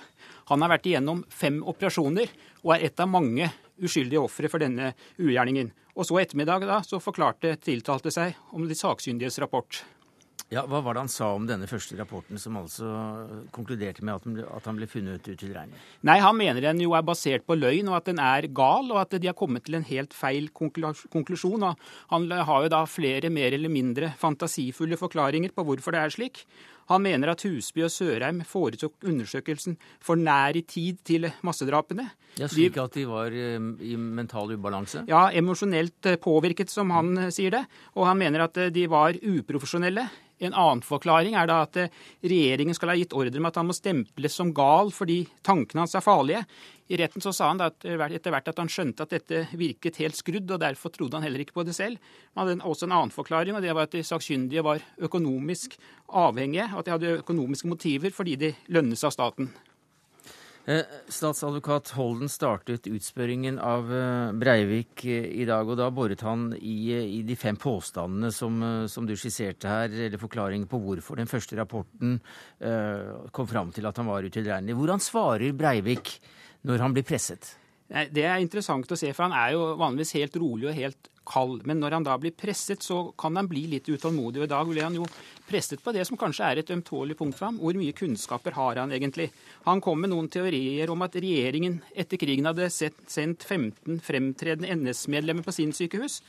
Han 0.52 0.62
har 0.62 0.70
vært 0.76 0.86
igjennom 0.86 1.24
fem 1.34 1.58
operasjoner 1.66 2.30
og 2.62 2.76
er 2.76 2.86
et 2.86 3.02
av 3.02 3.10
mange 3.10 3.50
uskyldige 3.82 4.22
ofre 4.22 4.52
for 4.52 4.62
denne 4.62 4.92
ugjerningen. 5.18 5.72
Og 5.98 6.06
så 6.06 6.20
ettermiddag 6.22 6.68
da, 6.68 6.78
så 6.86 7.02
forklarte 7.02 7.56
tiltalte 7.64 8.14
seg 8.14 8.38
om 8.54 8.70
de 8.70 8.78
sakkyndiges 8.78 9.40
rapport. 9.42 9.82
Ja, 10.50 10.64
Hva 10.66 10.80
var 10.82 10.96
det 10.96 11.04
han 11.04 11.10
sa 11.12 11.28
om 11.36 11.44
denne 11.46 11.68
første 11.70 11.94
rapporten, 11.94 12.38
som 12.42 12.56
altså 12.58 12.88
konkluderte 13.54 14.02
med 14.02 14.16
at 14.16 14.24
han 14.26 14.34
ble, 14.34 14.46
at 14.50 14.64
han 14.66 14.80
ble 14.80 14.88
funnet 14.90 15.28
utilregnelig? 15.30 15.78
Nei, 16.02 16.16
Han 16.18 16.34
mener 16.40 16.64
den 16.64 16.80
jo 16.82 16.96
er 16.98 17.04
basert 17.06 17.44
på 17.46 17.54
løgn, 17.54 17.86
og 17.86 18.00
at 18.00 18.08
den 18.10 18.18
er 18.18 18.48
gal, 18.50 18.90
og 18.90 18.98
at 19.04 19.14
de 19.14 19.28
har 19.30 19.36
kommet 19.38 19.62
til 19.68 19.78
en 19.78 19.86
helt 19.86 20.16
feil 20.16 20.48
konklusjon. 20.50 21.62
Og 21.68 21.76
han 22.10 22.26
har 22.34 22.64
jo 22.64 22.72
da 22.72 22.82
flere 22.90 23.30
mer 23.30 23.54
eller 23.54 23.70
mindre 23.70 24.10
fantasifulle 24.18 24.98
forklaringer 24.98 25.54
på 25.54 25.62
hvorfor 25.68 25.94
det 25.94 26.02
er 26.02 26.14
slik. 26.16 26.42
Han 26.90 27.04
mener 27.04 27.30
at 27.30 27.44
Husby 27.46 27.84
og 27.86 27.92
Sørheim 27.94 28.40
foretok 28.42 29.06
undersøkelsen 29.06 29.76
for 30.02 30.18
nær 30.18 30.58
i 30.58 30.64
tid 30.66 30.98
til 31.06 31.28
massedrapene. 31.46 32.08
Ja, 32.40 32.48
Slik 32.50 32.74
at 32.82 32.96
de 32.98 33.04
var 33.06 33.30
eh, 33.30 33.62
i 33.86 33.94
mental 33.94 34.50
ubalanse? 34.50 35.04
Ja, 35.06 35.28
emosjonelt 35.30 36.10
eh, 36.10 36.18
påvirket, 36.18 36.70
som 36.70 36.90
han 36.94 37.14
eh, 37.28 37.30
sier 37.34 37.54
det. 37.54 37.62
Og 37.94 38.08
han 38.10 38.18
mener 38.18 38.48
at 38.48 38.58
de 38.74 38.88
var 38.90 39.14
uprofesjonelle. 39.14 40.08
En 40.40 40.56
annen 40.56 40.80
forklaring 40.84 41.36
er 41.36 41.48
da 41.50 41.60
at 41.66 41.76
regjeringen 42.24 42.76
skal 42.76 42.94
ha 42.94 42.98
gitt 42.98 43.12
ordre 43.16 43.40
med 43.40 43.52
at 43.52 43.60
han 43.60 43.68
må 43.68 43.76
stemples 43.76 44.36
som 44.36 44.54
gal 44.56 44.92
fordi 44.94 45.22
tankene 45.46 45.84
hans 45.84 45.96
er 45.98 46.04
farlige. 46.04 46.44
I 46.90 46.98
retten 46.98 47.22
så 47.22 47.30
sa 47.36 47.52
han 47.52 47.60
da 47.60 47.68
etter 47.70 48.32
hvert 48.32 48.48
at 48.50 48.58
han 48.58 48.70
skjønte 48.72 49.04
at 49.04 49.12
dette 49.14 49.44
virket 49.54 50.00
helt 50.02 50.18
skrudd, 50.18 50.48
og 50.50 50.62
derfor 50.62 50.90
trodde 50.90 51.18
han 51.18 51.26
heller 51.28 51.44
ikke 51.44 51.54
på 51.60 51.64
det 51.68 51.76
selv. 51.76 52.00
Man 52.34 52.48
hadde 52.48 52.66
også 52.66 52.88
en 52.88 52.96
annen 52.96 53.14
forklaring, 53.14 53.54
og 53.54 53.62
det 53.62 53.76
var 53.76 53.86
at 53.86 53.94
de 53.94 54.02
sakkyndige 54.06 54.64
var 54.66 54.82
økonomisk 54.98 55.76
avhengige, 56.08 56.66
at 56.74 56.88
de 56.88 56.96
hadde 56.96 57.18
økonomiske 57.20 57.70
motiver 57.70 58.14
fordi 58.14 58.34
de 58.40 58.54
lønnes 58.74 59.06
av 59.06 59.14
staten. 59.14 59.52
Eh, 60.68 60.82
statsadvokat 61.08 61.88
Holden 61.96 62.28
startet 62.28 62.84
utspørringen 62.86 63.56
av 63.64 63.88
eh, 63.96 64.32
Breivik 64.36 65.06
eh, 65.08 65.24
i 65.40 65.46
dag, 65.48 65.64
og 65.64 65.78
da 65.80 65.86
boret 65.94 66.20
han 66.26 66.50
i, 66.58 66.92
i 67.00 67.22
de 67.24 67.36
fem 67.38 67.56
påstandene 67.56 68.28
som, 68.34 68.58
som, 68.92 69.08
du 69.08 69.16
skisserte 69.16 69.70
her, 69.70 69.88
eller 69.88 70.20
forklaringen 70.20 70.68
på 70.68 70.82
hvorfor 70.84 71.16
den 71.16 71.30
første 71.30 71.56
rapporten 71.56 72.18
uh, 72.60 73.30
kom 73.32 73.48
fram 73.48 73.72
til 73.72 73.88
at 73.88 73.96
han 73.98 74.10
var 74.10 74.26
utilregnelig. 74.28 74.76
Hvordan 74.76 75.02
svarer 75.02 75.56
Breivik 75.56 76.18
når 76.68 76.84
han 76.84 76.94
blir 76.94 77.08
presset? 77.08 77.54
Det 77.90 78.22
er 78.22 78.38
interessant 78.38 78.92
å 78.92 78.98
se, 78.98 79.10
for 79.10 79.26
han 79.26 79.34
er 79.34 79.56
jo 79.56 79.72
vanligvis 79.80 80.14
helt 80.20 80.36
rolig 80.38 80.68
og 80.70 80.76
helt 80.76 81.08
kald. 81.30 81.64
Men 81.66 81.80
når 81.82 81.96
han 81.96 82.06
da 82.06 82.16
blir 82.20 82.34
presset, 82.36 82.82
så 82.86 83.00
kan 83.18 83.34
han 83.38 83.48
bli 83.50 83.64
litt 83.72 83.88
utålmodig. 83.90 84.40
Og 84.40 84.46
i 84.46 84.50
dag 84.50 84.68
ble 84.68 84.84
han 84.84 84.98
jo 84.98 85.06
presset 85.48 85.82
på 85.82 85.94
det 85.94 86.04
som 86.06 86.18
kanskje 86.20 86.46
er 86.46 86.60
et 86.60 86.70
ømtålig 86.74 87.16
punkt 87.18 87.38
for 87.38 87.48
ham. 87.48 87.58
Hvor 87.62 87.74
mye 87.78 87.96
kunnskaper 87.96 88.54
har 88.54 88.82
han 88.82 88.94
egentlig? 88.94 89.30
Han 89.66 89.82
kom 89.84 90.00
med 90.02 90.12
noen 90.12 90.30
teorier 90.30 90.92
om 90.92 91.02
at 91.06 91.18
regjeringen 91.18 91.80
etter 91.98 92.20
krigen 92.20 92.46
hadde 92.50 92.70
sendt 92.70 93.42
15 93.46 94.00
fremtredende 94.06 94.70
NS-medlemmer 94.78 95.46
på 95.46 95.54
sin 95.56 95.74
sykehus. 95.76 96.20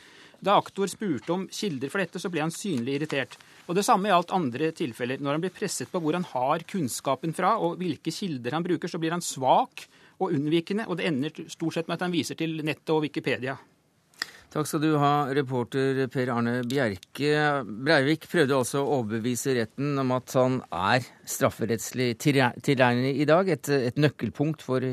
Da 0.41 0.57
aktor 0.57 0.89
spurte 0.89 1.36
om 1.36 1.45
kilder 1.53 1.91
for 1.93 2.01
dette, 2.01 2.18
så 2.18 2.30
ble 2.34 2.41
han 2.41 2.53
synlig 2.53 2.97
irritert. 2.97 3.38
Og 3.70 3.78
Det 3.78 3.86
samme 3.86 4.09
gjaldt 4.09 4.34
andre 4.34 4.72
tilfeller. 4.74 5.22
Når 5.22 5.38
han 5.38 5.43
blir 5.43 5.53
presset 5.53 5.91
på 5.91 6.01
hvor 6.01 6.18
han 6.18 6.26
har 6.26 6.66
kunnskapen 6.66 7.38
fra, 7.38 7.59
og 7.62 7.78
hvilke 7.78 8.09
kilder 8.09 8.57
han 8.57 8.66
bruker, 8.66 8.89
så 8.89 8.97
blir 8.97 9.14
han 9.14 9.22
svak 9.22 9.86
og 10.22 10.38
unnvikende, 10.38 10.88
og 10.88 10.99
det 10.99 11.09
ender 11.09 11.43
stort 11.51 11.78
sett 11.78 11.89
med 11.89 11.99
at 11.99 12.07
han 12.07 12.15
viser 12.15 12.39
til 12.39 12.61
nettet 12.65 12.93
og 12.93 13.03
Wikipedia. 13.05 13.57
Takk 14.51 14.67
skal 14.67 14.82
du 14.84 14.89
ha, 14.99 15.30
reporter 15.32 16.01
Per 16.11 16.30
Arne 16.34 16.57
Bjerke. 16.67 17.30
Breivik 17.63 18.26
prøvde 18.28 18.57
altså 18.57 18.82
å 18.82 18.97
overbevise 18.97 19.53
retten 19.55 19.95
om 20.01 20.11
at 20.11 20.36
han 20.36 20.57
er 20.76 21.07
strafferettslig 21.24 22.09
tilregnelig 22.19 23.13
i 23.24 23.30
dag, 23.30 23.47
et, 23.47 23.72
et, 23.72 23.95
nøkkelpunkt 23.95 24.65
for 24.65 24.84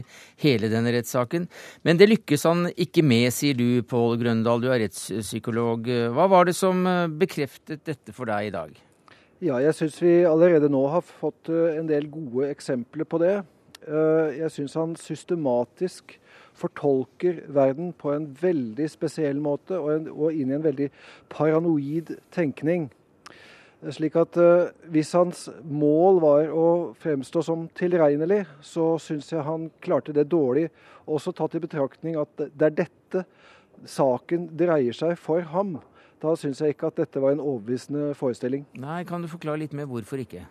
hele 0.44 0.70
denne 0.70 0.94
rettssaken. 0.94 1.48
Men 1.82 1.98
det 1.98 2.06
lykkes 2.12 2.46
han 2.46 2.68
ikke 2.70 3.02
med, 3.02 3.32
sier 3.34 3.58
du, 3.58 3.82
Pål 3.82 4.20
Grøndal, 4.22 4.62
du 4.62 4.70
er 4.70 4.84
rettspsykolog. 4.84 5.90
Hva 6.14 6.30
var 6.30 6.46
det 6.46 6.54
som 6.54 6.86
bekreftet 7.18 7.82
dette 7.90 8.14
for 8.14 8.30
deg 8.30 8.52
i 8.52 8.54
dag? 8.54 8.84
Ja, 9.38 9.60
jeg 9.62 9.74
syns 9.74 9.98
vi 10.02 10.16
allerede 10.26 10.70
nå 10.70 10.80
har 10.90 11.04
fått 11.06 11.50
eh, 11.50 11.76
en 11.78 11.86
del 11.86 12.08
gode 12.10 12.48
eksempler 12.50 13.06
på 13.06 13.20
det. 13.22 13.36
Eh, 13.86 14.38
jeg 14.40 14.50
syns 14.54 14.74
han 14.78 14.96
systematisk 14.98 16.16
fortolker 16.58 17.44
verden 17.54 17.92
på 17.94 18.12
en 18.12 18.26
veldig 18.40 18.88
spesiell 18.90 19.38
måte, 19.40 19.78
og, 19.78 20.32
inn 20.34 20.50
i 20.50 20.56
en 20.56 20.64
veldig 20.64 20.88
paranoid 21.30 22.16
tenkning. 22.34 22.88
Slik 23.94 24.16
at 24.18 24.34
uh, 24.42 24.72
Hvis 24.90 25.12
hans 25.14 25.44
mål 25.62 26.18
var 26.24 26.48
å 26.50 26.64
fremstå 26.98 27.44
som 27.46 27.68
tilregnelig, 27.78 28.40
så 28.58 28.96
syns 28.98 29.30
jeg 29.30 29.46
han 29.46 29.68
klarte 29.84 30.10
det 30.16 30.26
dårlig. 30.32 30.66
Også 31.06 31.30
tatt 31.30 31.54
i 31.54 31.62
betraktning 31.62 32.18
at 32.18 32.32
det 32.34 32.66
er 32.72 32.74
dette 32.82 33.22
saken 33.86 34.50
dreier 34.58 34.96
seg 34.98 35.14
for 35.22 35.46
ham. 35.54 35.76
Da 36.18 36.34
syns 36.34 36.58
jeg 36.58 36.74
ikke 36.74 36.90
at 36.90 36.98
dette 36.98 37.22
var 37.22 37.36
en 37.36 37.44
overbevisende 37.44 38.10
forestilling. 38.18 38.66
Nei, 38.74 39.04
Kan 39.06 39.22
du 39.22 39.30
forklare 39.30 39.62
litt 39.62 39.76
mer 39.78 39.86
hvorfor 39.86 40.18
ikke? 40.26 40.48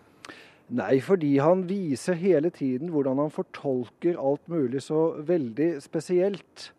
Nei, 0.67 0.97
fordi 0.99 1.37
han 1.39 1.61
viser 1.69 2.17
hele 2.19 2.49
tiden 2.51 2.89
hvordan 2.91 3.21
han 3.21 3.31
fortolker 3.31 4.17
alt 4.19 4.43
mulig 4.51 4.81
så 4.83 5.13
veldig 5.23 5.77
spesielt. 5.79 6.71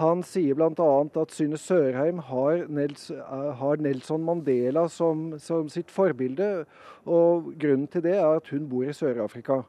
Han 0.00 0.22
sier 0.24 0.56
bl.a. 0.56 0.86
at 1.04 1.34
Synne 1.36 1.58
Sørheim 1.60 2.22
har, 2.30 2.62
Nels, 2.72 3.10
eh, 3.12 3.50
har 3.60 3.82
Nelson 3.84 4.24
Mandela 4.24 4.86
som, 4.88 5.34
som, 5.36 5.68
sitt 5.68 5.92
forbilde. 5.92 6.64
Og 7.04 7.50
grunnen 7.60 7.84
til 7.92 8.06
det 8.06 8.16
er 8.16 8.38
at 8.38 8.48
hun 8.54 8.64
bor 8.70 8.88
i 8.88 8.96
Sør-Afrika. 8.96 9.60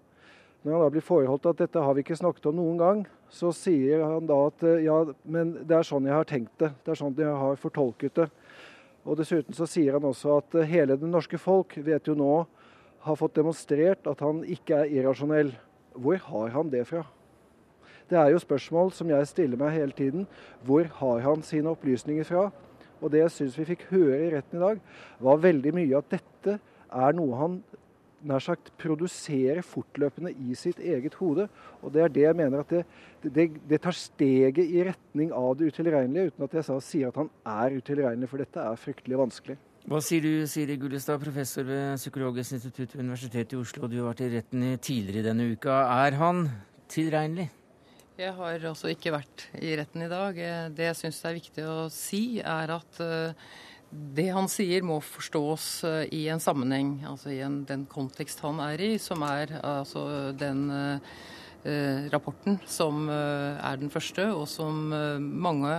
Når 0.64 0.78
han 0.78 0.86
da 0.86 0.94
blir 0.94 1.04
foreholdt 1.04 1.50
at 1.52 1.60
dette 1.66 1.84
har 1.84 1.98
vi 1.98 2.06
ikke 2.06 2.16
snakket 2.22 2.48
om 2.48 2.56
noen 2.62 2.80
gang, 2.80 3.04
så 3.28 3.52
sier 3.52 4.06
han 4.06 4.32
da 4.32 4.40
at 4.48 4.64
eh, 4.64 4.86
ja, 4.86 5.02
men 5.28 5.58
det 5.68 5.76
er 5.76 5.92
sånn 5.92 6.08
jeg 6.08 6.16
har 6.16 6.32
tenkt 6.32 6.56
det. 6.64 6.72
Det 6.86 6.96
er 6.96 7.04
sånn 7.04 7.20
jeg 7.20 7.36
har 7.44 7.60
fortolket 7.60 8.24
det. 8.24 8.32
Og 9.04 9.20
dessuten 9.20 9.58
så 9.58 9.68
sier 9.68 10.00
han 10.00 10.08
også 10.08 10.40
at 10.40 10.62
eh, 10.62 10.72
hele 10.72 10.96
det 10.96 11.12
norske 11.12 11.42
folk 11.42 11.76
vet 11.84 12.08
jo 12.08 12.16
nå 12.16 12.34
har 13.06 13.18
fått 13.18 13.38
demonstrert 13.38 14.08
at 14.10 14.22
han 14.24 14.44
ikke 14.46 14.84
er 14.84 14.94
irrasjonell. 15.00 15.52
Hvor 15.98 16.20
har 16.30 16.54
han 16.56 16.72
det 16.72 16.86
fra? 16.88 17.04
Det 18.12 18.20
er 18.20 18.34
jo 18.34 18.42
spørsmål 18.44 18.92
som 18.96 19.10
jeg 19.12 19.28
stiller 19.30 19.60
meg 19.60 19.76
hele 19.76 19.96
tiden. 19.96 20.28
Hvor 20.68 20.88
har 21.00 21.22
han 21.26 21.44
sine 21.48 21.72
opplysninger 21.72 22.28
fra? 22.28 22.50
Og 23.02 23.12
det 23.12 23.24
jeg 23.24 23.34
syns 23.34 23.58
vi 23.58 23.70
fikk 23.72 23.88
høre 23.90 24.20
i 24.26 24.34
retten 24.36 24.60
i 24.60 24.64
dag, 24.64 24.82
var 25.20 25.42
veldig 25.42 25.74
mye 25.74 25.98
at 25.98 26.12
dette 26.12 26.58
er 26.92 27.16
noe 27.18 27.40
han 27.40 27.62
nær 28.28 28.44
sagt 28.44 28.70
produserer 28.78 29.64
fortløpende 29.66 30.34
i 30.46 30.56
sitt 30.58 30.80
eget 30.80 31.16
hode. 31.18 31.48
Og 31.82 31.94
det 31.96 32.04
er 32.04 32.14
det 32.14 32.26
jeg 32.28 32.38
mener 32.38 32.62
at 32.62 32.76
det, 32.76 32.84
det, 33.24 33.48
det 33.70 33.82
tar 33.82 33.98
steget 33.98 34.62
i 34.68 34.84
retning 34.86 35.34
av 35.34 35.56
det 35.58 35.72
utilregnelige, 35.72 36.36
uten 36.36 36.46
at 36.46 36.60
jeg 36.60 36.86
sier 36.86 37.10
at 37.10 37.18
han 37.24 37.32
er 37.42 37.80
utilregnelig, 37.80 38.30
for 38.30 38.44
dette 38.44 38.62
er 38.62 38.82
fryktelig 38.84 39.22
vanskelig. 39.24 39.58
Hva 39.90 39.98
sier 40.06 40.22
du, 40.22 40.46
Siri 40.46 40.76
Gullestad, 40.78 41.18
professor 41.24 41.66
ved 41.66 41.96
Psykologisk 41.98 42.54
institutt 42.54 42.92
ved 42.94 43.02
Universitetet 43.02 43.56
i 43.56 43.58
Oslo. 43.58 43.88
Du 43.90 43.98
har 43.98 44.12
vært 44.12 44.22
i 44.28 44.30
retten 44.36 44.66
tidligere 44.78 45.32
denne 45.32 45.48
uka. 45.56 45.80
Er 46.06 46.18
han 46.20 46.44
tilregnelig? 46.92 47.48
Jeg 48.22 48.36
har 48.38 48.68
altså 48.70 48.92
ikke 48.92 49.16
vært 49.16 49.48
i 49.58 49.74
retten 49.80 50.06
i 50.06 50.12
dag. 50.12 50.38
Eh, 50.38 50.70
det 50.78 50.86
jeg 50.92 51.00
syns 51.00 51.24
er 51.26 51.38
viktig 51.40 51.66
å 51.66 51.76
si, 51.90 52.24
er 52.46 52.76
at 52.76 53.02
eh, 53.02 53.50
det 53.90 54.28
han 54.36 54.52
sier 54.52 54.86
må 54.86 55.00
forstås 55.02 55.68
eh, 55.90 56.04
i 56.14 56.22
en 56.30 56.44
sammenheng, 56.44 57.00
altså 57.10 57.34
i 57.34 57.42
en, 57.42 57.64
den 57.66 57.88
kontekst 57.90 58.46
han 58.46 58.62
er 58.64 58.86
i, 58.86 58.94
som 59.02 59.26
er 59.26 59.58
altså 59.66 60.06
den 60.38 60.68
eh, 60.70 61.16
rapporten 62.10 62.58
som 62.66 63.06
eh, 63.10 63.58
er 63.62 63.78
den 63.78 63.92
første, 63.94 64.26
og 64.34 64.48
som 64.50 64.94
eh, 64.96 65.20
mange 65.22 65.70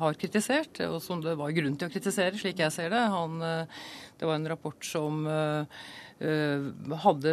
har 0.00 0.18
kritisert, 0.18 0.80
og 0.88 1.00
som 1.02 1.22
det 1.22 1.36
var 1.38 1.54
grunn 1.54 1.76
til 1.78 1.88
å 1.88 1.92
kritisere, 1.92 2.38
slik 2.40 2.58
jeg 2.62 2.74
ser 2.74 2.90
det. 2.90 3.02
Han, 3.14 3.38
det 3.40 4.26
var 4.26 4.38
en 4.38 4.50
rapport 4.50 4.86
som 4.86 5.22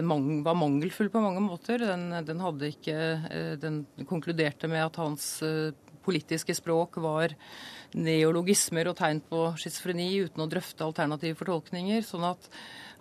mang, 0.06 0.28
var 0.46 0.58
mangelfull 0.58 1.10
på 1.14 1.24
mange 1.24 1.42
måter. 1.44 1.82
Den, 1.86 2.10
den, 2.28 2.42
ikke, 2.68 2.98
den 3.62 3.86
konkluderte 4.10 4.70
med 4.70 4.86
at 4.86 5.00
hans 5.02 5.40
politiske 6.02 6.56
språk 6.58 6.98
var 7.02 7.36
neologismer 7.94 8.90
og 8.90 8.98
tegn 9.00 9.22
på 9.28 9.44
schizofreni 9.60 10.08
uten 10.26 10.44
å 10.44 10.50
drøfte 10.50 10.86
alternative 10.86 11.38
fortolkninger. 11.40 12.02
sånn 12.06 12.26
at 12.32 12.50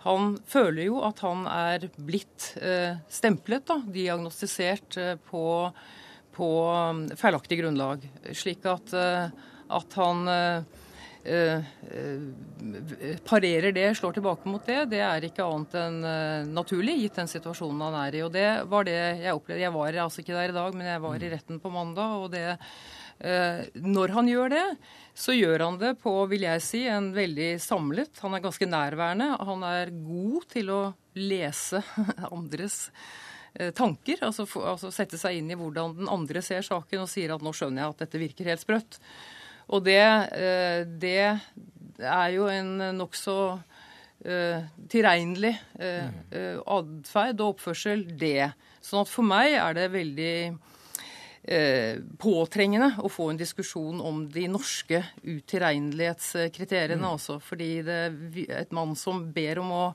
han 0.03 0.35
føler 0.49 0.87
jo 0.87 1.01
at 1.05 1.19
han 1.21 1.45
er 1.45 1.85
blitt 2.01 2.55
eh, 2.57 2.97
stemplet, 3.11 3.67
da, 3.69 3.77
diagnostisert 3.85 4.97
eh, 4.97 5.15
på, 5.29 5.45
på 6.33 6.51
um, 6.73 7.03
feilaktig 7.17 7.59
grunnlag. 7.61 8.07
Slik 8.33 8.65
at, 8.69 8.93
eh, 8.97 9.27
at 9.71 9.99
han 10.01 10.31
parerer 13.29 13.75
det, 13.75 13.83
slår 13.99 14.15
tilbake 14.17 14.49
mot 14.49 14.65
det, 14.65 14.79
det 14.89 15.03
er 15.05 15.27
ikke 15.27 15.45
annet 15.45 15.75
enn 15.77 15.99
naturlig, 16.49 16.95
gitt 17.03 17.19
den 17.19 17.29
situasjonen 17.29 17.83
han 17.85 17.97
er 17.99 18.17
i. 18.17 18.23
Og 18.25 18.31
det 18.33 18.47
var 18.71 18.87
det 18.89 18.97
jeg 19.21 19.35
opplevde. 19.37 19.61
Jeg 19.61 19.75
var 19.75 19.99
altså 20.01 20.23
ikke 20.23 20.33
der 20.33 20.49
i 20.49 20.57
dag, 20.57 20.79
men 20.79 20.89
jeg 20.89 21.03
var 21.05 21.21
i 21.21 21.29
retten 21.35 21.61
på 21.61 21.73
mandag. 21.77 22.17
og 22.25 22.33
det 22.33 22.57
når 23.21 24.13
han 24.15 24.29
gjør 24.31 24.49
det, 24.49 24.63
så 25.13 25.33
gjør 25.35 25.65
han 25.65 25.79
det 25.81 25.95
på 26.01 26.13
vil 26.31 26.45
jeg 26.45 26.63
si, 26.63 26.85
en 26.89 27.11
veldig 27.15 27.55
samlet 27.61 28.21
Han 28.23 28.37
er 28.37 28.43
ganske 28.43 28.67
nærværende. 28.69 29.33
Han 29.43 29.65
er 29.67 29.91
god 30.05 30.47
til 30.51 30.71
å 30.73 30.81
lese 31.19 31.81
andres 32.31 32.85
eh, 33.53 33.73
tanker. 33.75 34.23
Altså, 34.27 34.47
altså, 34.63 34.93
sette 34.95 35.19
seg 35.19 35.39
inn 35.39 35.51
i 35.51 35.59
hvordan 35.59 35.97
den 35.99 36.11
andre 36.11 36.43
ser 36.45 36.63
saken 36.65 37.03
og 37.03 37.11
sier 37.11 37.35
at 37.35 37.43
nå 37.43 37.53
skjønner 37.55 37.83
jeg 37.83 37.95
at 37.95 38.05
dette 38.05 38.23
virker 38.23 38.51
helt 38.53 38.63
sprøtt. 38.63 39.01
Og 39.71 39.83
det, 39.85 40.01
eh, 40.39 40.81
det 40.87 41.27
er 42.01 42.33
jo 42.33 42.47
en 42.49 42.71
nokså 42.97 43.35
uh, 43.53 44.63
tilregnelig 44.89 45.51
uh, 45.77 46.07
atferd 46.65 47.43
og 47.43 47.53
oppførsel, 47.53 48.01
det. 48.17 48.49
Sånn 48.81 49.03
at 49.03 49.11
for 49.11 49.27
meg 49.27 49.53
er 49.53 49.77
det 49.77 49.85
veldig 49.93 50.33
Eh, 50.49 50.70
påtrengende 52.21 52.91
å 53.01 53.09
få 53.09 53.31
en 53.31 53.39
diskusjon 53.39 54.01
om 54.05 54.27
de 54.29 54.43
norske 54.51 54.99
utilregnelighetskriteriene 55.23 57.01
mm. 57.01 57.13
også. 57.15 57.39
Fordi 57.41 57.69
det 57.87 58.01
et 58.59 58.75
mann 58.75 58.93
som 58.99 59.23
ber 59.33 59.61
om 59.63 59.71
å 59.73 59.85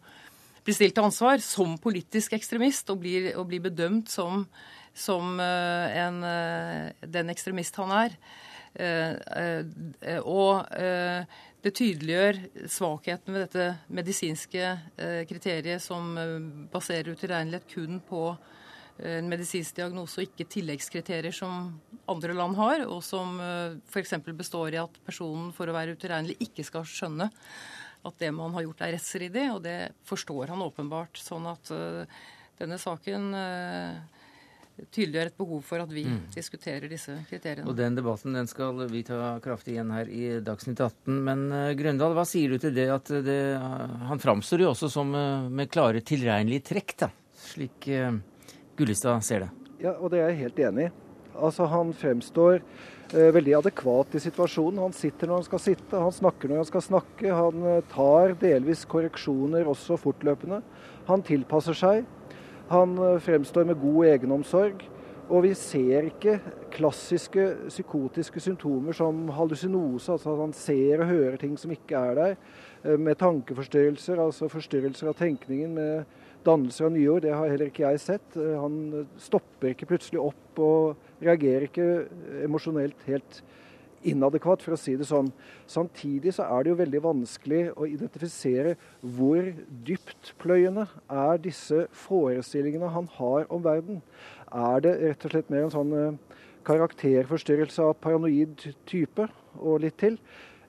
bli 0.67 0.75
stilt 0.75 0.97
til 0.97 1.07
ansvar 1.07 1.39
som 1.45 1.77
politisk 1.79 2.35
ekstremist 2.35 2.91
og 2.91 2.99
blir, 3.05 3.31
og 3.39 3.47
blir 3.53 3.63
bedømt 3.69 4.11
som, 4.11 4.43
som 4.91 5.39
uh, 5.39 5.87
en, 5.95 6.19
uh, 6.27 7.07
den 7.07 7.31
ekstremist 7.31 7.79
han 7.83 7.95
er. 7.95 8.19
Og 8.77 10.67
det 11.65 11.71
tydeliggjør 11.79 12.41
svakheten 12.69 13.33
ved 13.33 13.47
dette 13.47 13.69
medisinske 13.89 14.75
kriteriet 15.31 15.81
som 15.81 16.11
baserer 16.69 17.15
utilregnelighet 17.17 17.73
kun 17.73 18.03
på 18.05 18.27
en 19.05 19.29
medisinsk 19.29 19.77
diagnose 19.77 20.21
og 20.21 20.29
ikke 20.31 20.49
tilleggskriterier 20.57 21.35
som 21.35 21.75
andre 22.09 22.37
land 22.37 22.57
har, 22.57 22.87
og 22.89 23.03
som 23.05 23.37
eh, 23.43 23.77
f.eks. 23.91 24.15
består 24.33 24.77
i 24.77 24.81
at 24.81 25.01
personen 25.05 25.51
for 25.57 25.69
å 25.69 25.77
være 25.77 25.97
utilregnelig 25.99 26.39
ikke 26.49 26.65
skal 26.65 26.87
skjønne 26.89 27.29
at 28.07 28.19
det 28.23 28.33
man 28.35 28.55
har 28.55 28.67
gjort 28.67 28.85
er 28.87 28.95
rettsstridig, 28.95 29.49
og 29.55 29.65
det 29.65 29.79
forstår 30.07 30.53
han 30.55 30.63
åpenbart. 30.63 31.19
Sånn 31.19 31.49
at 31.51 31.73
uh, 31.75 32.05
denne 32.61 32.79
saken 32.79 33.33
uh, 33.35 33.97
tydeliggjør 34.95 35.31
et 35.33 35.39
behov 35.41 35.65
for 35.67 35.83
at 35.83 35.91
vi 35.91 36.05
mm. 36.07 36.21
diskuterer 36.37 36.87
disse 36.93 37.17
kriteriene. 37.27 37.67
Og 37.67 37.75
Den 37.75 37.97
debatten 37.99 38.37
den 38.37 38.47
skal 38.47 38.85
vi 38.93 39.03
ta 39.09 39.35
kraftig 39.43 39.75
igjen 39.75 39.91
her 39.91 40.07
i 40.13 40.37
Dagsnytt 40.45 40.85
18. 40.85 41.19
Men 41.27 41.45
uh, 41.51 41.73
Grøndal, 41.79 42.15
hva 42.15 42.27
sier 42.29 42.55
du 42.55 42.63
til 42.63 42.77
det 42.77 42.87
at 42.95 43.11
det, 43.27 43.41
han 44.13 44.23
framstår 44.23 44.63
jo 44.63 44.71
også 44.77 44.93
som 44.93 45.11
med 45.11 45.73
klare 45.73 46.05
tilregnelige 46.07 46.69
trekk, 46.71 46.99
da, 47.07 47.11
slik 47.49 47.91
Gullestad 48.77 49.25
ser 49.25 49.47
det. 49.47 49.51
Ja, 49.83 49.97
og 49.97 50.11
det 50.13 50.21
er 50.23 50.33
jeg 50.33 50.47
helt 50.47 50.63
enig 50.69 50.89
i. 50.89 50.93
Altså, 51.37 51.67
han 51.69 51.93
fremstår 51.93 52.61
eh, 52.61 53.31
veldig 53.37 53.59
adekvat 53.59 54.17
i 54.17 54.23
situasjonen. 54.25 54.81
Han 54.87 54.97
sitter 54.97 55.29
når 55.29 55.43
han 55.43 55.49
skal 55.51 55.63
sitte, 55.67 56.01
han 56.01 56.15
snakker 56.15 56.49
når 56.49 56.63
han 56.63 56.69
skal 56.71 56.85
snakke. 56.85 57.33
Han 57.33 57.67
eh, 57.75 57.83
tar 57.93 58.37
delvis 58.41 58.87
korreksjoner 58.89 59.69
også 59.69 59.99
fortløpende. 60.01 60.63
Han 61.11 61.25
tilpasser 61.27 61.77
seg. 61.77 62.07
Han 62.73 62.97
eh, 62.99 63.19
fremstår 63.23 63.69
med 63.69 63.81
god 63.83 64.13
egenomsorg. 64.15 64.87
Og 65.27 65.43
vi 65.43 65.57
ser 65.59 66.07
ikke 66.07 66.37
klassiske 66.71 67.49
psykotiske 67.67 68.41
symptomer 68.45 68.95
som 68.95 69.25
hallusinose, 69.35 70.13
altså 70.13 70.37
at 70.37 70.43
han 70.45 70.53
ser 70.55 71.03
og 71.03 71.11
hører 71.11 71.41
ting 71.41 71.57
som 71.59 71.73
ikke 71.75 71.99
er 71.99 72.15
der, 72.15 72.37
eh, 72.85 72.95
med 72.99 73.19
tankeforstyrrelser, 73.19 74.23
altså 74.23 74.49
forstyrrelser 74.53 75.11
av 75.11 75.19
tenkningen 75.19 75.75
med 75.75 76.05
dannelser 76.47 76.89
av 76.89 76.95
nyord, 76.95 77.25
det 77.27 77.35
har 77.35 77.51
heller 77.51 77.71
ikke 77.71 77.85
jeg 77.85 78.03
sett. 78.03 78.39
Eh, 78.39 78.57
han 78.61 79.07
stopper 79.21 79.73
ikke 79.73 79.89
plutselig 79.91 80.23
opp 80.23 80.63
og 80.63 81.23
reagerer 81.25 81.69
ikke 81.69 81.89
emosjonelt 82.47 83.07
helt 83.09 83.43
inadekvat, 84.07 84.63
for 84.63 84.77
å 84.77 84.79
si 84.81 84.95
det 84.99 85.09
sånn. 85.09 85.29
Samtidig 85.71 86.35
så 86.37 86.47
er 86.47 86.65
det 86.65 86.73
jo 86.73 86.79
veldig 86.81 87.03
vanskelig 87.05 87.63
å 87.75 87.89
identifisere 87.89 88.77
hvor 89.03 89.51
dyptpløyende 89.89 90.87
er 91.11 91.43
disse 91.43 91.87
forestillingene 92.07 92.93
han 92.95 93.09
har 93.19 93.49
om 93.53 93.65
verden. 93.65 94.03
Er 94.53 94.85
det 94.85 94.97
rett 95.03 95.27
og 95.27 95.35
slett 95.35 95.53
mer 95.53 95.67
en 95.67 95.75
sånn 95.75 95.97
eh, 95.99 96.43
karakterforstyrrelse 96.67 97.89
av 97.91 97.99
paranoid 98.03 98.69
type 98.89 99.29
og 99.57 99.83
litt 99.85 99.99
til? 100.03 100.21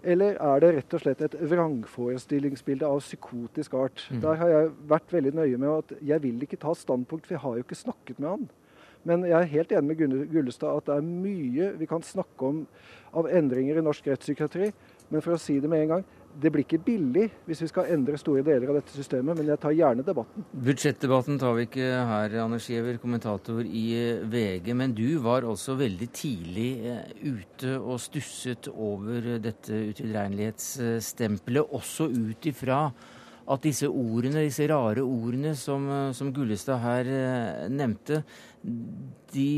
Eller 0.07 0.37
er 0.39 0.61
det 0.63 0.69
rett 0.77 0.93
og 0.95 1.01
slett 1.03 1.21
et 1.25 1.35
vrangforestillingsbilde 1.51 2.87
av 2.87 3.01
psykotisk 3.03 3.73
art? 3.75 4.05
Mm. 4.07 4.21
Der 4.23 4.39
har 4.39 4.53
jeg 4.53 4.69
vært 4.87 5.11
veldig 5.11 5.33
nøye 5.35 5.57
med 5.59 5.71
at 5.73 5.91
jeg 6.13 6.23
vil 6.23 6.45
ikke 6.45 6.59
ta 6.61 6.71
standpunkt, 6.77 7.27
for 7.27 7.35
jeg 7.35 7.43
har 7.43 7.57
jo 7.57 7.65
ikke 7.65 7.79
snakket 7.81 8.21
med 8.23 8.29
han. 8.29 8.45
Men 9.07 9.25
jeg 9.27 9.35
er 9.35 9.51
helt 9.51 9.73
enig 9.75 9.97
med 9.97 10.29
Gullestad 10.31 10.79
at 10.79 10.87
det 10.87 10.95
er 10.95 11.09
mye 11.09 11.73
vi 11.79 11.89
kan 11.89 12.03
snakke 12.03 12.51
om 12.51 12.63
av 13.17 13.27
endringer 13.27 13.79
i 13.79 13.83
norsk 13.83 14.07
rettspsykiatri. 14.07 14.71
Men 15.11 15.23
for 15.23 15.35
å 15.35 15.41
si 15.41 15.59
det 15.63 15.69
med 15.71 15.85
en 15.85 15.93
gang, 15.95 16.07
det 16.41 16.51
blir 16.53 16.65
ikke 16.65 16.79
billig 16.85 17.25
hvis 17.47 17.61
vi 17.63 17.69
skal 17.71 17.89
endre 17.95 18.19
store 18.19 18.43
deler 18.45 18.69
av 18.71 18.79
dette 18.79 18.93
systemet, 18.95 19.37
men 19.37 19.49
jeg 19.49 19.61
tar 19.61 19.75
gjerne 19.75 20.05
debatten. 20.05 20.45
Budsjettdebatten 20.67 21.39
tar 21.41 21.55
vi 21.57 21.65
ikke 21.67 21.87
her, 22.11 22.37
Anders 22.43 22.67
Giæver, 22.69 22.99
kommentator 23.01 23.61
i 23.65 23.85
eh, 23.97 24.23
VG. 24.29 24.71
Men 24.77 24.95
du 24.97 25.19
var 25.23 25.47
også 25.47 25.77
veldig 25.79 26.09
tidlig 26.15 26.69
eh, 26.85 27.13
ute 27.25 27.77
og 27.79 28.01
stusset 28.03 28.69
over 28.73 29.37
dette 29.43 29.81
utilregnelighetsstempelet, 29.91 31.73
også 31.77 32.09
ut 32.13 32.49
ifra 32.51 32.83
at 33.47 33.63
disse 33.63 33.87
ordene, 33.87 34.43
disse 34.43 34.67
rare 34.69 35.05
ordene 35.05 35.55
som, 35.57 35.87
eh, 35.89 36.13
som 36.17 36.33
Gullestad 36.35 36.83
her 36.83 37.11
nevnte, 37.71 38.21
de 39.33 39.49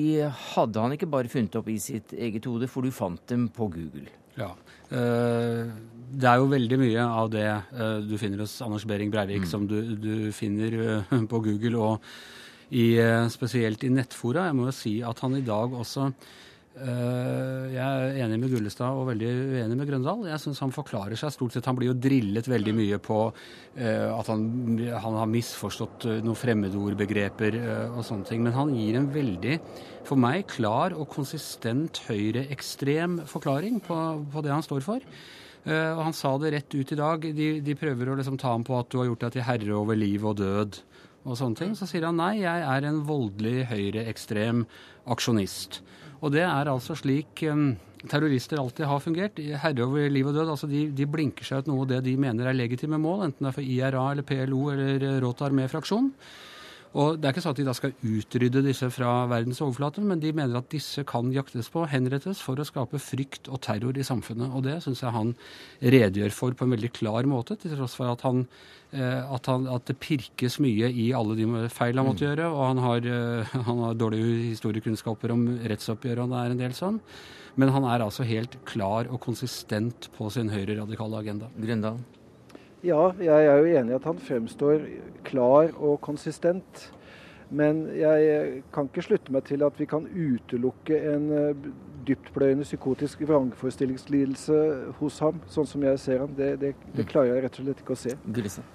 hadde 0.54 0.82
han 0.82 0.94
ikke 0.96 1.10
bare 1.10 1.32
funnet 1.32 1.56
opp 1.60 1.70
i 1.72 1.80
sitt 1.82 2.14
eget 2.14 2.46
hode, 2.48 2.70
for 2.72 2.86
du 2.86 2.94
fant 2.94 3.24
dem 3.32 3.48
på 3.54 3.68
Google. 3.74 4.08
Ja. 4.40 4.52
Det 4.90 6.26
er 6.26 6.40
jo 6.42 6.50
veldig 6.50 6.78
mye 6.82 7.04
av 7.06 7.28
det 7.30 7.46
uh, 7.46 8.00
du 8.02 8.16
finner 8.18 8.42
hos 8.42 8.56
Anders 8.66 8.88
Behring 8.90 9.12
Breivik, 9.14 9.44
mm. 9.44 9.50
som 9.52 9.68
du, 9.70 9.78
du 9.94 10.32
finner 10.34 10.74
uh, 10.80 11.12
på 11.30 11.42
Google, 11.46 11.78
og 11.78 12.74
i, 12.74 12.98
spesielt 13.34 13.84
i 13.86 13.92
nettfora. 13.94 14.48
Jeg 14.50 14.58
må 14.58 14.68
jo 14.68 14.74
si 14.74 14.96
at 15.06 15.22
han 15.26 15.38
i 15.38 15.46
dag 15.46 15.74
også 15.74 16.10
Jeg 16.70 17.82
er 17.82 18.20
enig 18.24 18.38
med 18.40 18.52
Gullestad 18.54 18.96
og 18.96 19.08
veldig 19.10 19.30
uenig 19.56 19.76
med 19.76 19.90
Grøndal. 19.90 20.22
Jeg 20.30 20.42
syns 20.44 20.62
han 20.64 20.72
forklarer 20.72 21.18
seg 21.20 21.34
stort 21.34 21.56
sett. 21.56 21.66
Han 21.68 21.76
blir 21.80 21.90
jo 21.90 21.98
drillet 21.98 22.48
veldig 22.48 22.74
mye 22.78 23.00
på 23.04 23.18
at 23.80 24.30
han, 24.30 24.46
han, 24.78 25.18
har 25.18 25.32
misforstått 25.32 26.06
noen 26.24 26.38
fremmedordbegreper 26.40 27.58
og 27.90 28.00
sånne 28.06 28.30
ting. 28.30 28.46
Men 28.46 28.56
han 28.56 28.72
gir 28.78 29.00
en 29.00 29.10
veldig, 29.12 29.58
for 30.08 30.22
meg, 30.22 30.46
klar 30.54 30.96
og 30.96 31.10
konsistent 31.12 32.04
høyreekstrem 32.08 33.24
forklaring 33.28 33.82
på, 33.84 34.00
på 34.32 34.46
det 34.46 34.54
han 34.54 34.64
står 34.64 34.86
for. 34.86 35.04
Og 35.70 36.02
han 36.06 36.16
sa 36.16 36.38
det 36.40 36.54
rett 36.56 36.76
ut 36.78 36.94
i 36.96 36.98
dag. 36.98 37.30
De, 37.36 37.52
de 37.66 37.78
prøver 37.78 38.14
å 38.14 38.20
liksom 38.20 38.40
ta 38.40 38.54
ham 38.54 38.64
på 38.64 38.78
at 38.80 38.90
du 38.94 39.02
har 39.02 39.10
gjort 39.10 39.28
deg 39.28 39.36
til 39.36 39.48
herre 39.50 39.76
over 39.82 40.00
liv 40.00 40.26
og 40.26 40.40
død. 40.40 40.80
og 41.26 41.36
sånne 41.36 41.60
ting. 41.60 41.76
Så 41.76 41.90
sier 41.90 42.08
han 42.08 42.18
nei, 42.22 42.40
jeg 42.46 42.64
er 42.64 42.88
en 42.88 43.04
voldelig 43.06 43.68
høyreekstrem 43.74 44.64
aksjonist. 45.12 45.82
Og 46.20 46.34
det 46.34 46.44
er 46.44 46.68
altså 46.72 46.96
slik 47.00 47.44
um, 47.48 47.72
terrorister 48.10 48.60
alltid 48.60 48.88
har 48.90 49.02
fungert. 49.04 49.40
Herre 49.40 49.86
over 49.86 50.12
liv 50.12 50.28
og 50.28 50.36
død. 50.36 50.52
altså 50.56 50.68
De, 50.68 50.88
de 50.96 51.08
blinker 51.08 51.48
seg 51.48 51.64
ut 51.64 51.72
noe 51.72 51.86
av 51.86 51.92
det 51.94 52.04
de 52.10 52.18
mener 52.20 52.50
er 52.50 52.58
legitime 52.58 53.00
mål, 53.00 53.30
enten 53.30 53.46
det 53.46 53.52
er 53.52 53.58
for 53.58 53.74
IRA 53.76 54.06
eller 54.12 54.28
PLO 54.28 54.62
eller 54.74 55.20
Råta 55.24 55.48
armé-fraksjon. 55.48 56.12
Og 56.98 57.20
Det 57.20 57.28
er 57.28 57.36
ikke 57.36 57.44
sånn 57.44 57.54
at 57.54 57.60
de 57.60 57.68
da 57.68 57.76
skal 57.78 57.92
utrydde 58.02 58.64
disse 58.66 58.88
fra 58.90 59.28
verdens 59.30 59.62
overflate, 59.62 60.02
men 60.02 60.22
de 60.24 60.32
mener 60.34 60.58
at 60.58 60.72
disse 60.74 61.04
kan 61.06 61.30
jaktes 61.34 61.70
på, 61.70 61.84
henrettes, 61.86 62.42
for 62.42 62.58
å 62.58 62.66
skape 62.66 62.98
frykt 62.98 63.50
og 63.54 63.62
terror 63.62 63.98
i 63.98 64.06
samfunnet. 64.06 64.50
Og 64.50 64.66
Det 64.66 64.80
syns 64.82 65.04
jeg 65.06 65.14
han 65.14 65.36
redegjør 65.84 66.34
for 66.34 66.58
på 66.58 66.66
en 66.66 66.74
veldig 66.74 66.92
klar 66.98 67.30
måte, 67.30 67.60
til 67.62 67.76
tross 67.78 67.94
for 68.00 68.10
at, 68.10 68.26
han, 68.26 68.48
eh, 68.92 69.22
at, 69.22 69.46
han, 69.46 69.70
at 69.70 69.86
det 69.86 70.00
pirkes 70.02 70.58
mye 70.66 70.90
i 70.90 71.12
alle 71.14 71.38
de 71.38 71.46
feil 71.70 72.02
han 72.02 72.10
måtte 72.10 72.26
mm. 72.26 72.30
gjøre. 72.32 72.52
Og 72.58 72.64
han 72.66 72.82
har, 72.88 73.10
eh, 73.14 73.58
han 73.70 73.84
har 73.86 74.00
dårlige 74.00 74.50
historiekunnskaper 74.50 75.36
om 75.36 75.46
rettsoppgjøret, 75.70 76.26
og 76.26 76.34
det 76.34 76.42
er 76.42 76.56
en 76.56 76.64
del 76.66 76.78
sånn. 76.78 77.04
Men 77.60 77.74
han 77.76 77.86
er 77.86 78.02
altså 78.02 78.26
helt 78.26 78.58
klar 78.66 79.10
og 79.14 79.22
konsistent 79.22 80.10
på 80.18 80.32
sin 80.34 80.50
høyreradikale 80.50 81.22
agenda. 81.22 81.54
Grøndal. 81.60 82.02
Ja, 82.86 83.10
jeg 83.20 83.50
er 83.50 83.60
jo 83.60 83.76
enig 83.76 83.92
i 83.92 83.98
at 83.98 84.08
han 84.08 84.22
fremstår 84.24 84.86
klar 85.28 85.74
og 85.76 86.00
konsistent. 86.06 86.88
Men 87.50 87.88
jeg 87.98 88.62
kan 88.74 88.88
ikke 88.88 89.04
slutte 89.08 89.34
meg 89.34 89.48
til 89.50 89.66
at 89.66 89.80
vi 89.80 89.88
kan 89.90 90.06
utelukke 90.06 91.00
en 91.14 91.32
eh, 91.34 91.70
dyptpløyende 92.06 92.68
psykotisk 92.68 93.24
vrangforestillingslidelse 93.26 94.60
hos 95.00 95.18
ham, 95.26 95.42
sånn 95.50 95.68
som 95.70 95.88
jeg 95.88 96.02
ser 96.04 96.22
ham. 96.24 96.36
Det, 96.38 96.54
det, 96.62 96.76
det 96.94 97.08
mm. 97.08 97.10
klarer 97.10 97.34
jeg 97.34 97.48
rett 97.48 97.58
og 97.58 97.66
slett 97.66 97.82
ikke 97.84 97.98
å 97.98 98.04
se. 98.04 98.14
Gulisse. 98.28 98.66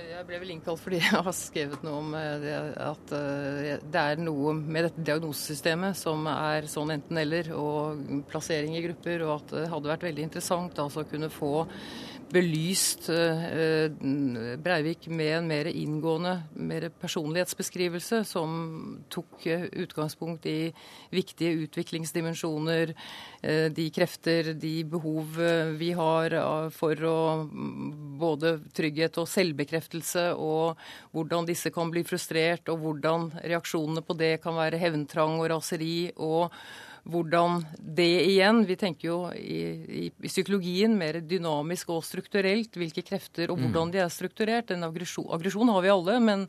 Jeg 0.00 0.24
ble 0.28 0.38
vel 0.40 0.52
innkalt 0.54 0.80
fordi 0.80 1.00
jeg 1.00 1.22
har 1.26 1.34
skrevet 1.36 1.82
noe 1.84 2.02
om 2.02 2.12
eh, 2.16 2.36
det, 2.44 2.54
at 2.84 3.16
eh, 3.16 3.72
det 3.80 4.04
er 4.04 4.20
noe 4.20 4.52
med 4.58 4.90
dette 4.90 5.04
diagnosesystemet 5.08 5.96
som 5.98 6.28
er 6.30 6.68
sånn 6.70 6.92
enten-eller, 6.98 7.50
og 7.56 8.04
plassering 8.28 8.76
i 8.76 8.84
grupper, 8.84 9.24
og 9.26 9.34
at 9.38 9.56
det 9.56 9.66
hadde 9.72 9.92
vært 9.94 10.08
veldig 10.10 10.28
interessant 10.28 10.84
altså, 10.84 11.04
å 11.04 11.10
kunne 11.10 11.32
få 11.32 11.54
belyst 12.30 13.08
eh, 13.08 13.90
Breivik 14.62 15.08
med 15.08 15.32
en 15.36 15.48
mer 15.50 15.68
inngående, 15.70 16.34
mer 16.54 16.88
personlighetsbeskrivelse 17.00 18.22
som 18.28 18.52
tok 19.12 19.46
eh, 19.50 19.66
utgangspunkt 19.82 20.46
i 20.46 20.70
viktige 21.10 21.66
utviklingsdimensjoner, 21.66 22.94
eh, 23.42 23.66
de 23.74 23.88
krefter, 23.94 24.52
de 24.54 24.74
behov 24.84 25.38
vi 25.80 25.90
har 25.96 26.36
for 26.74 27.06
å 27.06 27.16
både 28.20 28.56
trygghet 28.76 29.18
og 29.20 29.28
selvbekreftelse, 29.30 30.30
og 30.34 30.78
hvordan 31.14 31.48
disse 31.48 31.72
kan 31.74 31.90
bli 31.92 32.04
frustrert, 32.06 32.70
og 32.70 32.84
hvordan 32.84 33.30
reaksjonene 33.42 34.04
på 34.06 34.16
det 34.18 34.36
kan 34.44 34.58
være 34.58 34.80
hevntrang 34.80 35.38
og 35.40 35.50
raseri. 35.54 36.12
og 36.16 36.50
hvordan 37.08 37.62
det 37.78 38.10
igjen 38.26 38.64
Vi 38.68 38.76
tenker 38.80 39.08
jo 39.08 39.18
i, 39.36 39.60
i, 40.00 40.02
i, 40.10 40.28
psykologien 40.28 40.96
mer 40.98 41.20
dynamisk 41.24 41.94
og 41.94 42.04
strukturelt, 42.04 42.76
hvilke 42.76 43.04
krefter 43.06 43.50
og 43.50 43.60
hvordan 43.60 43.88
mm. 43.88 43.94
de 43.94 44.02
er 44.04 44.12
strukturert. 44.12 44.74
En 44.74 44.84
aggresjon, 44.88 45.30
aggresjon 45.32 45.72
har 45.72 45.86
vi 45.86 45.94
alle, 45.94 46.20
men 46.20 46.46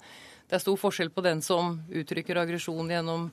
det 0.49 0.57
er 0.57 0.65
stor 0.65 0.77
forskjell 0.79 1.13
på 1.15 1.23
den 1.23 1.41
som 1.45 1.77
uttrykker 1.87 2.41
aggresjon 2.41 2.91
gjennom 2.91 3.29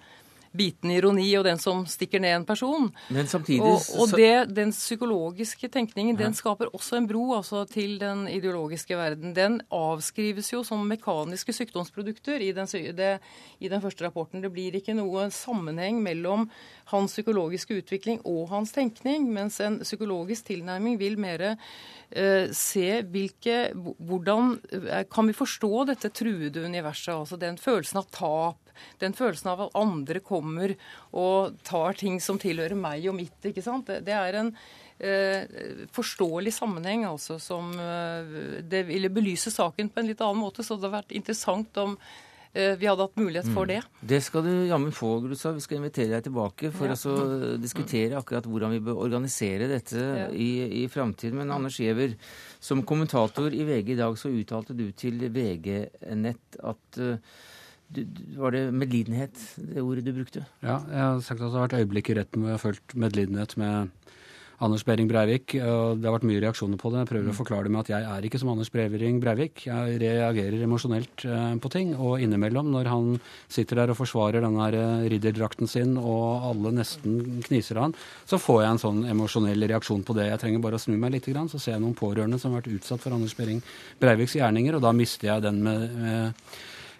bitende 0.57 0.97
ironi 0.99 1.27
og 1.39 1.45
den 1.47 1.61
som 1.61 1.85
stikker 1.89 2.23
ned 2.23 2.37
en 2.37 2.47
person. 2.49 2.89
Men 3.13 3.29
samtidig... 3.31 3.65
Og, 3.67 3.85
og 4.01 4.15
det, 4.17 4.49
den 4.55 4.73
psykologiske 4.75 5.71
tenkningen 5.73 6.17
ja. 6.17 6.25
den 6.25 6.37
skaper 6.37 6.71
også 6.73 6.99
en 6.99 7.09
bro 7.11 7.25
altså, 7.37 7.65
til 7.69 7.99
den 8.01 8.27
ideologiske 8.33 8.97
verden. 8.99 9.35
Den 9.37 9.61
avskrives 9.75 10.53
jo 10.53 10.63
som 10.67 10.87
mekaniske 10.89 11.55
sykdomsprodukter 11.57 12.43
i 12.45 12.53
den, 12.57 12.71
det, 12.97 13.13
i 13.61 13.71
den 13.71 13.85
første 13.85 14.07
rapporten. 14.07 14.45
Det 14.45 14.53
blir 14.55 14.79
ikke 14.79 14.97
noe 14.97 15.29
sammenheng 15.35 16.01
mellom 16.05 16.49
hans 16.93 17.13
psykologiske 17.15 17.81
utvikling 17.83 18.21
og 18.29 18.49
hans 18.53 18.73
tenkning, 18.75 19.29
mens 19.33 19.59
en 19.65 19.81
psykologisk 19.85 20.49
tilnærming 20.49 20.97
vil 21.01 21.19
mer 21.21 21.45
eh, 21.51 22.49
se 22.57 23.03
hvilke 23.05 23.59
Hvordan 23.75 24.55
eh, 24.73 25.05
kan 25.11 25.29
vi 25.29 25.37
forstå 25.37 25.85
dette 25.91 26.13
truede 26.15 26.65
universet? 26.65 27.15
Altså 27.15 27.39
den 27.41 27.59
følelsen 27.61 28.01
av 28.01 28.09
tap, 28.15 28.73
den 29.03 29.17
følelsen 29.17 29.53
av 29.53 29.67
at 29.67 29.79
andre 29.79 30.23
kommer 30.25 30.75
og 31.13 31.59
tar 31.67 31.99
ting 31.99 32.21
som 32.23 32.39
tilhører 32.41 32.79
meg 32.79 33.09
og 33.11 33.19
mitt. 33.19 33.39
ikke 33.45 33.65
sant? 33.65 33.91
Det, 33.91 34.15
er 34.15 34.41
en 34.41 34.55
eh, 34.99 35.85
forståelig 35.95 36.55
sammenheng 36.57 37.05
altså 37.09 37.39
som 37.43 37.73
eh, 37.75 38.63
Det 38.63 38.85
ville 38.89 39.13
belyse 39.13 39.53
saken 39.55 39.91
på 39.91 40.03
en 40.03 40.11
litt 40.11 40.25
annen 40.25 40.43
måte, 40.43 40.65
så 40.65 40.75
det 40.77 40.87
hadde 40.87 40.97
vært 40.97 41.17
interessant 41.21 41.85
om 41.85 41.99
vi 42.79 42.89
hadde 42.89 43.07
hatt 43.07 43.19
mulighet 43.21 43.49
for 43.53 43.67
mm. 43.67 43.71
det. 43.71 43.81
Mm. 43.85 44.07
Det 44.13 44.21
skal 44.27 44.47
du 44.47 44.53
jammen 44.69 44.95
få, 44.95 45.13
Grutsa. 45.25 45.53
Vi 45.57 45.65
skal 45.65 45.81
invitere 45.81 46.13
deg 46.17 46.27
tilbake 46.29 46.73
for 46.75 46.91
ja. 46.91 46.97
å 46.97 47.53
diskutere 47.61 48.19
akkurat 48.19 48.49
hvordan 48.49 48.75
vi 48.77 48.83
bør 48.89 49.03
organisere 49.07 49.71
dette 49.71 49.99
ja. 50.03 50.27
i, 50.33 50.51
i 50.83 50.87
framtiden. 50.93 51.39
Men 51.41 51.55
Anders 51.55 51.79
Giæver, 51.81 52.17
som 52.61 52.83
kommentator 52.89 53.55
i 53.55 53.63
VG 53.69 53.95
i 53.95 54.01
dag 54.01 54.19
så 54.19 54.33
uttalte 54.33 54.77
du 54.79 54.89
til 54.97 55.23
VG 55.33 55.71
Nett 56.19 56.59
at 56.67 57.01
uh, 57.03 57.17
du, 57.89 58.03
var 58.37 58.53
det 58.53 58.67
medlidenhet, 58.75 59.39
det 59.57 59.83
ordet 59.83 60.05
du 60.05 60.13
brukte? 60.13 60.45
Ja, 60.61 60.81
jeg 60.91 61.01
har 61.01 61.23
sagt 61.25 61.41
at 61.41 61.49
det 61.49 61.57
har 61.57 61.69
vært 61.69 61.79
øyeblikk 61.81 62.11
i 62.13 62.19
retten 62.19 62.43
hvor 62.43 62.53
jeg 62.53 62.59
har 62.59 62.65
følt 62.67 62.97
medlidenhet 63.07 63.55
med 63.61 64.08
Anders 64.65 64.83
Behring 64.83 65.07
Breivik. 65.07 65.55
og 65.63 66.01
Det 66.01 66.09
har 66.09 66.17
vært 66.17 66.27
mye 66.27 66.41
reaksjoner 66.43 66.81
på 66.81 66.91
det. 66.91 67.05
Jeg 67.05 67.11
prøver 67.13 67.31
å 67.31 67.35
mm. 67.35 67.39
forklare 67.39 67.69
det 67.69 67.73
med 67.75 67.85
at 67.85 67.91
jeg 67.93 68.07
er 68.11 68.27
ikke 68.27 68.41
som 68.43 68.51
Anders 68.51 68.71
Behring 68.75 69.21
Breivik. 69.23 69.67
Jeg 69.69 69.99
reagerer 70.03 70.65
emosjonelt 70.67 71.25
eh, 71.29 71.53
på 71.63 71.71
ting. 71.71 71.93
Og 71.95 72.25
innimellom, 72.25 72.73
når 72.75 72.91
han 72.91 73.13
sitter 73.47 73.83
der 73.83 73.93
og 73.95 74.01
forsvarer 74.01 74.43
den 74.43 74.59
her 74.59 74.75
eh, 74.79 75.05
ridderdrakten 75.15 75.71
sin, 75.71 75.95
og 76.01 76.49
alle 76.51 76.75
nesten 76.81 77.43
kniser 77.47 77.79
han, 77.85 77.95
så 78.27 78.41
får 78.43 78.65
jeg 78.65 78.73
en 78.73 78.83
sånn 78.83 79.05
emosjonell 79.15 79.69
reaksjon 79.71 80.03
på 80.07 80.17
det. 80.19 80.31
Jeg 80.33 80.43
trenger 80.43 80.65
bare 80.65 80.81
å 80.81 80.83
snu 80.83 80.97
meg 80.99 81.15
litt, 81.15 81.29
så 81.29 81.61
ser 81.61 81.77
jeg 81.77 81.85
noen 81.85 81.99
pårørende 81.99 82.41
som 82.41 82.55
har 82.55 82.65
vært 82.65 82.81
utsatt 82.81 83.05
for 83.05 83.15
Anders 83.15 83.37
Behring 83.39 83.63
Breiviks 84.03 84.35
gjerninger, 84.41 84.75
og 84.75 84.83
da 84.83 84.95
mister 84.97 85.31
jeg 85.31 85.45
den 85.45 85.63
med, 85.63 85.87
med 86.03 86.51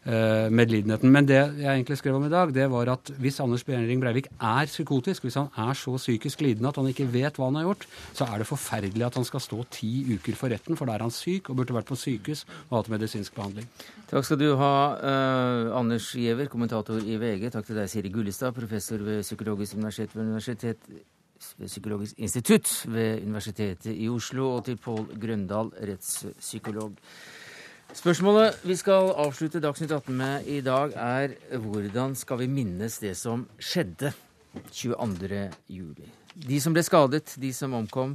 medlidenheten. 0.05 1.11
Men 1.13 1.27
det 1.29 1.37
jeg 1.37 1.69
egentlig 1.69 1.99
skrev 1.99 2.17
om 2.17 2.25
i 2.25 2.31
dag, 2.33 2.53
det 2.55 2.69
var 2.71 2.89
at 2.93 3.11
hvis 3.21 3.41
Anders 3.45 3.65
Behring 3.67 4.01
Breivik 4.01 4.29
er 4.41 4.71
psykotisk, 4.71 5.27
hvis 5.27 5.37
han 5.37 5.49
er 5.57 5.77
så 5.77 5.97
psykisk 5.97 6.41
lidende 6.41 6.71
at 6.71 6.79
han 6.81 6.89
ikke 6.89 7.09
vet 7.13 7.37
hva 7.37 7.51
han 7.51 7.59
har 7.61 7.67
gjort, 7.67 7.85
så 8.17 8.29
er 8.29 8.41
det 8.41 8.49
forferdelig 8.49 9.05
at 9.05 9.19
han 9.19 9.27
skal 9.29 9.43
stå 9.43 9.65
ti 9.75 9.91
uker 10.15 10.39
for 10.39 10.55
retten, 10.55 10.79
for 10.79 10.89
da 10.89 10.97
er 10.97 11.05
han 11.07 11.15
syk 11.15 11.51
og 11.51 11.61
burde 11.61 11.77
vært 11.77 11.91
på 11.91 11.99
sykehus 11.99 12.47
og 12.69 12.79
hatt 12.79 12.91
medisinsk 12.95 13.35
behandling. 13.37 13.69
Takk 14.09 14.25
skal 14.25 14.41
du 14.41 14.49
ha, 14.57 14.73
eh, 14.97 15.77
Anders 15.77 16.15
Giæver, 16.17 16.49
kommentator 16.49 17.03
i 17.05 17.19
VG. 17.21 17.51
Takk 17.53 17.67
til 17.67 17.77
deg, 17.77 17.91
Siri 17.91 18.09
Gullestad, 18.09 18.55
professor 18.57 18.97
ved 18.99 19.23
Psykologisk 19.23 19.77
universitet 19.77 20.17
ved 20.17 20.25
universitet 20.25 20.79
Psykologisk 21.39 22.19
institutt 22.19 22.87
ved 22.89 23.23
Universitetet 23.23 23.95
i 23.95 24.09
Oslo, 24.09 24.57
og 24.57 24.65
til 24.65 24.77
Pål 24.77 25.07
Grøndal, 25.21 25.71
rettspsykolog. 25.91 26.97
Spørsmålet 27.97 28.59
vi 28.69 28.75
skal 28.77 29.15
avslutte 29.17 29.63
Dagsnytt 29.65 29.95
18 29.95 30.13
med 30.13 30.49
i 30.51 30.59
dag, 30.61 30.93
er 30.93 31.33
hvordan 31.57 32.13
skal 32.21 32.43
vi 32.43 32.49
minnes 32.53 32.99
det 33.01 33.15
som 33.17 33.47
skjedde 33.57 34.11
22. 34.77 35.47
juli? 35.73 36.11
De 36.39 36.59
som 36.61 36.77
ble 36.77 36.85
skadet, 36.85 37.33
de 37.41 37.49
som 37.57 37.73
omkom, 37.75 38.13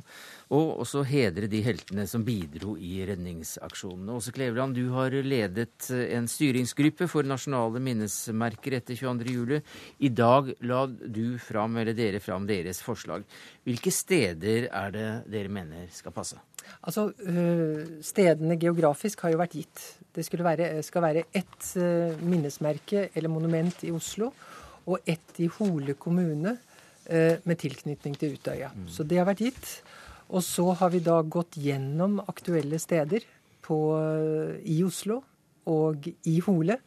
og 0.54 0.84
også 0.86 1.02
hedre 1.10 1.50
de 1.50 1.64
heltene 1.66 2.06
som 2.08 2.22
bidro 2.24 2.76
i 2.78 3.02
redningsaksjonene. 3.10 4.14
Åse 4.14 4.32
Kleveland, 4.36 4.78
du 4.78 4.94
har 4.94 5.18
ledet 5.26 5.90
en 5.90 6.30
styringsgruppe 6.30 7.10
for 7.10 7.26
nasjonale 7.26 7.82
minnesmerker 7.84 8.78
etter 8.78 8.96
22.07. 9.02 9.58
I 10.06 10.14
dag 10.14 10.54
la 10.70 10.86
du 10.88 11.40
fram, 11.42 11.82
eller 11.82 11.98
dere 11.98 12.22
fram 12.24 12.46
deres 12.48 12.86
forslag. 12.86 13.26
Hvilke 13.66 13.92
steder 13.92 14.70
er 14.70 14.94
det 14.94 15.12
dere 15.34 15.52
mener 15.52 15.90
skal 15.92 16.14
passe? 16.14 16.38
Altså, 16.84 17.12
øh, 17.20 18.02
Stedene 18.02 18.58
geografisk 18.60 19.24
har 19.26 19.34
jo 19.34 19.42
vært 19.42 19.56
gitt. 19.58 19.84
Det 20.14 20.26
være, 20.32 20.84
skal 20.84 21.02
være 21.02 21.24
ett 21.34 21.70
øh, 21.78 22.22
minnesmerke 22.22 23.10
eller 23.16 23.30
monument 23.30 23.84
i 23.84 23.92
Oslo 23.92 24.32
og 24.86 25.00
ett 25.08 25.40
i 25.40 25.48
Hole 25.48 25.94
kommune 25.94 26.58
øh, 27.10 27.36
med 27.44 27.56
tilknytning 27.56 28.18
til 28.20 28.34
Utøya. 28.38 28.70
Mm. 28.76 28.88
Så 28.88 29.04
det 29.04 29.18
har 29.18 29.26
vært 29.26 29.46
gitt. 29.46 29.84
Og 30.30 30.44
så 30.44 30.72
har 30.72 30.90
vi 30.90 31.00
da 31.04 31.22
gått 31.22 31.58
gjennom 31.60 32.20
aktuelle 32.28 32.80
steder 32.80 33.26
på, 33.62 33.78
i 34.66 34.82
Oslo 34.84 35.22
og 35.70 36.08
i 36.26 36.40
Hole. 36.44 36.78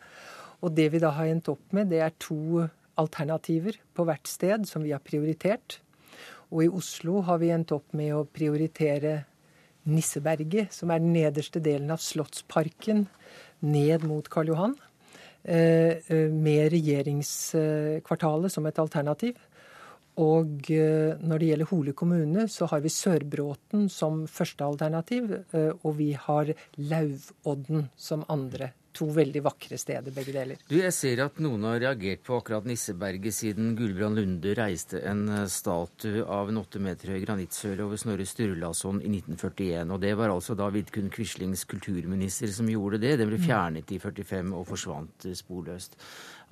Og 0.65 0.73
det 0.75 0.91
vi 0.93 1.01
da 1.03 1.13
har 1.15 1.31
endt 1.31 1.49
opp 1.53 1.73
med, 1.77 1.93
det 1.93 2.01
er 2.03 2.17
to 2.19 2.67
alternativer 2.97 3.77
på 3.95 4.07
hvert 4.09 4.29
sted 4.29 4.65
som 4.69 4.85
vi 4.85 4.95
har 4.95 5.05
prioritert. 5.05 5.81
Og 6.51 6.65
i 6.65 6.71
Oslo 6.71 7.21
har 7.27 7.41
vi 7.43 7.53
endt 7.55 7.75
opp 7.75 7.95
med 7.97 8.15
å 8.15 8.27
prioritere 8.27 9.19
Nisseberget, 9.87 10.75
som 10.75 10.91
er 10.91 11.03
den 11.03 11.15
nederste 11.15 11.63
delen 11.63 11.91
av 11.95 12.03
Slottsparken, 12.03 13.07
ned 13.65 14.05
mot 14.05 14.29
Karl 14.31 14.53
Johan. 14.53 14.77
Eh, 15.47 16.03
eh, 16.11 16.31
med 16.33 16.73
regjeringskvartalet 16.73 18.51
som 18.51 18.67
et 18.67 18.79
alternativ. 18.83 19.37
Og 20.19 20.71
eh, 20.75 21.15
når 21.23 21.39
det 21.39 21.51
gjelder 21.51 21.71
Hole 21.71 21.95
kommune, 21.95 22.49
så 22.51 22.67
har 22.67 22.83
vi 22.83 22.91
Sørbråten 22.91 23.87
som 23.93 24.25
første 24.27 24.67
alternativ. 24.67 25.31
Og 25.85 25.93
vi 26.01 26.17
har 26.19 26.51
Lauvodden 26.77 27.87
som 27.95 28.27
andre 28.29 28.73
to 28.97 29.07
veldig 29.13 29.43
vakre 29.45 29.77
steder, 29.79 30.15
begge 30.17 30.33
deler. 30.35 30.59
Du, 30.71 30.75
Jeg 30.81 30.93
ser 30.97 31.21
at 31.27 31.39
noen 31.45 31.63
har 31.69 31.79
reagert 31.83 32.23
på 32.27 32.39
akkurat 32.41 32.65
Nisseberget 32.67 33.37
siden 33.37 33.75
Gulbrand 33.79 34.17
Lunde 34.19 34.55
reiste 34.59 35.03
en 35.07 35.23
eh, 35.29 35.45
statue 35.53 36.25
av 36.25 36.49
en 36.53 36.61
åtte 36.63 36.81
meter 36.83 37.13
høy 37.15 37.21
granittsøle 37.27 37.85
over 37.85 38.01
Snorre 38.01 38.27
Sturlason 38.27 39.03
i 39.05 39.11
1941. 39.21 39.93
Og 39.93 40.01
det 40.03 40.15
var 40.19 40.33
altså 40.35 40.57
da 40.59 40.71
Vidkun 40.75 41.13
Quislings 41.13 41.67
kulturminister 41.69 42.51
som 42.57 42.69
gjorde 42.73 43.03
det. 43.05 43.17
Den 43.21 43.29
ble 43.31 43.37
Mm. 43.37 43.47
fjernet 43.47 43.91
i 43.93 43.99
45 44.01 44.55
og 44.57 44.67
forsvant 44.73 45.27
eh, 45.29 45.37
sporløst. 45.37 45.99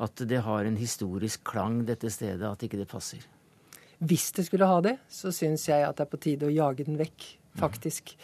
At 0.05 0.21
det 0.29 0.41
har 0.43 0.65
en 0.69 0.77
historisk 0.77 1.45
klang, 1.49 1.85
dette 1.87 2.11
stedet, 2.11 2.43
at 2.45 2.63
ikke 2.67 2.81
det 2.81 2.89
passer. 2.91 3.25
Hvis 4.05 4.33
det 4.37 4.45
skulle 4.49 4.67
ha 4.67 4.81
det, 4.85 4.99
så 5.09 5.31
syns 5.33 5.69
jeg 5.71 5.85
at 5.87 5.97
det 5.97 6.05
er 6.05 6.11
på 6.11 6.19
tide 6.21 6.49
å 6.49 6.53
jage 6.53 6.85
den 6.85 6.99
vekk, 6.99 7.29
faktisk. 7.57 8.17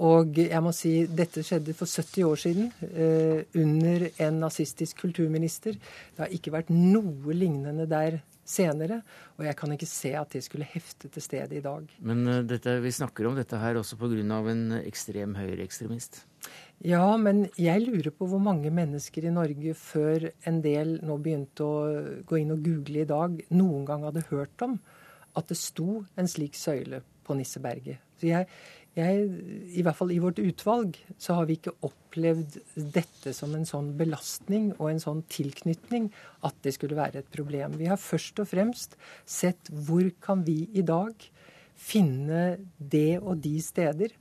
Og 0.00 0.38
jeg 0.40 0.62
må 0.64 0.72
si 0.72 0.94
dette 1.04 1.44
skjedde 1.44 1.74
for 1.76 1.90
70 1.90 2.24
år 2.24 2.40
siden, 2.40 2.70
eh, 2.88 3.44
under 3.60 4.08
en 4.24 4.40
nazistisk 4.40 5.02
kulturminister. 5.04 5.76
Det 5.76 6.24
har 6.24 6.32
ikke 6.32 6.54
vært 6.54 6.72
noe 6.72 7.36
lignende 7.36 7.84
der 7.90 8.22
senere, 8.44 9.02
og 9.38 9.46
jeg 9.46 9.56
kan 9.58 9.72
ikke 9.74 9.88
se 9.88 10.12
at 10.18 10.32
det 10.34 10.42
skulle 10.44 10.66
hefte 10.66 11.08
til 11.12 11.22
stedet 11.22 11.54
i 11.58 11.62
dag. 11.62 11.86
Men 12.02 12.24
uh, 12.26 12.40
dette, 12.46 12.74
vi 12.82 12.90
snakker 12.94 13.28
om 13.28 13.36
dette 13.38 13.58
her 13.60 13.78
også 13.78 13.96
pga. 14.00 14.40
en 14.50 14.64
ekstrem 14.82 15.36
høyreekstremist. 15.38 16.24
Ja, 16.82 17.16
men 17.16 17.46
jeg 17.56 17.84
lurer 17.86 18.10
på 18.10 18.26
hvor 18.26 18.42
mange 18.42 18.70
mennesker 18.74 19.24
i 19.28 19.30
Norge 19.34 19.74
før 19.78 20.32
en 20.44 20.60
del 20.62 20.98
nå 21.06 21.18
begynte 21.22 21.62
å 21.62 22.22
gå 22.26 22.40
inn 22.40 22.50
og 22.50 22.64
google 22.64 23.04
i 23.04 23.08
dag, 23.08 23.38
noen 23.54 23.86
gang 23.86 24.02
hadde 24.08 24.26
hørt 24.30 24.66
om 24.66 24.80
at 25.38 25.48
det 25.48 25.56
sto 25.56 26.02
en 26.18 26.28
slik 26.28 26.58
søyle 26.58 27.00
på 27.22 27.36
Nisseberget. 27.38 28.02
Så 28.18 28.28
jeg, 28.28 28.48
jeg, 28.98 29.24
I 29.72 29.82
hvert 29.84 29.96
fall 29.96 30.12
i 30.12 30.20
vårt 30.20 30.40
utvalg 30.42 30.98
så 31.20 31.38
har 31.38 31.48
vi 31.48 31.56
ikke 31.56 31.74
opplevd 31.86 32.58
dette 32.76 33.32
som 33.36 33.54
en 33.56 33.64
sånn 33.68 33.92
belastning 33.96 34.72
og 34.76 34.90
en 34.90 35.00
sånn 35.00 35.22
tilknytning 35.32 36.10
at 36.44 36.58
det 36.64 36.74
skulle 36.76 36.98
være 36.98 37.22
et 37.22 37.32
problem. 37.32 37.78
Vi 37.80 37.88
har 37.88 38.00
først 38.00 38.42
og 38.44 38.50
fremst 38.52 38.98
sett 39.24 39.72
hvor 39.72 40.04
kan 40.24 40.44
vi 40.44 40.66
i 40.76 40.84
dag 40.84 41.16
finne 41.78 42.58
det 42.76 43.18
og 43.22 43.40
de 43.42 43.56
steder 43.64 44.12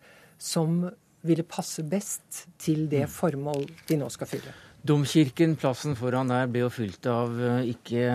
som 0.42 0.86
ville 1.22 1.46
passe 1.46 1.84
best 1.86 2.46
til 2.62 2.88
det 2.90 3.06
formål 3.12 3.68
de 3.90 4.00
nå 4.00 4.08
skal 4.14 4.30
fylle. 4.30 4.56
Domkirken, 4.82 5.54
plassen 5.62 5.94
foran 6.00 6.32
der, 6.32 6.48
ble 6.50 6.64
jo 6.64 6.72
fylt 6.74 7.06
av 7.12 7.36
eh, 7.38 7.74
ikke 7.76 8.08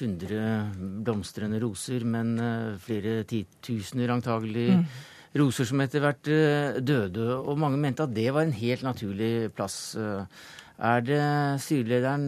hundre 0.00 0.40
blomstrende 1.06 1.60
roser, 1.62 2.04
men 2.04 2.38
eh, 2.38 2.76
flere 2.82 3.24
titusener 3.28 4.12
antagelig 4.14 4.68
Mm. 4.76 4.84
roser 5.36 5.64
som 5.68 5.80
etter 5.80 6.00
hvert 6.00 6.28
eh, 6.28 6.80
døde. 6.80 7.26
Og 7.38 7.58
mange 7.58 7.78
mente 7.78 8.02
at 8.02 8.14
det 8.14 8.30
var 8.32 8.46
en 8.46 8.52
helt 8.52 8.82
naturlig 8.82 9.50
plass. 9.54 9.96
Eh, 9.96 10.24
Er 10.78 11.00
det 11.00 11.20
styrelederen, 11.64 12.26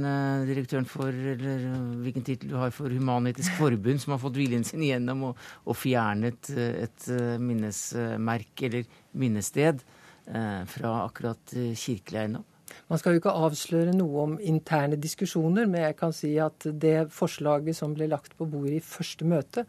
direktøren 0.48 0.86
for, 0.88 1.12
eller 1.12 1.66
hvilken 2.00 2.24
tittel 2.24 2.48
du 2.48 2.56
har 2.56 2.70
for 2.72 2.88
Human-Etisk 2.88 3.58
Forbund, 3.58 4.00
som 4.00 4.14
har 4.14 4.22
fått 4.22 4.38
viljen 4.40 4.64
sin 4.64 4.80
igjennom 4.80 5.26
og, 5.28 5.36
og 5.68 5.76
fjernet 5.76 6.48
et 6.56 7.08
minnesmerke, 7.38 8.70
eller 8.70 8.88
minnested, 9.12 9.84
fra 10.24 10.94
akkurat 11.04 11.52
kirkelig 11.76 12.22
eiendom? 12.22 12.46
Man 12.88 13.00
skal 13.00 13.14
jo 13.14 13.20
ikke 13.20 13.34
avsløre 13.36 13.92
noe 13.92 14.22
om 14.22 14.38
interne 14.40 14.96
diskusjoner, 15.00 15.68
men 15.68 15.82
jeg 15.84 15.96
kan 15.98 16.14
si 16.16 16.30
at 16.40 16.64
det 16.80 17.10
forslaget 17.12 17.76
som 17.76 17.92
ble 17.96 18.08
lagt 18.08 18.32
på 18.38 18.48
bordet 18.48 18.78
i 18.78 18.84
første 18.84 19.28
møte, 19.28 19.66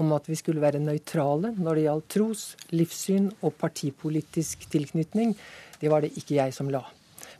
om 0.00 0.14
at 0.16 0.24
vi 0.24 0.38
skulle 0.40 0.62
være 0.62 0.80
nøytrale 0.80 1.50
når 1.58 1.76
det 1.76 1.84
gjaldt 1.84 2.08
tros, 2.14 2.44
livssyn 2.72 3.28
og 3.44 3.58
partipolitisk 3.60 4.64
tilknytning, 4.72 5.34
det 5.82 5.90
var 5.92 6.00
det 6.00 6.14
ikke 6.16 6.38
jeg 6.38 6.56
som 6.56 6.70
la. 6.72 6.80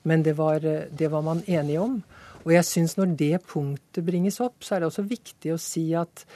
Men 0.05 0.25
det 0.27 0.35
var, 0.37 0.61
det 0.61 1.09
var 1.09 1.25
man 1.25 1.41
enige 1.47 1.81
om. 1.81 2.01
Og 2.43 2.53
jeg 2.53 2.67
syns 2.67 2.99
når 2.99 3.15
det 3.17 3.37
punktet 3.47 4.05
bringes 4.05 4.41
opp, 4.43 4.61
så 4.61 4.75
er 4.75 4.83
det 4.83 4.91
også 4.91 5.07
viktig 5.07 5.55
å 5.55 5.61
si 5.63 5.87
at 5.97 6.27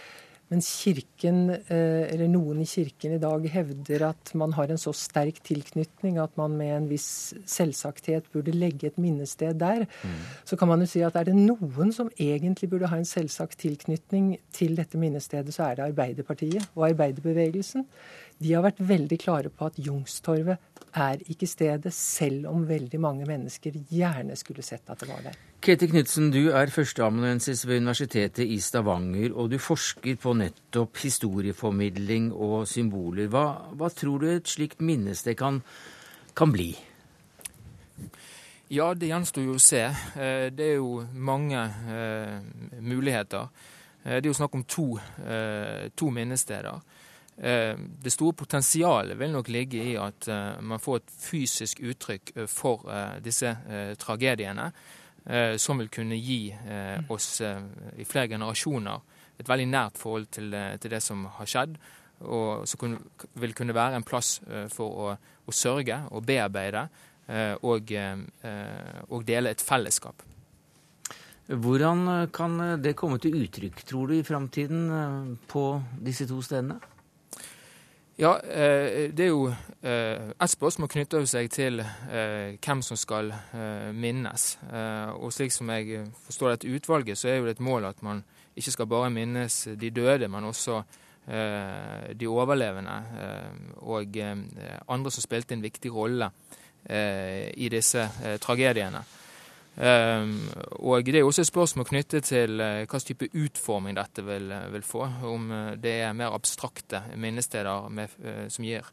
mens 0.52 0.68
kirken, 0.84 1.50
eh, 1.50 2.06
eller 2.06 2.28
noen 2.30 2.60
i 2.62 2.68
kirken 2.70 3.16
i 3.16 3.22
dag 3.22 3.46
hevder 3.50 4.04
at 4.12 4.30
man 4.38 4.52
har 4.54 4.70
en 4.70 4.78
så 4.78 4.92
sterk 4.94 5.40
tilknytning 5.46 6.20
at 6.22 6.36
man 6.38 6.54
med 6.58 6.70
en 6.74 6.88
viss 6.90 7.34
selvsakthet 7.50 8.28
burde 8.34 8.54
legge 8.54 8.86
et 8.86 9.00
minnested 9.02 9.58
der, 9.58 9.86
så 10.44 10.56
kan 10.56 10.70
man 10.70 10.84
jo 10.84 10.90
si 10.90 11.02
at 11.02 11.16
er 11.18 11.30
det 11.30 11.34
noen 11.34 11.90
som 11.92 12.12
egentlig 12.14 12.70
burde 12.70 12.90
ha 12.92 13.00
en 13.00 13.08
selvsagt 13.08 13.58
tilknytning 13.58 14.36
til 14.54 14.76
dette 14.78 14.98
minnestedet, 14.98 15.54
så 15.54 15.70
er 15.70 15.80
det 15.80 15.88
Arbeiderpartiet 15.90 16.70
og 16.76 16.88
arbeiderbevegelsen. 16.90 17.86
De 18.38 18.52
har 18.52 18.64
vært 18.66 18.80
veldig 18.84 19.16
klare 19.22 19.48
på 19.48 19.68
at 19.70 19.78
Youngstorget 19.80 20.58
er 20.96 21.20
ikke 21.28 21.46
stedet, 21.48 21.92
selv 21.92 22.48
om 22.50 22.66
veldig 22.68 22.98
mange 23.00 23.26
mennesker 23.28 23.74
gjerne 23.92 24.36
skulle 24.36 24.64
sett 24.64 24.88
at 24.92 25.00
det 25.00 25.08
var 25.08 25.22
der. 25.24 25.36
Ketil 25.64 25.90
Knutsen, 25.90 26.30
du 26.30 26.50
er 26.54 26.70
førsteamanuensis 26.72 27.64
ved 27.66 27.80
Universitetet 27.82 28.44
i 28.44 28.58
Stavanger, 28.60 29.32
og 29.34 29.50
du 29.50 29.56
forsker 29.60 30.18
på 30.20 30.34
nettopp 30.36 31.00
historieformidling 31.02 32.28
og 32.32 32.66
symboler. 32.70 33.28
Hva, 33.32 33.46
hva 33.72 33.88
tror 33.92 34.22
du 34.22 34.28
et 34.30 34.52
slikt 34.52 34.84
minnested 34.84 35.36
kan, 35.40 35.62
kan 36.36 36.52
bli? 36.52 36.70
Ja, 38.72 38.90
det 38.98 39.08
gjenstår 39.12 39.44
jo 39.46 39.56
å 39.56 39.62
se. 39.62 39.82
Eh, 39.86 40.50
Det 40.50 40.72
er 40.72 40.76
jo 40.80 41.04
mange 41.12 41.60
eh, 41.88 42.38
muligheter. 42.82 43.48
Eh, 44.04 44.16
Det 44.20 44.26
er 44.26 44.32
jo 44.32 44.38
snakk 44.38 44.54
om 44.54 44.64
to, 44.64 44.98
to 45.96 46.10
minnesteder. 46.10 46.80
Eh, 47.38 47.76
Det 48.02 48.10
store 48.10 48.32
potensialet 48.32 49.18
vil 49.18 49.32
nok 49.32 49.48
ligge 49.52 49.82
i 49.84 49.96
at 50.00 50.28
eh, 50.28 50.60
man 50.64 50.80
får 50.80 51.02
et 51.02 51.10
fysisk 51.20 51.82
uttrykk 51.84 52.32
eh, 52.36 52.46
for 52.48 52.88
disse 53.20 53.56
tragediene, 54.00 54.70
som 55.58 55.80
vil 55.80 55.88
kunne 55.90 56.14
gi 56.14 56.54
oss 57.10 57.40
i 57.42 58.04
flere 58.06 58.28
generasjoner 58.30 59.00
et 59.40 59.48
veldig 59.48 59.64
nært 59.66 59.98
forhold 59.98 60.28
til, 60.30 60.54
det 60.54 61.00
som 61.02 61.24
har 61.26 61.48
skjedd, 61.50 61.74
og 62.20 62.62
som 62.70 62.94
vil 63.34 63.56
kunne 63.58 63.74
være 63.74 63.98
en 63.98 64.06
plass 64.06 64.36
for 64.70 64.86
å, 64.86 65.10
å 65.18 65.50
sørge 65.50 65.98
og 66.14 66.22
bearbeide 66.30 66.86
og, 67.66 67.90
og 69.10 69.26
dele 69.26 69.50
et 69.50 69.66
fellesskap. 69.66 70.22
Hvordan 71.50 72.30
kan 72.30 72.78
det 72.78 72.94
komme 72.94 73.18
til 73.18 73.34
uttrykk, 73.42 73.82
tror 73.82 74.06
du, 74.06 74.20
i 74.20 74.26
framtiden 74.30 75.34
på 75.50 75.72
disse 76.06 76.30
to 76.30 76.38
stedene? 76.38 76.78
Ja, 78.18 78.38
eh, 78.40 79.10
det 79.12 79.26
er 79.26 79.28
jo 79.28 79.50
eh, 79.82 80.30
Et 80.40 80.50
spørsmål 80.50 80.88
knytter 80.88 81.24
seg 81.28 81.50
til 81.52 81.82
eh, 81.82 82.56
hvem 82.64 82.80
som 82.82 82.96
skal 82.96 83.28
minnes. 83.92 84.46
Og 85.20 85.32
slik 85.36 85.52
som 85.52 85.68
jeg 85.70 86.06
forstår 86.24 86.54
dette 86.54 86.70
utvalget, 86.72 87.18
så 87.18 87.28
er 87.28 87.36
jo 87.36 87.44
det 87.44 87.58
et 87.58 87.60
mål 87.60 87.84
at 87.84 88.00
man 88.02 88.24
ikke 88.56 88.72
skal 88.72 88.88
bare 88.88 89.10
minnes 89.10 89.68
de 89.76 89.90
døde, 89.90 90.28
men 90.28 90.44
også 90.44 90.82
de 91.26 92.26
overlevende 92.30 92.92
og 93.82 94.16
andre 94.88 95.10
som 95.10 95.22
spilte 95.24 95.54
en 95.54 95.62
viktig 95.62 95.90
rolle 95.90 96.28
i 96.86 97.68
disse 97.68 98.04
tragediene. 98.40 99.00
Um, 99.76 100.48
og 100.80 101.04
Det 101.04 101.18
er 101.20 101.24
også 101.24 101.42
et 101.44 101.50
spørsmål 101.50 101.84
knyttet 101.84 102.24
til 102.24 102.62
uh, 102.64 102.86
hva 102.88 103.00
type 103.04 103.28
utforming 103.36 103.98
dette 103.98 104.22
vil, 104.24 104.48
uh, 104.48 104.72
vil 104.72 104.84
få. 104.86 105.02
Om 105.28 105.50
uh, 105.52 105.74
det 105.76 105.98
er 106.00 106.14
mer 106.16 106.32
abstrakte 106.32 107.02
minnesteder 107.16 107.88
med, 107.92 108.08
som 108.48 108.64
gir 108.64 108.88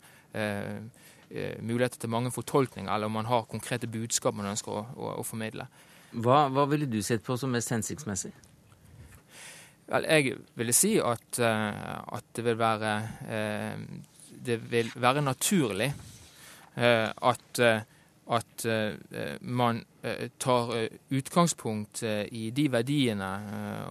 muligheter 1.62 1.98
til 2.02 2.10
mange 2.10 2.32
fortolkninger, 2.32 2.92
eller 2.94 3.06
om 3.06 3.16
man 3.16 3.26
har 3.26 3.46
konkrete 3.50 3.88
budskap 3.88 4.36
man 4.36 4.52
ønsker 4.52 4.72
å, 4.72 4.82
å, 4.98 5.12
å 5.22 5.24
formidle. 5.26 5.68
Hva, 6.12 6.48
hva 6.54 6.66
ville 6.70 6.86
du 6.90 7.00
sett 7.02 7.24
på 7.26 7.38
som 7.38 7.54
mest 7.54 7.72
hensiktsmessig? 7.74 8.32
Vel, 9.88 10.06
jeg 10.10 10.36
ville 10.58 10.76
si 10.76 10.96
at, 11.02 11.40
at 11.40 12.30
det 12.36 12.46
vil 12.46 12.58
være 12.60 12.94
Det 14.46 14.58
vil 14.70 14.92
være 14.96 15.22
naturlig 15.22 15.90
at, 16.76 17.64
at 18.30 18.66
uh, 18.66 18.94
man 19.42 19.84
uh, 20.06 20.28
tar 20.40 20.74
utgangspunkt 21.10 22.04
i 22.04 22.50
de 22.56 22.68
verdiene 22.72 23.32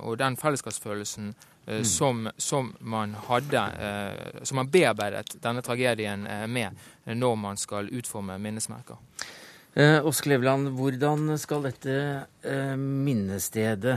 og 0.03 0.19
den 0.19 0.37
fellesskapsfølelsen 0.37 1.35
Mm. 1.63 1.85
som, 1.85 2.29
som 2.37 2.73
man 2.81 3.13
hadde 3.29 3.61
Som 4.43 4.57
man 4.59 4.71
bearbeidet 4.71 5.37
denne 5.45 5.63
tragedien 5.63 6.27
med 6.51 6.75
når 7.07 7.37
man 7.39 7.57
skal 7.57 7.87
utforme 7.95 8.35
minnesmerker. 8.43 8.99
Eh, 9.75 10.07
Oskar 10.07 10.31
Leveland, 10.31 10.69
hvordan 10.77 11.39
skal 11.41 11.65
dette 11.65 11.95
eh, 12.45 12.77
minnestedet 12.77 13.95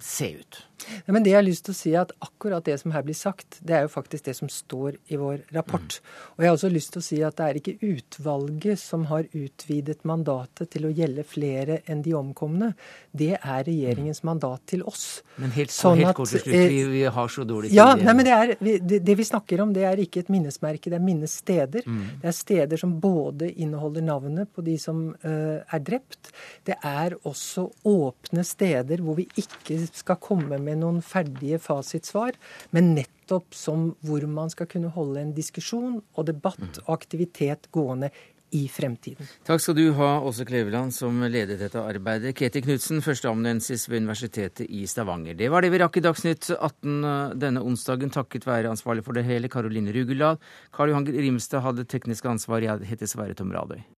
se 0.00 0.30
ut? 0.40 0.60
Men 1.06 1.24
det 1.24 1.32
jeg 1.32 1.40
har 1.40 1.46
lyst 1.46 1.66
til 1.68 1.74
å 1.74 1.78
si 1.78 1.94
er 1.94 2.02
at 2.04 2.14
Akkurat 2.24 2.64
det 2.66 2.76
som 2.80 2.92
her 2.94 3.02
blir 3.06 3.16
sagt, 3.16 3.58
det 3.66 3.74
er 3.74 3.84
jo 3.86 3.90
faktisk 3.90 4.28
det 4.28 4.34
som 4.36 4.50
står 4.52 4.98
i 5.10 5.16
vår 5.18 5.40
rapport. 5.54 5.98
Mm. 5.98 6.18
Og 6.36 6.44
jeg 6.44 6.48
har 6.48 6.56
også 6.56 6.70
lyst 6.70 6.92
til 6.94 7.00
å 7.00 7.06
si 7.06 7.18
at 7.26 7.36
det 7.38 7.46
er 7.46 7.58
ikke 7.58 7.74
utvalget 7.88 8.80
som 8.80 9.06
har 9.10 9.26
utvidet 9.34 10.04
mandatet 10.08 10.70
til 10.74 10.86
å 10.86 10.92
gjelde 10.94 11.24
flere 11.26 11.80
enn 11.90 12.02
de 12.04 12.14
omkomne. 12.18 12.70
Det 13.10 13.32
er 13.38 13.66
regjeringens 13.66 14.22
mandat 14.26 14.62
til 14.70 14.84
oss. 14.86 15.24
Men 15.38 15.54
helt, 15.56 15.74
sånn 15.74 16.02
helt 16.02 16.18
kort 16.18 16.30
til 16.30 16.44
slutt, 16.44 16.54
vi, 16.54 16.82
vi, 16.92 17.02
har 17.18 17.32
så 17.32 17.46
dårlig 17.48 17.72
tid. 17.72 17.78
Ja, 17.78 17.88
nei, 17.98 18.14
men 18.20 18.28
det, 18.28 18.36
er, 18.36 18.54
det, 18.60 19.00
det, 19.06 19.18
vi 19.18 19.26
snakker 19.26 19.64
om, 19.64 19.74
det 19.74 19.86
er 19.88 20.02
ikke 20.02 20.22
et 20.24 20.32
minnesmerke, 20.32 20.92
det 20.92 20.98
er 21.00 21.04
minnessteder. 21.04 21.86
Mm. 21.88 22.04
Det 22.22 22.30
er 22.30 22.38
steder 22.38 22.82
som 22.84 22.94
både 23.02 23.50
inneholder 23.50 24.06
navnet 24.06 24.52
på 24.54 24.64
de 24.66 24.76
som 24.82 25.08
uh, 25.24 25.58
er 25.58 25.84
drept. 25.84 26.32
Det 26.68 26.78
er 26.86 27.18
også 27.26 27.66
åpne 27.88 28.46
steder 28.46 29.02
hvor 29.02 29.18
vi 29.18 29.26
ikke 29.40 29.80
skal 29.90 30.20
komme 30.22 30.58
med 30.62 30.67
noen 30.76 31.00
ferdige 31.04 31.60
fasitsvar, 31.62 32.36
men 32.76 32.94
nettopp 32.98 33.54
som 33.56 33.92
hvor 34.04 34.26
man 34.28 34.52
skal 34.52 34.68
kunne 34.68 34.92
holde 34.92 35.22
en 35.22 35.36
diskusjon 35.36 36.00
og 36.14 36.26
debatt 36.28 36.82
og 36.84 36.92
aktivitet 36.98 37.70
gående 37.72 38.12
i 38.50 38.64
fremtiden. 38.72 39.28
Takk 39.46 39.60
skal 39.60 39.76
du 39.76 39.84
ha, 39.98 40.08
Åse 40.24 40.46
Kleveland, 40.48 40.94
som 40.96 41.20
ledet 41.28 41.58
dette 41.60 41.82
arbeidet. 41.82 42.34
Ketil 42.38 42.64
Knutsen, 42.64 43.02
førsteamanuensis 43.04 43.88
ved 43.90 44.02
Universitetet 44.04 44.70
i 44.72 44.86
Stavanger. 44.88 45.36
Det 45.36 45.50
var 45.52 45.64
det 45.64 45.72
vi 45.74 45.82
rakk 45.82 46.00
i 46.00 46.04
Dagsnytt 46.04 46.50
18 46.54 46.96
eh, 47.12 47.36
denne 47.44 47.64
onsdagen, 47.64 48.12
takket 48.14 48.48
være 48.48 48.72
ansvarlig 48.72 49.04
for 49.06 49.18
det 49.18 49.26
hele, 49.28 49.52
Karoline 49.52 49.92
Rugeland. 49.92 50.40
Karl 50.72 50.94
Johan 50.94 51.08
Rimstad 51.12 51.64
hadde 51.66 51.88
teknisk 51.88 52.28
ansvar. 52.30 52.64
Jeg 52.64 52.88
heter 52.88 53.10
Sverre 53.10 53.36
Tom 53.36 53.52
Radøy. 53.52 53.82